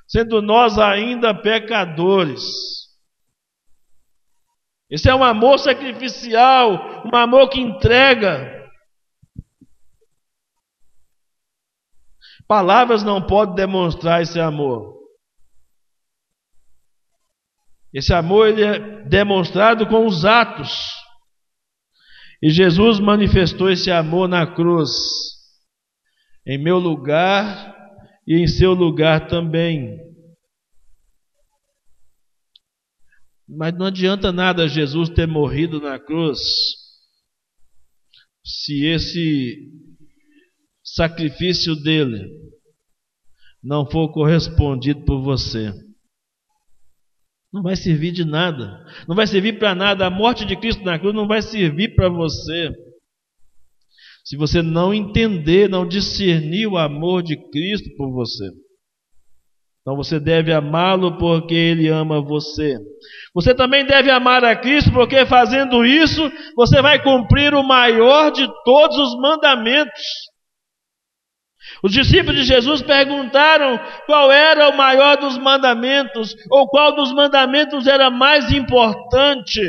sendo 0.08 0.42
nós 0.42 0.78
ainda 0.78 1.34
pecadores. 1.34 2.44
Esse 4.90 5.10
é 5.10 5.16
um 5.16 5.24
amor 5.24 5.58
sacrificial, 5.58 7.04
um 7.06 7.16
amor 7.16 7.50
que 7.50 7.60
entrega. 7.60 8.64
Palavras 12.48 13.04
não 13.04 13.26
podem 13.26 13.56
demonstrar 13.56 14.22
esse 14.22 14.40
amor. 14.40 14.94
Esse 17.94 18.14
amor 18.14 18.48
ele 18.48 18.64
é 18.64 18.80
demonstrado 19.06 19.88
com 19.88 20.06
os 20.06 20.26
atos. 20.26 21.03
E 22.44 22.50
Jesus 22.50 23.00
manifestou 23.00 23.72
esse 23.72 23.90
amor 23.90 24.28
na 24.28 24.46
cruz, 24.46 24.90
em 26.46 26.62
meu 26.62 26.78
lugar 26.78 27.74
e 28.28 28.36
em 28.36 28.46
seu 28.48 28.74
lugar 28.74 29.30
também. 29.30 29.98
Mas 33.48 33.74
não 33.78 33.86
adianta 33.86 34.34
nada 34.34 34.68
Jesus 34.68 35.08
ter 35.08 35.26
morrido 35.26 35.80
na 35.80 35.98
cruz, 35.98 36.38
se 38.44 38.88
esse 38.88 39.72
sacrifício 40.84 41.78
dele 41.78 42.28
não 43.64 43.90
for 43.90 44.12
correspondido 44.12 45.06
por 45.06 45.24
você. 45.24 45.72
Não 47.54 47.62
vai 47.62 47.76
servir 47.76 48.12
de 48.12 48.26
nada. 48.26 48.84
Não 49.08 49.16
vai 49.16 49.28
servir 49.28 49.60
para 49.60 49.76
nada. 49.76 50.08
A 50.08 50.10
morte 50.10 50.44
de 50.44 50.56
Cristo 50.56 50.84
na 50.84 50.98
cruz 50.98 51.14
não 51.14 51.28
vai 51.28 51.42
servir 51.42 51.94
para 51.96 52.10
você. 52.10 52.72
Se 54.26 54.36
você 54.36 54.62
não 54.62 54.94
entender, 54.94 55.70
não 55.70 55.88
discernir 55.88 56.66
o 56.66 56.78
amor 56.78 57.22
de 57.22 57.38
Cristo 57.52 57.90
por 57.96 58.12
você. 58.12 58.50
Então 59.82 59.98
você 59.98 60.18
deve 60.18 60.52
amá-lo 60.54 61.18
porque 61.18 61.54
ele 61.54 61.90
ama 61.90 62.22
você. 62.22 62.78
Você 63.36 63.54
também 63.54 63.86
deve 63.86 64.10
amar 64.10 64.44
a 64.44 64.56
Cristo 64.56 64.92
porque 64.92 65.26
fazendo 65.26 65.86
isso, 65.86 66.32
você 66.56 66.82
vai 66.82 67.04
cumprir 67.04 67.54
o 67.54 67.62
maior 67.62 68.32
de 68.32 68.48
todos 68.64 68.98
os 68.98 69.16
mandamentos. 69.20 70.02
Os 71.84 71.92
discípulos 71.92 72.38
de 72.38 72.44
Jesus 72.46 72.82
perguntaram 72.82 73.78
qual 74.06 74.32
era 74.32 74.70
o 74.70 74.78
maior 74.78 75.18
dos 75.18 75.38
mandamentos, 75.38 76.34
ou 76.50 76.66
qual 76.68 76.96
dos 76.96 77.12
mandamentos 77.12 77.88
era 77.88 78.10
mais 78.10 78.50
importante. 78.54 79.62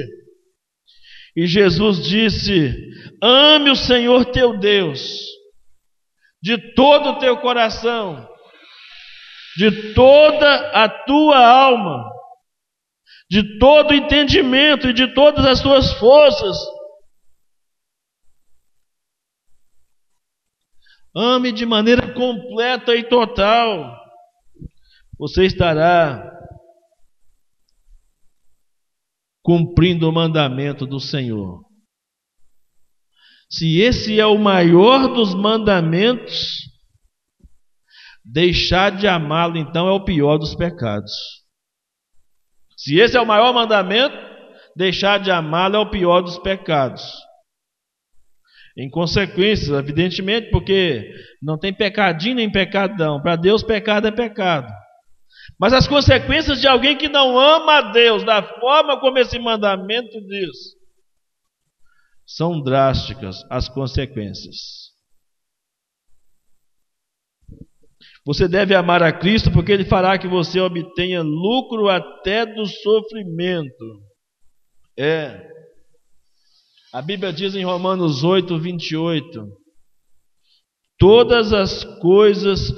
E 1.36 1.44
Jesus 1.44 2.04
disse: 2.04 2.72
Ame 3.20 3.70
o 3.70 3.76
Senhor 3.76 4.26
teu 4.26 4.56
Deus, 4.56 5.18
de 6.40 6.56
todo 6.74 7.10
o 7.10 7.18
teu 7.18 7.36
coração, 7.38 8.28
de 9.56 9.92
toda 9.92 10.70
a 10.70 10.88
tua 10.88 11.44
alma, 11.44 12.08
de 13.28 13.58
todo 13.58 13.90
o 13.90 13.94
entendimento 13.94 14.88
e 14.88 14.92
de 14.92 15.12
todas 15.14 15.44
as 15.44 15.60
tuas 15.60 15.92
forças 15.94 16.56
Ame 21.16 21.52
de 21.52 21.64
maneira 21.64 22.12
completa 22.12 22.94
e 22.94 23.04
total. 23.04 23.96
Você 25.16 25.44
estará 25.44 26.32
cumprindo 29.42 30.08
o 30.08 30.12
mandamento 30.12 30.86
do 30.86 30.98
Senhor. 30.98 31.62
Se 33.48 33.80
esse 33.80 34.18
é 34.18 34.26
o 34.26 34.38
maior 34.38 35.14
dos 35.14 35.34
mandamentos, 35.34 36.64
deixar 38.24 38.90
de 38.90 39.06
amá-lo 39.06 39.56
então 39.56 39.86
é 39.86 39.92
o 39.92 40.04
pior 40.04 40.38
dos 40.38 40.56
pecados. 40.56 41.12
Se 42.76 42.98
esse 42.98 43.16
é 43.16 43.20
o 43.20 43.26
maior 43.26 43.54
mandamento, 43.54 44.16
deixar 44.74 45.20
de 45.20 45.30
amá-lo 45.30 45.76
é 45.76 45.78
o 45.78 45.90
pior 45.90 46.22
dos 46.22 46.38
pecados 46.38 47.24
em 48.77 48.91
consequências, 48.91 49.68
evidentemente, 49.70 50.51
porque 50.51 51.12
não 51.41 51.59
tem 51.59 51.72
pecadinho 51.72 52.37
nem 52.37 52.51
pecadão. 52.51 53.22
Para 53.22 53.37
Deus, 53.37 53.62
pecado 53.62 54.09
é 54.09 54.11
pecado. 54.11 54.72
Mas 55.59 55.72
as 55.72 55.87
consequências 55.87 56.61
de 56.61 56.66
alguém 56.66 56.97
que 56.97 57.09
não 57.09 57.39
ama 57.39 57.79
a 57.79 57.93
Deus 57.93 58.25
da 58.25 58.43
forma 58.43 58.99
como 58.99 59.18
esse 59.18 59.39
mandamento 59.39 60.20
diz, 60.27 60.75
são 62.27 62.61
drásticas 62.61 63.45
as 63.51 63.68
consequências. 63.68 64.85
Você 68.27 68.49
deve 68.49 68.75
amar 68.75 69.03
a 69.03 69.12
Cristo 69.12 69.53
porque 69.53 69.70
Ele 69.70 69.85
fará 69.85 70.18
que 70.18 70.27
você 70.27 70.59
obtenha 70.59 71.22
lucro 71.22 71.89
até 71.89 72.47
do 72.47 72.64
sofrimento. 72.66 74.03
É. 74.99 75.53
A 76.95 77.03
Bíblia 77.03 77.32
diz 77.32 77.57
em 77.57 77.64
Romanos 77.64 78.22
8, 78.22 78.57
28: 78.57 79.49
Todas 80.97 81.53
as 81.53 81.82
coisas, 81.99 82.72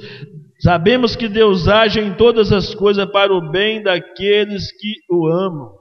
sabemos 0.59 1.15
que 1.15 1.29
Deus 1.29 1.67
age 1.67 1.99
em 1.99 2.17
todas 2.17 2.51
as 2.51 2.73
coisas 2.73 3.05
para 3.11 3.31
o 3.31 3.51
bem 3.51 3.83
daqueles 3.83 4.71
que 4.71 4.91
o 5.11 5.27
amam. 5.27 5.71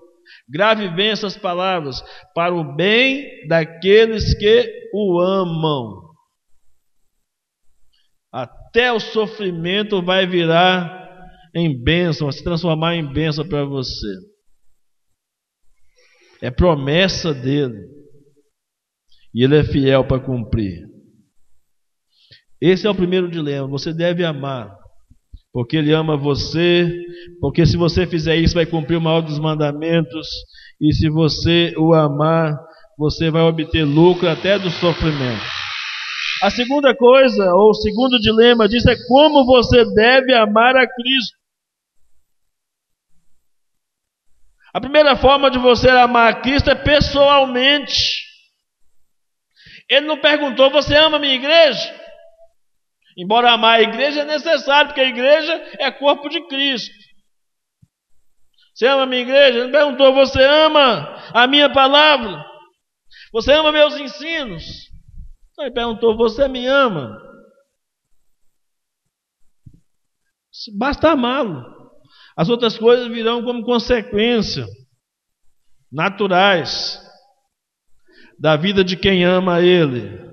Grave 0.47 0.87
bem 0.91 1.09
essas 1.09 1.35
palavras: 1.35 2.05
para 2.35 2.55
o 2.55 2.77
bem 2.77 3.49
daqueles 3.49 4.37
que 4.37 4.71
o 4.93 5.19
amam. 5.19 6.03
Até 8.31 8.93
o 8.93 9.01
sofrimento 9.01 10.03
vai 10.03 10.27
virar 10.27 10.95
em 11.55 11.83
bênção, 11.83 12.31
se 12.31 12.45
transformar 12.45 12.97
em 12.97 13.13
bênção 13.15 13.49
para 13.49 13.65
você. 13.65 14.15
É 16.43 16.51
promessa 16.51 17.33
dele. 17.33 17.96
E 19.37 19.45
ele 19.45 19.59
é 19.59 19.63
fiel 19.63 20.03
para 20.03 20.19
cumprir. 20.19 20.87
Esse 22.59 22.87
é 22.87 22.91
o 22.91 22.95
primeiro 22.95 23.31
dilema. 23.31 23.69
Você 23.69 23.93
deve 23.93 24.25
amar. 24.25 24.75
Porque 25.53 25.77
ele 25.77 25.93
ama 25.93 26.17
você. 26.17 26.91
Porque 27.39 27.67
se 27.67 27.77
você 27.77 28.07
fizer 28.07 28.37
isso, 28.37 28.55
vai 28.55 28.65
cumprir 28.65 28.97
o 28.97 29.01
maior 29.01 29.21
dos 29.21 29.39
mandamentos. 29.39 30.27
E 30.81 30.91
se 30.95 31.11
você 31.11 31.75
o 31.77 31.93
amar, 31.93 32.59
você 32.97 33.31
vai 33.31 33.43
obter 33.43 33.85
lucro 33.85 34.27
até 34.27 34.59
do 34.59 34.71
sofrimento. 34.71 35.45
A 36.43 36.51
segunda 36.51 36.97
coisa, 36.97 37.55
ou 37.57 37.73
o 37.73 37.75
segundo 37.75 38.19
dilema, 38.19 38.67
diz 38.67 38.87
é 38.87 38.97
como 39.07 39.45
você 39.45 39.85
deve 39.95 40.33
amar 40.33 40.75
a 40.77 40.87
Cristo. 40.87 41.37
A 44.73 44.81
primeira 44.81 45.15
forma 45.15 45.51
de 45.51 45.59
você 45.59 45.91
amar 45.91 46.33
a 46.33 46.41
Cristo 46.41 46.71
é 46.71 46.75
pessoalmente. 46.75 48.26
Ele 49.89 50.07
não 50.07 50.21
perguntou: 50.21 50.71
Você 50.71 50.97
ama 50.97 51.17
a 51.17 51.21
minha 51.21 51.35
igreja? 51.35 52.07
Embora 53.17 53.53
amar 53.53 53.79
a 53.79 53.83
igreja 53.83 54.23
é 54.23 54.25
necessário, 54.25 54.89
porque 54.89 55.01
a 55.01 55.09
igreja 55.09 55.53
é 55.79 55.91
corpo 55.91 56.29
de 56.29 56.47
Cristo. 56.49 56.95
Você 58.75 58.87
ama 58.87 59.05
a 59.05 59.07
minha 59.07 59.23
igreja? 59.23 59.61
Ele 59.61 59.73
perguntou: 59.73 60.13
Você 60.13 60.43
ama 60.43 61.17
a 61.33 61.47
minha 61.47 61.73
palavra? 61.73 62.45
Você 63.33 63.53
ama 63.53 63.73
meus 63.73 63.97
ensinos? 63.97 64.65
Ele 65.59 65.71
perguntou: 65.71 66.17
Você 66.17 66.47
me 66.49 66.67
ama? 66.67 67.23
Basta 70.77 71.13
amá-lo. 71.13 71.65
As 72.37 72.49
outras 72.51 72.77
coisas 72.77 73.09
virão 73.09 73.43
como 73.43 73.65
consequência, 73.65 74.67
naturais 75.91 77.06
da 78.39 78.57
vida 78.57 78.85
de 78.85 78.97
quem 78.97 79.25
ama 79.25 79.61
Ele. 79.61 80.27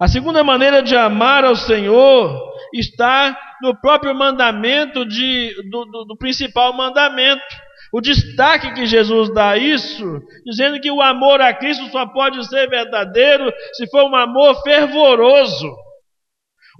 A 0.00 0.08
segunda 0.08 0.42
maneira 0.42 0.82
de 0.82 0.96
amar 0.96 1.44
ao 1.44 1.56
Senhor 1.56 2.52
está 2.72 3.36
no 3.62 3.74
próprio 3.80 4.14
mandamento 4.14 5.06
de, 5.06 5.54
do, 5.70 5.84
do, 5.84 6.04
do 6.04 6.16
principal 6.16 6.72
mandamento. 6.72 7.42
o 7.92 8.00
destaque 8.00 8.74
que 8.74 8.86
Jesus 8.86 9.32
dá 9.32 9.50
a 9.50 9.56
isso, 9.56 10.20
dizendo 10.44 10.80
que 10.80 10.90
o 10.90 11.00
amor 11.00 11.40
a 11.40 11.54
Cristo 11.54 11.86
só 11.90 12.06
pode 12.06 12.44
ser 12.48 12.68
verdadeiro 12.68 13.52
se 13.74 13.88
for 13.88 14.04
um 14.04 14.16
amor 14.16 14.60
fervoroso, 14.62 15.72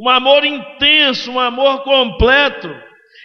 um 0.00 0.08
amor 0.08 0.44
intenso, 0.44 1.30
um 1.30 1.38
amor 1.38 1.84
completo. 1.84 2.68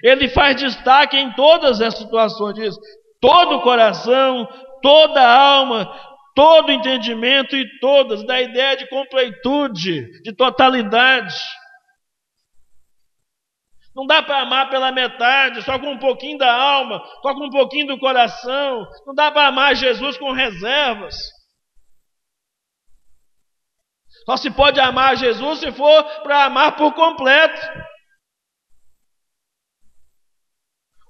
Ele 0.04 0.30
faz 0.30 0.56
destaque 0.56 1.18
em 1.18 1.34
todas 1.34 1.82
as 1.82 1.98
situações, 1.98 2.54
diz: 2.54 2.76
todo 3.20 3.56
o 3.56 3.62
coração, 3.62 4.48
toda 4.82 5.20
a 5.20 5.38
alma, 5.38 5.92
todo 6.40 6.72
entendimento 6.72 7.54
e 7.54 7.80
todas, 7.82 8.26
da 8.26 8.42
ideia 8.42 8.78
de 8.78 8.88
completude, 8.88 10.22
de 10.22 10.34
totalidade. 10.34 11.36
Não 13.94 14.08
dá 14.08 14.24
para 14.24 14.44
amar 14.44 14.70
pela 14.70 14.90
metade, 14.90 15.62
só 15.64 15.78
com 15.78 15.92
um 15.92 16.00
pouquinho 16.00 16.38
da 16.38 16.50
alma, 16.50 17.04
só 17.22 17.34
com 17.34 17.48
um 17.48 17.50
pouquinho 17.50 17.88
do 17.88 18.00
coração. 18.00 18.88
Não 19.06 19.14
dá 19.14 19.30
para 19.30 19.48
amar 19.48 19.76
Jesus 19.76 20.18
com 20.18 20.32
reservas. 20.32 21.18
Só 24.26 24.38
se 24.38 24.50
pode 24.50 24.80
amar 24.80 25.18
Jesus 25.18 25.60
se 25.60 25.74
for 25.74 26.04
para 26.22 26.46
amar 26.46 26.78
por 26.78 26.94
completo. 26.94 27.68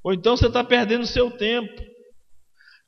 Ou 0.03 0.11
então 0.11 0.36
você 0.36 0.47
está 0.47 0.63
perdendo 0.63 1.05
seu 1.05 1.30
tempo 1.30 1.89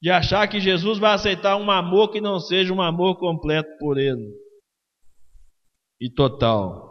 de 0.01 0.09
achar 0.09 0.47
que 0.47 0.59
Jesus 0.59 0.97
vai 0.97 1.13
aceitar 1.13 1.55
um 1.57 1.69
amor 1.69 2.09
que 2.09 2.19
não 2.19 2.39
seja 2.39 2.73
um 2.73 2.81
amor 2.81 3.17
completo 3.17 3.69
por 3.79 3.97
Ele 3.97 4.31
e 6.01 6.09
total. 6.09 6.89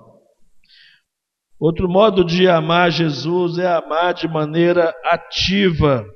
Outro 1.59 1.89
modo 1.89 2.25
de 2.25 2.49
amar 2.49 2.91
Jesus 2.91 3.59
é 3.59 3.67
amar 3.67 4.15
de 4.15 4.29
maneira 4.29 4.95
ativa. 5.05 6.07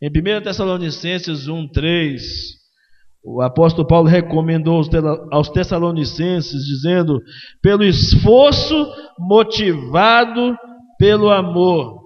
Em 0.00 0.08
1 0.08 0.42
Tessalonicenses 0.42 1.48
1,3, 1.48 2.20
o 3.24 3.40
apóstolo 3.40 3.86
Paulo 3.86 4.08
recomendou 4.08 4.80
aos 5.32 5.48
Tessalonicenses, 5.48 6.64
dizendo: 6.64 7.20
pelo 7.60 7.82
esforço 7.82 8.86
motivado 9.18 10.56
pelo 10.98 11.30
amor. 11.30 12.01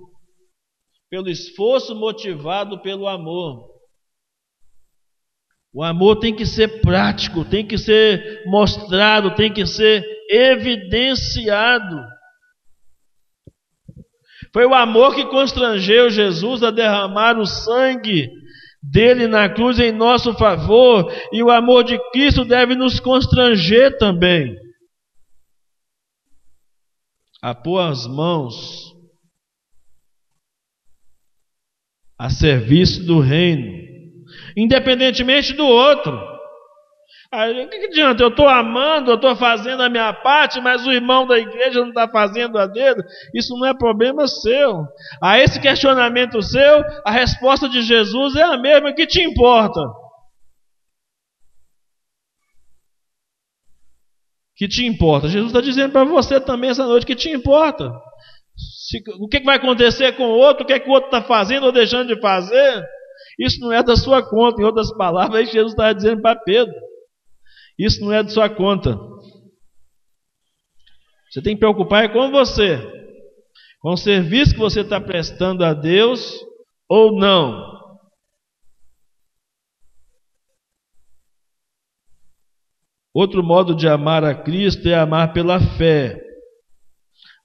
Pelo 1.11 1.29
esforço 1.29 1.95
motivado 1.95 2.81
pelo 2.83 3.07
amor. 3.07 3.77
O 5.73 5.83
amor 5.83 6.17
tem 6.17 6.35
que 6.35 6.47
ser 6.47 6.81
prático, 6.81 7.45
tem 7.45 7.67
que 7.67 7.77
ser 7.77 8.45
mostrado, 8.47 9.35
tem 9.35 9.53
que 9.53 9.67
ser 9.67 10.03
evidenciado. 10.31 12.03
Foi 14.53 14.65
o 14.65 14.75
amor 14.75 15.15
que 15.15 15.27
constrangeu 15.27 16.09
Jesus 16.09 16.63
a 16.63 16.71
derramar 16.71 17.39
o 17.39 17.45
sangue 17.45 18.31
dele 18.83 19.27
na 19.27 19.49
cruz 19.49 19.79
em 19.79 19.93
nosso 19.93 20.33
favor, 20.35 21.13
e 21.33 21.43
o 21.43 21.51
amor 21.51 21.85
de 21.85 21.99
Cristo 22.11 22.45
deve 22.45 22.75
nos 22.75 22.99
constranger 22.99 23.99
também. 23.99 24.57
A 27.43 27.55
pôr 27.55 27.81
as 27.81 28.07
mãos 28.07 28.86
a 32.19 32.31
serviço 32.31 33.05
do 33.05 33.21
reino, 33.21 33.73
independentemente 34.57 35.53
do 35.53 35.67
outro. 35.67 36.37
Aí, 37.33 37.65
o 37.65 37.69
que, 37.69 37.77
adianta? 37.77 38.23
Eu 38.23 38.29
estou 38.29 38.49
amando, 38.49 39.11
eu 39.11 39.17
estou 39.17 39.35
fazendo 39.37 39.83
a 39.83 39.89
minha 39.89 40.13
parte, 40.13 40.61
mas 40.61 40.87
o 40.87 40.93
irmão 40.93 41.27
da 41.27 41.39
igreja 41.39 41.81
não 41.81 41.89
está 41.89 42.09
fazendo 42.09 42.57
a 42.57 42.67
dele. 42.67 43.03
Isso 43.35 43.55
não 43.59 43.67
é 43.67 43.75
problema 43.75 44.29
seu. 44.29 44.85
A 45.21 45.39
esse 45.39 45.61
questionamento 45.61 46.41
seu, 46.41 46.85
a 47.05 47.11
resposta 47.11 47.69
de 47.69 47.83
Jesus 47.83 48.37
é 48.37 48.43
a 48.43 48.57
mesma. 48.57 48.91
O 48.91 48.95
que 48.95 49.07
te 49.07 49.21
importa? 49.21 49.81
que 54.57 54.67
te 54.67 54.87
importa? 54.87 55.29
Jesus 55.29 55.51
está 55.51 55.61
dizendo 55.61 55.93
para 55.93 56.05
você 56.05 56.41
também 56.41 56.71
essa 56.71 56.87
noite 56.87 57.05
que 57.05 57.15
te 57.15 57.29
importa. 57.29 57.93
Se, 58.57 59.03
o 59.21 59.29
que, 59.29 59.41
vai 59.41 59.57
acontecer 59.57 60.13
com 60.17 60.25
o 60.25 60.39
outro, 60.39 60.65
o 60.65 60.67
que, 60.67 60.73
é 60.73 60.81
que 60.81 60.89
o 60.89 60.93
outro 60.93 61.09
está 61.09 61.23
fazendo 61.23 61.67
ou 61.67 61.73
deixando 61.73 62.15
de 62.15 62.21
fazer, 62.21 62.85
isso 63.39 63.61
não 63.61 63.73
é 63.73 63.83
da 63.83 63.97
sua 63.97 64.23
conta. 64.23 64.63
Em 64.63 64.65
outras 64.65 64.91
palavras, 64.97 65.51
Jesus 65.51 65.73
está 65.73 65.93
dizendo 65.93 66.23
para 66.23 66.41
Pedro. 66.41 66.75
Isso 67.79 68.03
não 68.03 68.13
é 68.13 68.23
de 68.23 68.33
sua 68.33 68.49
conta. 68.49 68.99
Você 71.31 71.43
tem 71.43 71.55
que 71.55 71.61
preocupar 71.61 72.05
é 72.05 72.09
com 72.09 72.31
você, 72.31 72.79
com 73.81 73.93
o 73.93 73.97
serviço 73.97 74.55
que 74.55 74.61
você 74.61 74.81
está 74.81 74.99
prestando 74.99 75.65
a 75.65 75.75
Deus 75.75 76.33
ou 76.89 77.13
não. 77.13 77.77
Outro 83.13 83.43
modo 83.43 83.75
de 83.75 83.89
amar 83.89 84.25
a 84.25 84.35
Cristo 84.35 84.89
é 84.89 84.95
amar 84.95 85.33
pela 85.33 85.61
fé. 85.77 86.26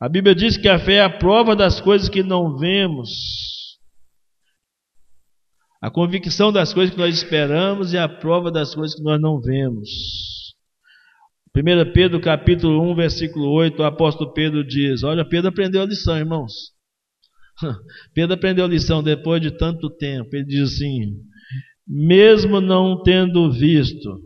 A 0.01 0.09
Bíblia 0.09 0.33
diz 0.33 0.57
que 0.57 0.67
a 0.67 0.79
fé 0.79 0.95
é 0.95 1.03
a 1.03 1.09
prova 1.11 1.55
das 1.55 1.79
coisas 1.79 2.09
que 2.09 2.23
não 2.23 2.57
vemos. 2.57 3.77
A 5.79 5.91
convicção 5.91 6.51
das 6.51 6.73
coisas 6.73 6.95
que 6.95 6.99
nós 6.99 7.15
esperamos 7.15 7.93
e 7.93 7.99
a 7.99 8.09
prova 8.09 8.51
das 8.51 8.73
coisas 8.73 8.95
que 8.95 9.03
nós 9.03 9.21
não 9.21 9.39
vemos. 9.39 9.89
1 11.55 11.93
Pedro 11.93 12.19
capítulo 12.19 12.91
1, 12.91 12.95
versículo 12.95 13.51
8, 13.51 13.79
o 13.79 13.85
apóstolo 13.85 14.33
Pedro 14.33 14.65
diz: 14.65 15.03
Olha, 15.03 15.23
Pedro 15.23 15.49
aprendeu 15.49 15.83
a 15.83 15.85
lição, 15.85 16.17
irmãos. 16.17 16.51
Pedro 18.15 18.33
aprendeu 18.33 18.65
a 18.65 18.69
lição 18.69 19.03
depois 19.03 19.39
de 19.39 19.51
tanto 19.51 19.87
tempo. 19.97 20.29
Ele 20.33 20.45
diz 20.45 20.73
assim: 20.73 21.13
Mesmo 21.87 22.59
não 22.59 23.03
tendo 23.03 23.51
visto, 23.51 24.19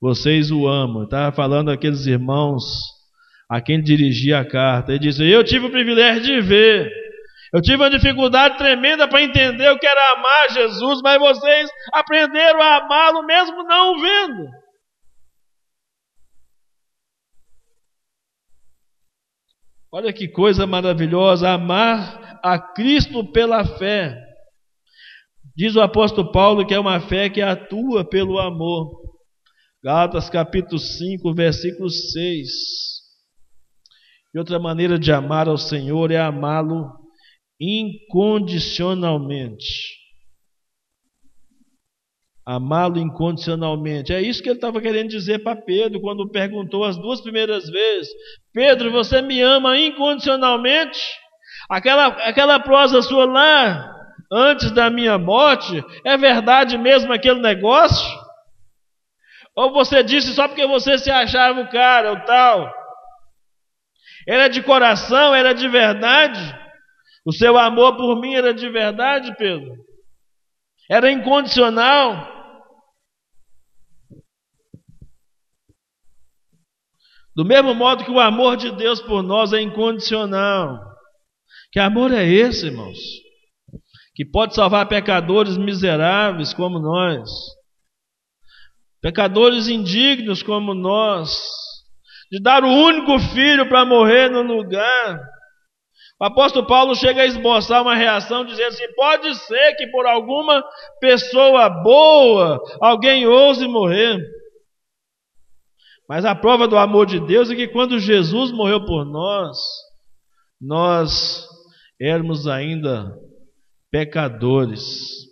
vocês 0.00 0.50
o 0.50 0.66
amam. 0.66 1.04
Estava 1.04 1.34
falando 1.36 1.70
aqueles 1.70 2.06
irmãos 2.06 2.97
a 3.48 3.60
quem 3.60 3.82
dirigia 3.82 4.40
a 4.40 4.44
carta. 4.44 4.92
Ele 4.92 5.00
disse: 5.00 5.24
Eu 5.24 5.42
tive 5.42 5.66
o 5.66 5.70
privilégio 5.70 6.22
de 6.22 6.40
ver 6.40 6.98
eu 7.52 7.62
tive 7.62 7.76
uma 7.76 7.90
dificuldade 7.90 8.58
tremenda 8.58 9.08
para 9.08 9.22
entender 9.22 9.70
o 9.70 9.78
que 9.78 9.86
era 9.86 10.12
amar 10.12 10.50
Jesus, 10.50 11.00
mas 11.02 11.18
vocês 11.18 11.70
aprenderam 11.92 12.60
a 12.60 12.76
amá-lo 12.76 13.22
mesmo 13.24 13.62
não 13.62 13.98
vendo. 14.00 14.50
Olha 19.90 20.12
que 20.12 20.28
coisa 20.28 20.66
maravilhosa, 20.66 21.48
amar 21.48 22.38
a 22.42 22.58
Cristo 22.58 23.24
pela 23.32 23.64
fé. 23.64 24.22
Diz 25.56 25.74
o 25.74 25.80
apóstolo 25.80 26.30
Paulo 26.30 26.66
que 26.66 26.74
é 26.74 26.78
uma 26.78 27.00
fé 27.00 27.30
que 27.30 27.40
atua 27.40 28.06
pelo 28.06 28.38
amor. 28.38 29.08
Gálatas 29.82 30.28
capítulo 30.28 30.78
5, 30.78 31.32
versículo 31.32 31.88
6. 31.88 32.97
E 34.34 34.38
outra 34.38 34.58
maneira 34.58 34.98
de 34.98 35.12
amar 35.12 35.48
ao 35.48 35.56
Senhor 35.56 36.10
é 36.10 36.18
amá-lo 36.18 36.90
incondicionalmente. 37.60 39.96
Amá-lo 42.46 42.98
incondicionalmente. 42.98 44.12
É 44.12 44.22
isso 44.22 44.42
que 44.42 44.48
ele 44.48 44.56
estava 44.56 44.80
querendo 44.80 45.10
dizer 45.10 45.42
para 45.42 45.60
Pedro 45.60 46.00
quando 46.00 46.30
perguntou 46.30 46.84
as 46.84 46.96
duas 46.96 47.20
primeiras 47.20 47.68
vezes: 47.68 48.08
Pedro, 48.54 48.90
você 48.90 49.20
me 49.20 49.42
ama 49.42 49.78
incondicionalmente? 49.78 50.98
Aquela, 51.68 52.06
aquela 52.06 52.58
prosa 52.58 53.02
sua 53.02 53.26
lá, 53.26 53.94
antes 54.32 54.70
da 54.70 54.88
minha 54.88 55.18
morte, 55.18 55.84
é 56.04 56.16
verdade 56.16 56.78
mesmo 56.78 57.12
aquele 57.12 57.40
negócio? 57.40 58.08
Ou 59.54 59.70
você 59.72 60.02
disse 60.02 60.32
só 60.32 60.48
porque 60.48 60.66
você 60.66 60.96
se 60.96 61.10
achava 61.10 61.60
o 61.60 61.68
cara, 61.68 62.12
o 62.12 62.24
tal? 62.24 62.77
Era 64.28 64.46
de 64.48 64.62
coração, 64.62 65.34
era 65.34 65.54
de 65.54 65.66
verdade? 65.68 66.38
O 67.24 67.32
seu 67.32 67.56
amor 67.56 67.96
por 67.96 68.20
mim 68.20 68.34
era 68.34 68.52
de 68.52 68.68
verdade, 68.68 69.34
Pedro? 69.38 69.74
Era 70.90 71.10
incondicional? 71.10 72.36
Do 77.34 77.42
mesmo 77.42 77.72
modo 77.74 78.04
que 78.04 78.10
o 78.10 78.20
amor 78.20 78.58
de 78.58 78.70
Deus 78.72 79.00
por 79.00 79.22
nós 79.22 79.54
é 79.54 79.62
incondicional. 79.62 80.78
Que 81.72 81.80
amor 81.80 82.12
é 82.12 82.26
esse, 82.26 82.66
irmãos? 82.66 82.98
Que 84.14 84.26
pode 84.26 84.54
salvar 84.54 84.88
pecadores 84.88 85.56
miseráveis 85.56 86.52
como 86.52 86.78
nós, 86.78 87.30
pecadores 89.00 89.68
indignos 89.68 90.42
como 90.42 90.74
nós, 90.74 91.30
de 92.30 92.42
dar 92.42 92.64
o 92.64 92.68
único 92.68 93.18
filho 93.18 93.68
para 93.68 93.84
morrer 93.84 94.28
no 94.28 94.42
lugar 94.42 95.20
o 96.20 96.24
apóstolo 96.24 96.66
Paulo 96.66 96.96
chega 96.96 97.22
a 97.22 97.26
esboçar 97.26 97.80
uma 97.80 97.94
reação 97.94 98.44
dizendo 98.44 98.68
assim: 98.68 98.92
pode 98.94 99.34
ser 99.36 99.74
que 99.76 99.86
por 99.86 100.04
alguma 100.04 100.64
pessoa 101.00 101.68
boa 101.68 102.60
alguém 102.80 103.26
ouse 103.26 103.66
morrer. 103.68 104.18
Mas 106.08 106.24
a 106.24 106.34
prova 106.34 106.66
do 106.66 106.76
amor 106.76 107.06
de 107.06 107.20
Deus 107.20 107.50
é 107.50 107.54
que 107.54 107.68
quando 107.68 108.00
Jesus 108.00 108.50
morreu 108.50 108.84
por 108.84 109.04
nós, 109.04 109.58
nós 110.60 111.46
éramos 112.00 112.48
ainda 112.48 113.14
pecadores. 113.90 115.28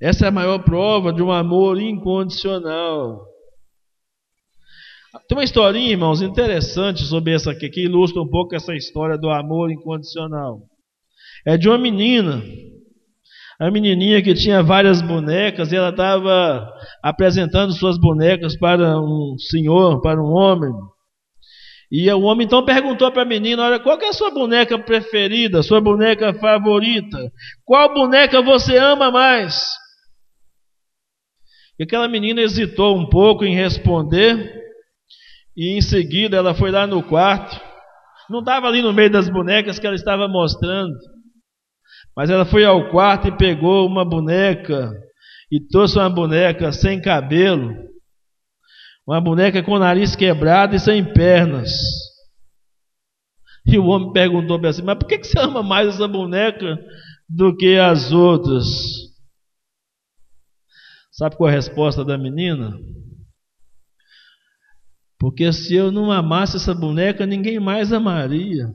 Essa 0.00 0.26
é 0.26 0.28
a 0.28 0.32
maior 0.32 0.62
prova 0.62 1.12
de 1.12 1.22
um 1.22 1.32
amor 1.32 1.80
incondicional. 1.80 3.29
Tem 5.26 5.36
uma 5.36 5.44
historinha, 5.44 5.90
irmãos, 5.90 6.22
interessante 6.22 7.02
sobre 7.02 7.34
essa 7.34 7.50
aqui, 7.50 7.68
que 7.68 7.84
ilustra 7.84 8.22
um 8.22 8.28
pouco 8.28 8.54
essa 8.54 8.74
história 8.74 9.18
do 9.18 9.28
amor 9.28 9.72
incondicional. 9.72 10.60
É 11.44 11.56
de 11.56 11.68
uma 11.68 11.78
menina, 11.78 12.40
a 13.58 13.70
menininha 13.72 14.22
que 14.22 14.34
tinha 14.34 14.62
várias 14.62 15.02
bonecas, 15.02 15.72
e 15.72 15.76
ela 15.76 15.88
estava 15.88 16.72
apresentando 17.02 17.72
suas 17.72 17.98
bonecas 17.98 18.56
para 18.56 19.00
um 19.00 19.34
senhor, 19.50 20.00
para 20.00 20.22
um 20.22 20.30
homem. 20.30 20.72
E 21.90 22.08
o 22.12 22.20
homem 22.20 22.46
então 22.46 22.64
perguntou 22.64 23.10
para 23.10 23.22
a 23.22 23.26
menina: 23.26 23.64
Olha, 23.64 23.80
qual 23.80 24.00
é 24.00 24.08
a 24.08 24.12
sua 24.12 24.30
boneca 24.30 24.78
preferida, 24.78 25.60
sua 25.60 25.80
boneca 25.80 26.32
favorita? 26.34 27.32
Qual 27.64 27.92
boneca 27.92 28.40
você 28.40 28.76
ama 28.76 29.10
mais? 29.10 29.60
E 31.80 31.82
aquela 31.82 32.06
menina 32.06 32.42
hesitou 32.42 32.96
um 32.96 33.08
pouco 33.08 33.44
em 33.44 33.56
responder, 33.56 34.59
e 35.60 35.76
em 35.76 35.82
seguida 35.82 36.38
ela 36.38 36.54
foi 36.54 36.70
lá 36.70 36.86
no 36.86 37.02
quarto. 37.02 37.60
Não 38.30 38.38
estava 38.40 38.66
ali 38.66 38.80
no 38.80 38.94
meio 38.94 39.10
das 39.10 39.28
bonecas 39.28 39.78
que 39.78 39.86
ela 39.86 39.94
estava 39.94 40.26
mostrando, 40.26 40.96
mas 42.16 42.30
ela 42.30 42.46
foi 42.46 42.64
ao 42.64 42.90
quarto 42.90 43.28
e 43.28 43.36
pegou 43.36 43.86
uma 43.86 44.04
boneca, 44.04 44.90
e 45.52 45.60
trouxe 45.60 45.98
uma 45.98 46.08
boneca 46.08 46.72
sem 46.72 47.02
cabelo 47.02 47.90
uma 49.10 49.20
boneca 49.20 49.60
com 49.60 49.72
o 49.72 49.78
nariz 49.78 50.14
quebrado 50.14 50.76
e 50.76 50.78
sem 50.78 51.02
pernas. 51.12 51.72
E 53.66 53.76
o 53.76 53.86
homem 53.86 54.12
perguntou 54.12 54.58
para 54.58 54.70
assim: 54.70 54.82
Mas 54.82 54.98
por 54.98 55.08
que 55.08 55.18
você 55.18 55.36
ama 55.36 55.64
mais 55.64 55.88
essa 55.88 56.06
boneca 56.06 56.78
do 57.28 57.56
que 57.56 57.76
as 57.76 58.12
outras? 58.12 58.66
Sabe 61.10 61.36
qual 61.36 61.50
é 61.50 61.52
a 61.52 61.56
resposta 61.56 62.04
da 62.04 62.16
menina? 62.16 62.78
Porque 65.20 65.52
se 65.52 65.74
eu 65.74 65.92
não 65.92 66.10
amasse 66.10 66.56
essa 66.56 66.74
boneca, 66.74 67.26
ninguém 67.26 67.60
mais 67.60 67.92
amaria. 67.92 68.72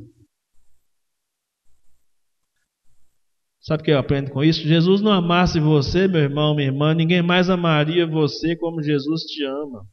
Sabe 3.60 3.82
o 3.82 3.84
que 3.84 3.89
eu 3.89 3.98
aprendo 3.98 4.30
com 4.30 4.43
isso? 4.43 4.62
Jesus 4.62 5.02
não 5.02 5.12
amasse 5.12 5.60
você, 5.60 6.08
meu 6.08 6.22
irmão, 6.22 6.56
minha 6.56 6.68
irmã, 6.68 6.93
ninguém 6.93 7.24
mais 7.24 7.50
amaria 7.50 8.06
você 8.06 8.56
como 8.56 8.84
Jesus 8.84 9.24
te 9.24 9.43
ama. 9.43 9.88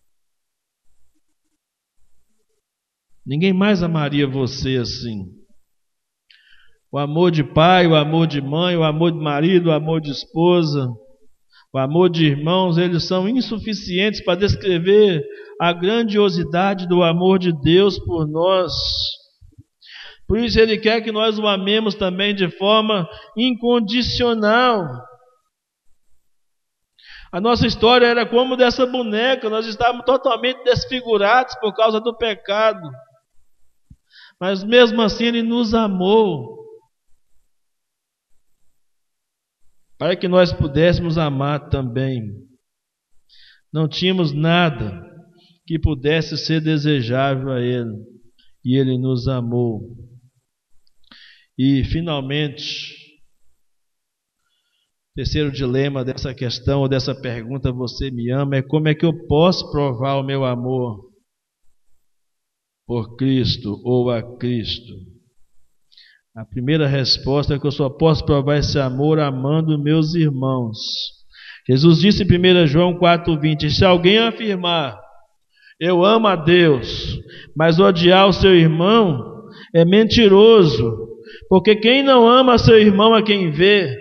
Ninguém 3.25 3.55
mais 3.55 3.83
amaria 3.83 4.27
você 4.27 4.77
assim. 4.77 5.25
O 6.93 6.99
amor 6.99 7.31
de 7.31 7.43
pai, 7.43 7.87
o 7.87 7.97
amor 7.97 8.27
de 8.27 8.43
mãe, 8.43 8.77
o 8.77 8.85
amor 8.85 9.13
de 9.13 9.19
marido, 9.19 9.71
o 9.71 9.73
amor 9.73 10.03
de 10.03 10.11
esposa, 10.11 10.87
o 11.73 11.79
amor 11.79 12.11
de 12.11 12.27
irmãos, 12.27 12.77
eles 12.77 13.07
são 13.07 13.29
insuficientes 13.29 14.23
para 14.23 14.39
descrever 14.39 15.25
a 15.59 15.73
grandiosidade 15.73 16.87
do 16.87 17.03
amor 17.03 17.39
de 17.39 17.53
Deus 17.53 17.99
por 17.99 18.29
nós. 18.29 18.73
Por 20.29 20.39
isso 20.39 20.61
ele 20.61 20.79
quer 20.79 21.01
que 21.01 21.11
nós 21.11 21.39
o 21.39 21.47
amemos 21.47 21.95
também 21.95 22.35
de 22.35 22.51
forma 22.59 23.09
incondicional. 23.37 24.87
A 27.33 27.41
nossa 27.41 27.67
história 27.67 28.07
era 28.07 28.27
como 28.27 28.57
dessa 28.57 28.85
boneca, 28.85 29.49
nós 29.49 29.67
estávamos 29.67 30.05
totalmente 30.05 30.63
desfigurados 30.65 31.55
por 31.55 31.75
causa 31.75 31.99
do 31.99 32.15
pecado. 32.15 32.87
Mas 34.39 34.63
mesmo 34.63 35.01
assim 35.01 35.27
Ele 35.27 35.43
nos 35.43 35.73
amou. 35.73 36.62
Para 40.03 40.17
que 40.17 40.27
nós 40.27 40.53
pudéssemos 40.53 41.17
amar 41.17 41.69
também. 41.69 42.29
Não 43.73 43.87
tínhamos 43.87 44.33
nada 44.33 45.01
que 45.65 45.79
pudesse 45.79 46.37
ser 46.37 46.61
desejável 46.61 47.53
a 47.53 47.61
Ele. 47.61 47.95
E 48.65 48.77
Ele 48.77 48.99
nos 48.99 49.29
amou. 49.29 49.97
E 51.57 51.85
finalmente, 51.85 52.93
terceiro 55.15 55.53
dilema 55.53 56.05
dessa 56.05 56.35
questão 56.35 56.81
ou 56.81 56.89
dessa 56.89 57.15
pergunta, 57.15 57.71
você 57.71 58.11
me 58.11 58.29
ama, 58.33 58.57
é 58.57 58.63
como 58.63 58.89
é 58.89 58.97
que 58.97 59.07
eu 59.07 59.13
posso 59.29 59.71
provar 59.71 60.17
o 60.17 60.25
meu 60.25 60.45
amor? 60.45 61.13
por 62.85 63.15
Cristo 63.17 63.81
ou 63.85 64.11
a 64.11 64.37
Cristo? 64.37 65.12
A 66.35 66.47
primeira 66.47 66.87
resposta 66.87 67.55
é 67.55 67.59
que 67.59 67.67
eu 67.67 67.71
só 67.71 67.91
posso 67.91 68.25
provar 68.25 68.57
esse 68.57 68.79
amor 68.79 69.19
amando 69.21 69.79
meus 69.79 70.15
irmãos. 70.15 70.79
Jesus 71.69 71.99
disse 71.99 72.23
em 72.23 72.27
1 72.27 72.67
João 72.67 72.99
4,20: 72.99 73.69
Se 73.69 73.85
alguém 73.85 74.19
afirmar, 74.19 74.99
eu 75.79 76.03
amo 76.03 76.27
a 76.27 76.35
Deus, 76.35 77.19
mas 77.55 77.79
odiar 77.79 78.29
o 78.29 78.33
seu 78.33 78.55
irmão, 78.55 79.47
é 79.75 79.85
mentiroso, 79.85 81.07
porque 81.51 81.77
quem 81.77 82.03
não 82.03 82.27
ama 82.27 82.57
seu 82.57 82.79
irmão 82.79 83.13
a 83.13 83.23
quem 83.23 83.51
vê, 83.51 83.95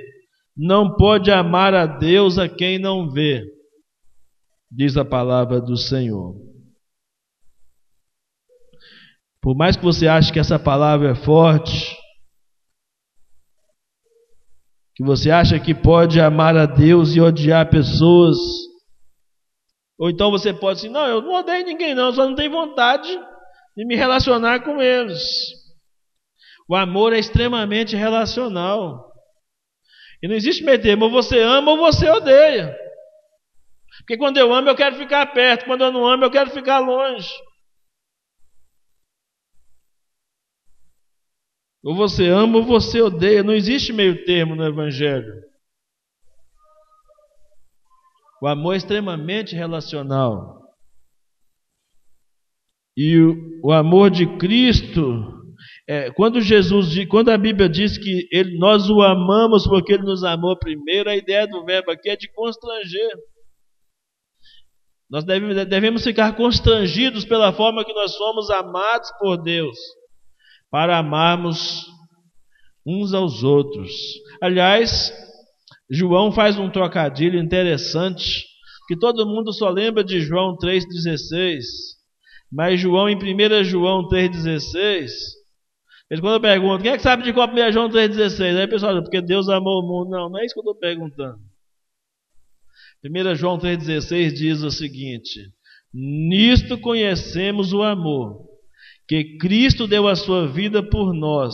não 0.56 0.96
pode 0.96 1.30
amar 1.30 1.74
a 1.74 1.86
Deus 1.86 2.40
a 2.40 2.48
quem 2.48 2.80
não 2.80 3.10
vê, 3.10 3.44
diz 4.72 4.96
a 4.96 5.04
palavra 5.04 5.60
do 5.60 5.76
Senhor. 5.76 6.34
Por 9.42 9.54
mais 9.54 9.76
que 9.76 9.84
você 9.84 10.08
ache 10.08 10.32
que 10.32 10.40
essa 10.40 10.58
palavra 10.58 11.10
é 11.10 11.16
forte, 11.16 12.00
que 15.02 15.08
você 15.08 15.32
acha 15.32 15.60
que 15.60 15.74
pode 15.74 16.22
amar 16.22 16.56
a 16.56 16.68
Deus 16.68 17.16
e 17.16 17.22
odiar 17.22 17.70
pessoas, 17.70 18.38
ou 19.98 20.10
então 20.10 20.30
você 20.30 20.54
pode 20.54 20.82
dizer: 20.82 20.90
Não, 20.90 21.08
eu 21.08 21.22
não 21.22 21.34
odeio 21.34 21.66
ninguém, 21.66 21.96
não, 21.96 22.14
só 22.14 22.28
não 22.28 22.36
tenho 22.36 22.52
vontade 22.52 23.10
de 23.76 23.86
me 23.86 23.96
relacionar 23.96 24.64
com 24.64 24.80
eles. 24.80 25.22
O 26.70 26.76
amor 26.76 27.14
é 27.14 27.20
extremamente 27.20 27.96
relacional. 27.96 29.12
E 30.22 30.28
não 30.28 30.36
existe 30.36 30.64
meio 30.64 30.80
termo, 30.80 31.06
ou 31.06 31.12
você 31.12 31.42
ama 31.42 31.72
ou 31.72 31.78
você 31.78 32.08
odeia. 32.08 32.78
Porque 34.00 34.18
quando 34.18 34.38
eu 34.38 34.54
amo, 34.54 34.70
eu 34.70 34.76
quero 34.76 34.96
ficar 34.96 35.26
perto, 35.34 35.66
quando 35.66 35.84
eu 35.84 35.92
não 35.92 36.08
amo, 36.08 36.26
eu 36.26 36.32
quero 36.32 36.52
ficar 36.52 36.80
longe. 36.80 37.28
Ou 41.84 41.96
você 41.96 42.28
ama 42.28 42.58
ou 42.58 42.64
você 42.64 43.02
odeia. 43.02 43.44
Não 43.44 43.54
existe 43.54 43.92
meio 43.92 44.24
termo 44.24 44.56
no 44.56 44.66
Evangelho. 44.66 45.34
O 48.42 48.48
amor 48.48 48.74
é 48.74 48.78
extremamente 48.78 49.56
relacional. 49.56 50.60
E 52.96 53.18
o, 53.18 53.36
o 53.64 53.72
amor 53.72 54.12
de 54.12 54.38
Cristo, 54.38 55.44
é, 55.88 56.12
quando 56.12 56.42
Jesus, 56.42 57.06
quando 57.08 57.30
a 57.30 57.38
Bíblia 57.38 57.70
diz 57.70 57.98
que 57.98 58.28
ele, 58.32 58.58
nós 58.58 58.90
o 58.90 59.02
amamos 59.02 59.66
porque 59.66 59.94
Ele 59.94 60.04
nos 60.04 60.24
amou 60.24 60.58
primeiro, 60.58 61.10
a 61.10 61.16
ideia 61.16 61.48
do 61.48 61.64
verbo 61.64 61.92
aqui 61.92 62.10
é 62.10 62.16
de 62.16 62.32
constranger. 62.34 63.12
Nós 65.10 65.24
devemos, 65.24 65.68
devemos 65.68 66.04
ficar 66.04 66.36
constrangidos 66.36 67.26
pela 67.26 67.54
forma 67.54 67.86
que 67.86 67.94
nós 67.94 68.14
somos 68.16 68.50
amados 68.50 69.10
por 69.20 69.38
Deus 69.38 69.78
para 70.72 70.98
amarmos 70.98 71.86
uns 72.86 73.14
aos 73.14 73.44
outros. 73.44 73.92
Aliás, 74.42 75.14
João 75.90 76.32
faz 76.32 76.58
um 76.58 76.70
trocadilho 76.70 77.38
interessante, 77.38 78.46
que 78.88 78.98
todo 78.98 79.28
mundo 79.28 79.54
só 79.54 79.70
lembra 79.70 80.04
de 80.04 80.22
João 80.22 80.56
3,16, 80.58 81.64
mas 82.50 82.80
João, 82.80 83.10
em 83.10 83.16
1 83.16 83.64
João 83.66 84.08
3,16, 84.08 85.10
eles 86.10 86.20
quando 86.20 86.42
perguntam, 86.42 86.82
quem 86.82 86.92
é 86.92 86.98
que 86.98 87.04
sabe 87.04 87.24
de 87.24 87.32
qual 87.32 87.48
1 87.48 87.72
João 87.72 87.90
3,16? 87.90 88.58
Aí 88.58 88.66
o 88.66 88.70
pessoal 88.70 88.94
diz, 88.94 89.04
porque 89.04 89.22
Deus 89.22 89.48
amou 89.48 89.82
o 89.82 89.88
mundo. 89.88 90.10
Não, 90.10 90.30
não 90.30 90.40
é 90.40 90.46
isso 90.46 90.54
que 90.54 90.60
eu 90.60 90.72
estou 90.72 90.76
perguntando. 90.76 91.40
1 93.06 93.36
João 93.36 93.58
3,16 93.58 94.34
diz 94.34 94.62
o 94.62 94.70
seguinte: 94.70 95.50
Nisto 95.94 96.78
conhecemos 96.78 97.72
o 97.72 97.82
amor 97.82 98.51
que 99.12 99.38
Cristo 99.38 99.88
deu 99.88 100.08
a 100.08 100.16
sua 100.16 100.48
vida 100.48 100.82
por 100.82 101.14
nós 101.14 101.54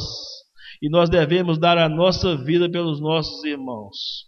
e 0.79 0.87
nós 0.91 1.09
devemos 1.09 1.57
dar 1.57 1.75
a 1.75 1.89
nossa 1.89 2.37
vida 2.37 2.69
pelos 2.69 3.01
nossos 3.01 3.43
irmãos. 3.43 4.27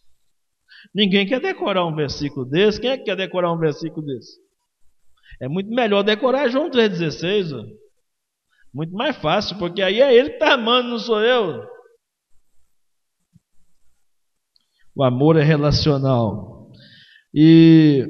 Ninguém 0.95 1.27
quer 1.27 1.39
decorar 1.39 1.85
um 1.85 1.93
versículo 1.93 2.43
desse. 2.43 2.81
Quem 2.81 2.89
é 2.89 2.97
que 2.97 3.03
quer 3.03 3.15
decorar 3.15 3.53
um 3.53 3.59
versículo 3.59 4.03
desse? 4.03 4.31
É 5.39 5.47
muito 5.47 5.69
melhor 5.69 6.01
decorar 6.01 6.49
João 6.49 6.71
3,16. 6.71 7.53
Muito 8.73 8.93
mais 8.93 9.15
fácil, 9.17 9.59
porque 9.59 9.83
aí 9.83 10.01
é 10.01 10.11
ele 10.11 10.29
que 10.29 10.35
está 10.37 10.55
amando, 10.55 10.89
não 10.89 10.97
sou 10.97 11.21
eu. 11.21 11.63
O 14.95 15.03
amor 15.03 15.37
é 15.37 15.43
relacional. 15.43 16.71
E 17.31 18.07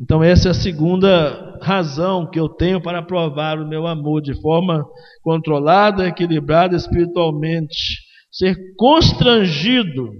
então 0.00 0.22
essa 0.22 0.48
é 0.48 0.50
a 0.50 0.54
segunda 0.54 1.58
razão 1.62 2.28
que 2.30 2.38
eu 2.38 2.48
tenho 2.48 2.80
para 2.80 3.02
provar 3.02 3.58
o 3.58 3.68
meu 3.68 3.86
amor 3.86 4.20
de 4.20 4.38
forma 4.40 4.84
controlada, 5.22 6.06
equilibrada 6.06 6.76
espiritualmente, 6.76 7.76
ser 8.30 8.56
constrangido 8.76 10.10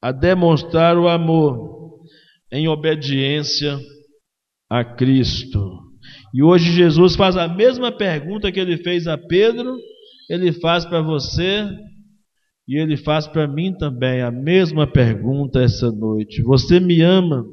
a 0.00 0.12
demonstrar 0.12 0.96
o 0.96 1.08
amor 1.08 2.00
em 2.50 2.68
obediência 2.68 3.78
a 4.70 4.84
Cristo. 4.84 5.80
E 6.34 6.42
hoje 6.42 6.72
Jesus 6.72 7.14
faz 7.14 7.36
a 7.36 7.48
mesma 7.48 7.92
pergunta 7.92 8.50
que 8.50 8.58
ele 8.58 8.78
fez 8.78 9.06
a 9.06 9.18
Pedro, 9.18 9.76
ele 10.30 10.52
faz 10.52 10.84
para 10.84 11.00
você 11.00 11.68
e 12.66 12.80
ele 12.80 12.96
faz 12.96 13.26
para 13.26 13.46
mim 13.46 13.76
também 13.76 14.22
a 14.22 14.30
mesma 14.30 14.86
pergunta 14.86 15.62
essa 15.62 15.90
noite. 15.90 16.42
Você 16.42 16.80
me 16.80 17.00
ama? 17.00 17.44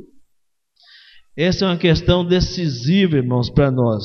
Essa 1.40 1.64
é 1.64 1.68
uma 1.70 1.78
questão 1.78 2.26
decisiva, 2.26 3.16
irmãos, 3.16 3.50
para 3.50 3.72
nós. 3.72 4.04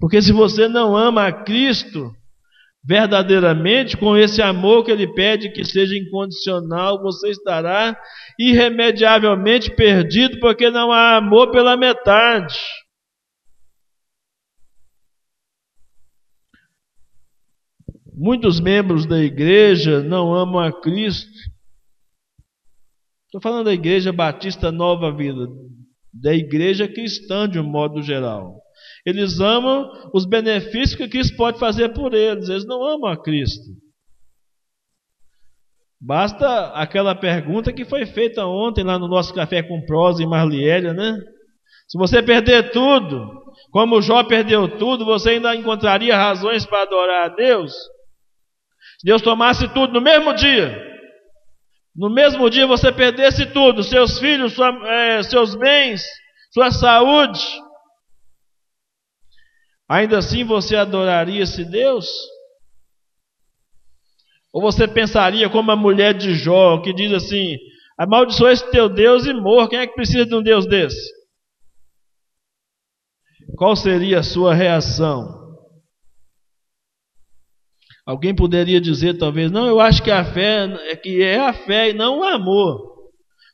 Porque 0.00 0.20
se 0.20 0.32
você 0.32 0.66
não 0.66 0.96
ama 0.96 1.28
a 1.28 1.32
Cristo 1.44 2.10
verdadeiramente, 2.84 3.96
com 3.96 4.16
esse 4.16 4.42
amor 4.42 4.84
que 4.84 4.90
Ele 4.90 5.06
pede 5.14 5.52
que 5.52 5.64
seja 5.64 5.96
incondicional, 5.96 7.00
você 7.00 7.30
estará 7.30 7.96
irremediavelmente 8.36 9.70
perdido, 9.70 10.40
porque 10.40 10.68
não 10.68 10.90
há 10.90 11.16
amor 11.16 11.52
pela 11.52 11.76
metade. 11.76 12.58
Muitos 18.12 18.58
membros 18.58 19.06
da 19.06 19.20
igreja 19.20 20.02
não 20.02 20.34
amam 20.34 20.58
a 20.58 20.72
Cristo. 20.72 21.30
Estou 23.26 23.40
falando 23.40 23.66
da 23.66 23.74
igreja 23.74 24.12
batista 24.12 24.72
Nova 24.72 25.14
Vida, 25.14 25.46
da 26.20 26.34
igreja 26.34 26.88
cristã 26.88 27.48
de 27.48 27.58
um 27.58 27.64
modo 27.64 28.02
geral. 28.02 28.60
Eles 29.04 29.40
amam 29.40 29.88
os 30.12 30.24
benefícios 30.26 30.94
que 30.94 31.08
Cristo 31.08 31.36
pode 31.36 31.58
fazer 31.58 31.90
por 31.90 32.14
eles, 32.14 32.48
eles 32.48 32.66
não 32.66 32.84
amam 32.84 33.10
a 33.10 33.20
Cristo. 33.20 33.64
Basta 36.00 36.68
aquela 36.74 37.14
pergunta 37.14 37.72
que 37.72 37.84
foi 37.84 38.06
feita 38.06 38.46
ontem 38.46 38.84
lá 38.84 38.98
no 38.98 39.08
nosso 39.08 39.34
café 39.34 39.62
com 39.62 39.84
prosa 39.84 40.22
em 40.22 40.28
Marliélia, 40.28 40.92
né? 40.92 41.18
Se 41.88 41.98
você 41.98 42.22
perder 42.22 42.70
tudo, 42.70 43.30
como 43.70 44.00
Jó 44.00 44.22
perdeu 44.22 44.78
tudo, 44.78 45.04
você 45.04 45.30
ainda 45.30 45.56
encontraria 45.56 46.16
razões 46.16 46.64
para 46.64 46.82
adorar 46.82 47.24
a 47.30 47.34
Deus? 47.34 47.72
Se 47.72 49.04
Deus 49.06 49.22
tomasse 49.22 49.66
tudo 49.72 49.94
no 49.94 50.00
mesmo 50.00 50.34
dia, 50.34 50.97
no 51.98 52.08
mesmo 52.08 52.48
dia 52.48 52.64
você 52.64 52.92
perdesse 52.92 53.44
tudo, 53.46 53.82
seus 53.82 54.20
filhos, 54.20 54.52
sua, 54.52 54.68
é, 54.88 55.22
seus 55.24 55.56
bens, 55.56 56.00
sua 56.52 56.70
saúde, 56.70 57.44
ainda 59.88 60.18
assim 60.18 60.44
você 60.44 60.76
adoraria 60.76 61.42
esse 61.42 61.64
Deus? 61.64 62.06
Ou 64.52 64.62
você 64.62 64.86
pensaria 64.86 65.50
como 65.50 65.72
a 65.72 65.76
mulher 65.76 66.14
de 66.14 66.34
Jó, 66.34 66.80
que 66.80 66.94
diz 66.94 67.12
assim: 67.12 67.56
amaldiçoa 67.98 68.52
esse 68.52 68.70
teu 68.70 68.88
Deus 68.88 69.26
e 69.26 69.32
morra. 69.32 69.68
Quem 69.68 69.80
é 69.80 69.86
que 69.86 69.94
precisa 69.94 70.24
de 70.24 70.34
um 70.34 70.42
Deus 70.42 70.66
desse? 70.66 71.12
Qual 73.56 73.74
seria 73.74 74.20
a 74.20 74.22
sua 74.22 74.54
reação? 74.54 75.47
Alguém 78.08 78.34
poderia 78.34 78.80
dizer 78.80 79.18
talvez, 79.18 79.50
não, 79.50 79.66
eu 79.66 79.78
acho 79.78 80.02
que 80.02 80.10
a 80.10 80.24
fé 80.24 80.64
é 80.90 80.96
que 80.96 81.22
é 81.22 81.38
a 81.38 81.52
fé 81.52 81.90
e 81.90 81.92
não 81.92 82.20
o 82.20 82.24
amor. 82.24 83.10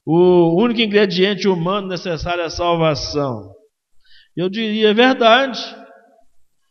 O 0.07 0.62
único 0.62 0.80
ingrediente 0.80 1.48
humano 1.48 1.88
necessário 1.88 2.40
é 2.40 2.44
a 2.44 2.50
salvação. 2.50 3.52
Eu 4.36 4.48
diria, 4.48 4.90
é 4.90 4.94
verdade. 4.94 5.61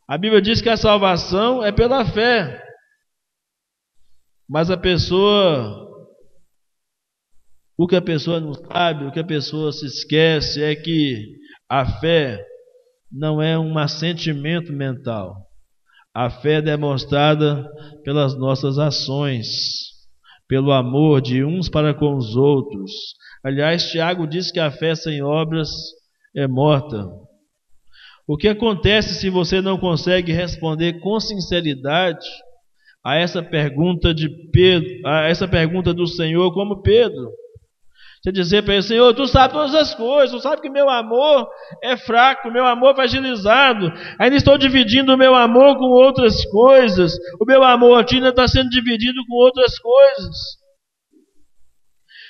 A 0.07 0.17
Bíblia 0.17 0.41
diz 0.41 0.61
que 0.61 0.69
a 0.69 0.77
salvação 0.77 1.61
é 1.61 1.73
pela 1.73 2.05
fé. 2.05 2.63
Mas 4.47 4.71
a 4.71 4.77
pessoa, 4.77 5.85
o 7.77 7.85
que 7.85 7.97
a 7.97 8.01
pessoa 8.01 8.39
não 8.39 8.53
sabe, 8.53 9.07
o 9.07 9.11
que 9.11 9.19
a 9.19 9.25
pessoa 9.25 9.73
se 9.73 9.85
esquece 9.87 10.63
é 10.63 10.73
que 10.73 11.35
a 11.67 11.85
fé 11.99 12.41
não 13.11 13.41
é 13.41 13.59
um 13.59 13.77
assentimento 13.77 14.71
mental. 14.71 15.35
A 16.15 16.29
fé 16.29 16.55
é 16.55 16.61
demonstrada 16.61 17.67
pelas 18.03 18.37
nossas 18.37 18.77
ações, 18.77 19.47
pelo 20.47 20.71
amor 20.71 21.21
de 21.21 21.43
uns 21.43 21.69
para 21.69 21.93
com 21.93 22.15
os 22.15 22.35
outros. 22.35 22.91
Aliás, 23.43 23.89
Tiago 23.89 24.27
diz 24.27 24.51
que 24.51 24.59
a 24.59 24.69
fé 24.69 24.93
sem 24.93 25.23
obras 25.23 25.69
é 26.35 26.47
morta. 26.47 27.09
O 28.27 28.37
que 28.37 28.47
acontece 28.47 29.15
se 29.15 29.29
você 29.29 29.59
não 29.59 29.77
consegue 29.77 30.31
responder 30.31 30.99
com 30.99 31.19
sinceridade 31.19 32.25
a 33.03 33.15
essa 33.17 33.43
pergunta 33.43 34.13
de 34.13 34.29
Pedro, 34.51 34.89
a 35.05 35.27
essa 35.27 35.47
pergunta 35.47 35.93
do 35.93 36.07
Senhor 36.07 36.53
como 36.53 36.81
Pedro? 36.81 37.31
Você 38.23 38.31
dizer 38.31 38.63
para 38.63 38.75
ele, 38.75 38.83
Senhor, 38.83 39.13
tu 39.13 39.27
sabes 39.27 39.51
todas 39.51 39.75
as 39.75 39.93
coisas, 39.93 40.31
tu 40.31 40.41
sabe 40.41 40.61
que 40.61 40.69
meu 40.69 40.89
amor 40.89 41.45
é 41.83 41.97
fraco, 41.97 42.49
meu 42.49 42.65
amor 42.65 42.95
fragilizado, 42.95 43.91
ainda 44.17 44.37
estou 44.37 44.57
dividindo 44.57 45.13
o 45.13 45.17
meu 45.17 45.35
amor 45.35 45.77
com 45.77 45.87
outras 45.87 46.45
coisas, 46.45 47.13
o 47.37 47.45
meu 47.45 47.61
amor 47.65 47.99
a 47.99 48.03
ti 48.05 48.15
ainda 48.15 48.29
está 48.29 48.47
sendo 48.47 48.69
dividido 48.69 49.19
com 49.27 49.35
outras 49.35 49.77
coisas. 49.77 50.37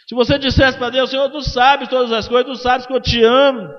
Se 0.07 0.15
você 0.15 0.39
dissesse 0.39 0.79
para 0.79 0.89
Deus, 0.89 1.11
Senhor, 1.11 1.29
tu 1.29 1.41
sabes 1.41 1.87
todas 1.87 2.11
as 2.11 2.27
coisas, 2.27 2.47
tu 2.47 2.55
sabes 2.55 2.87
que 2.87 2.93
eu 2.93 2.99
te 2.99 3.23
amo, 3.23 3.69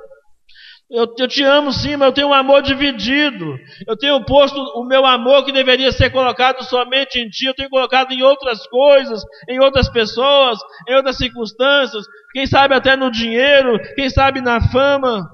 eu, 0.91 1.07
eu, 1.19 1.29
te 1.29 1.43
amo 1.43 1.73
sim, 1.73 1.97
mas 1.97 2.09
eu 2.09 2.13
tenho 2.13 2.29
um 2.29 2.35
amor 2.35 2.63
dividido. 2.63 3.59
Eu 3.87 3.97
tenho 3.97 4.25
posto 4.25 4.59
o 4.77 4.85
meu 4.85 5.05
amor 5.07 5.45
que 5.45 5.53
deveria 5.53 5.91
ser 5.91 6.11
colocado 6.11 6.63
somente 6.65 7.19
em 7.19 7.29
ti, 7.29 7.47
eu 7.47 7.55
tenho 7.55 7.71
colocado 7.71 8.13
em 8.13 8.23
outras 8.23 8.67
coisas, 8.67 9.23
em 9.49 9.59
outras 9.61 9.89
pessoas, 9.89 10.59
em 10.89 10.95
outras 10.95 11.17
circunstâncias, 11.17 12.05
quem 12.33 12.47
sabe 12.47 12.75
até 12.75 12.97
no 12.97 13.11
dinheiro, 13.11 13.79
quem 13.95 14.11
sabe 14.11 14.41
na 14.41 14.61
fama, 14.71 15.27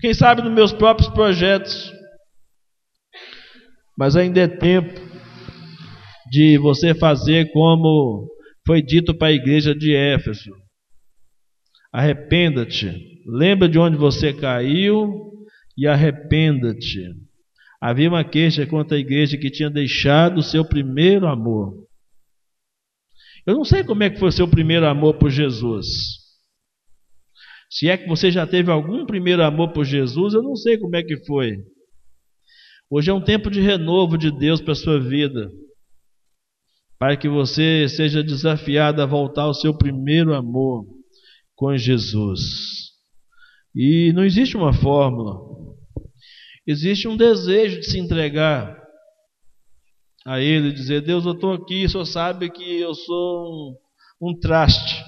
quem 0.00 0.14
sabe 0.14 0.42
nos 0.42 0.52
meus 0.52 0.72
próprios 0.72 1.08
projetos. 1.10 1.92
Mas 3.96 4.16
ainda 4.16 4.40
é 4.40 4.48
tempo 4.48 5.00
de 6.30 6.58
você 6.58 6.94
fazer 6.94 7.52
como 7.52 8.26
foi 8.66 8.82
dito 8.82 9.16
para 9.16 9.28
a 9.28 9.32
igreja 9.32 9.74
de 9.74 9.94
Éfeso 9.94 10.65
Arrependa-te. 11.92 13.22
Lembra 13.26 13.68
de 13.68 13.78
onde 13.78 13.96
você 13.96 14.32
caiu 14.32 15.32
e 15.76 15.86
arrependa-te. 15.86 17.14
Havia 17.80 18.08
uma 18.08 18.24
queixa 18.24 18.66
contra 18.66 18.96
a 18.96 19.00
igreja 19.00 19.36
que 19.36 19.50
tinha 19.50 19.70
deixado 19.70 20.38
o 20.38 20.42
seu 20.42 20.64
primeiro 20.64 21.26
amor. 21.26 21.86
Eu 23.46 23.54
não 23.54 23.64
sei 23.64 23.84
como 23.84 24.02
é 24.02 24.10
que 24.10 24.18
foi 24.18 24.28
o 24.28 24.32
seu 24.32 24.48
primeiro 24.48 24.86
amor 24.86 25.18
por 25.18 25.30
Jesus. 25.30 25.86
Se 27.70 27.88
é 27.88 27.96
que 27.96 28.08
você 28.08 28.30
já 28.30 28.46
teve 28.46 28.70
algum 28.70 29.04
primeiro 29.04 29.42
amor 29.42 29.72
por 29.72 29.84
Jesus, 29.84 30.34
eu 30.34 30.42
não 30.42 30.56
sei 30.56 30.78
como 30.78 30.96
é 30.96 31.02
que 31.02 31.24
foi. 31.26 31.58
Hoje 32.88 33.10
é 33.10 33.14
um 33.14 33.22
tempo 33.22 33.50
de 33.50 33.60
renovo 33.60 34.16
de 34.16 34.30
Deus 34.30 34.60
para 34.60 34.72
a 34.72 34.76
sua 34.76 35.00
vida. 35.00 35.50
Para 36.98 37.16
que 37.16 37.28
você 37.28 37.88
seja 37.88 38.22
desafiado 38.22 39.02
a 39.02 39.06
voltar 39.06 39.42
ao 39.42 39.54
seu 39.54 39.76
primeiro 39.76 40.32
amor 40.32 40.95
com 41.56 41.76
Jesus. 41.76 42.42
E 43.74 44.12
não 44.12 44.24
existe 44.24 44.56
uma 44.56 44.72
fórmula. 44.72 45.40
Existe 46.66 47.08
um 47.08 47.16
desejo 47.16 47.80
de 47.80 47.86
se 47.86 47.98
entregar 47.98 48.76
a 50.24 50.40
Ele, 50.40 50.72
dizer: 50.72 51.00
Deus, 51.00 51.24
eu 51.24 51.32
estou 51.32 51.52
aqui, 51.52 51.84
o 51.84 51.88
Senhor 51.88 52.04
sabe 52.04 52.50
que 52.50 52.80
eu 52.80 52.94
sou 52.94 53.76
um, 54.20 54.30
um 54.30 54.38
traste, 54.38 55.02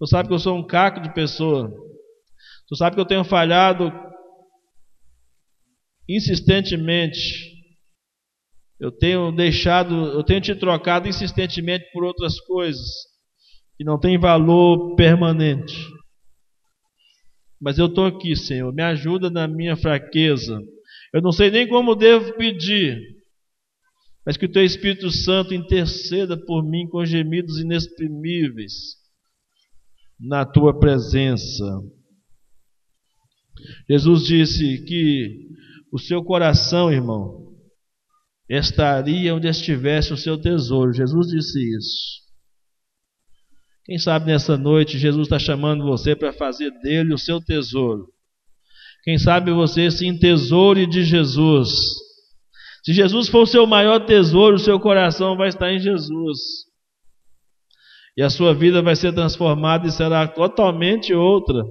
o 0.00 0.06
Senhor 0.06 0.18
sabe 0.18 0.28
que 0.28 0.34
eu 0.34 0.38
sou 0.38 0.56
um 0.56 0.66
caco 0.66 1.00
de 1.00 1.12
pessoa, 1.12 1.66
o 1.66 2.68
Senhor 2.68 2.78
sabe 2.78 2.94
que 2.94 3.00
eu 3.00 3.06
tenho 3.06 3.24
falhado 3.24 3.92
insistentemente, 6.08 7.52
eu 8.78 8.92
tenho 8.92 9.32
deixado, 9.32 9.94
eu 10.12 10.22
tenho 10.22 10.40
te 10.40 10.54
trocado 10.54 11.08
insistentemente 11.08 11.90
por 11.92 12.04
outras 12.04 12.38
coisas 12.40 12.88
que 13.78 13.84
não 13.84 13.98
tem 13.98 14.18
valor 14.18 14.96
permanente. 14.96 15.88
Mas 17.60 17.78
eu 17.78 17.86
estou 17.86 18.06
aqui, 18.06 18.34
Senhor, 18.34 18.74
me 18.74 18.82
ajuda 18.82 19.30
na 19.30 19.46
minha 19.46 19.76
fraqueza. 19.76 20.60
Eu 21.14 21.22
não 21.22 21.30
sei 21.30 21.48
nem 21.48 21.68
como 21.68 21.94
devo 21.94 22.36
pedir, 22.36 23.00
mas 24.26 24.36
que 24.36 24.46
o 24.46 24.50
Teu 24.50 24.64
Espírito 24.64 25.10
Santo 25.12 25.54
interceda 25.54 26.36
por 26.36 26.68
mim 26.68 26.88
com 26.88 27.04
gemidos 27.04 27.60
inexprimíveis 27.60 28.96
na 30.18 30.44
Tua 30.44 30.76
presença. 30.76 31.64
Jesus 33.88 34.24
disse 34.24 34.84
que 34.84 35.48
o 35.92 35.98
seu 36.00 36.22
coração, 36.24 36.92
irmão, 36.92 37.54
estaria 38.48 39.34
onde 39.34 39.46
estivesse 39.46 40.12
o 40.12 40.16
seu 40.16 40.36
tesouro. 40.36 40.92
Jesus 40.92 41.28
disse 41.28 41.76
isso. 41.76 42.27
Quem 43.88 43.98
sabe 43.98 44.26
nessa 44.26 44.54
noite 44.54 44.98
Jesus 44.98 45.28
está 45.28 45.38
chamando 45.38 45.82
você 45.82 46.14
para 46.14 46.30
fazer 46.30 46.70
dele 46.82 47.14
o 47.14 47.18
seu 47.18 47.40
tesouro. 47.40 48.12
Quem 49.02 49.16
sabe 49.16 49.50
você 49.50 49.90
se 49.90 50.06
entesoure 50.06 50.86
de 50.86 51.02
Jesus. 51.02 51.70
Se 52.84 52.92
Jesus 52.92 53.30
for 53.30 53.44
o 53.44 53.46
seu 53.46 53.66
maior 53.66 54.04
tesouro, 54.04 54.56
o 54.56 54.58
seu 54.58 54.78
coração 54.78 55.38
vai 55.38 55.48
estar 55.48 55.72
em 55.72 55.78
Jesus. 55.78 56.38
E 58.14 58.22
a 58.22 58.28
sua 58.28 58.52
vida 58.52 58.82
vai 58.82 58.94
ser 58.94 59.14
transformada 59.14 59.86
e 59.86 59.90
será 59.90 60.28
totalmente 60.28 61.14
outra. 61.14 61.64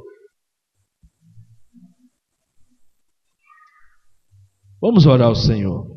Vamos 4.81 5.05
orar 5.05 5.27
ao 5.27 5.35
Senhor. 5.35 5.96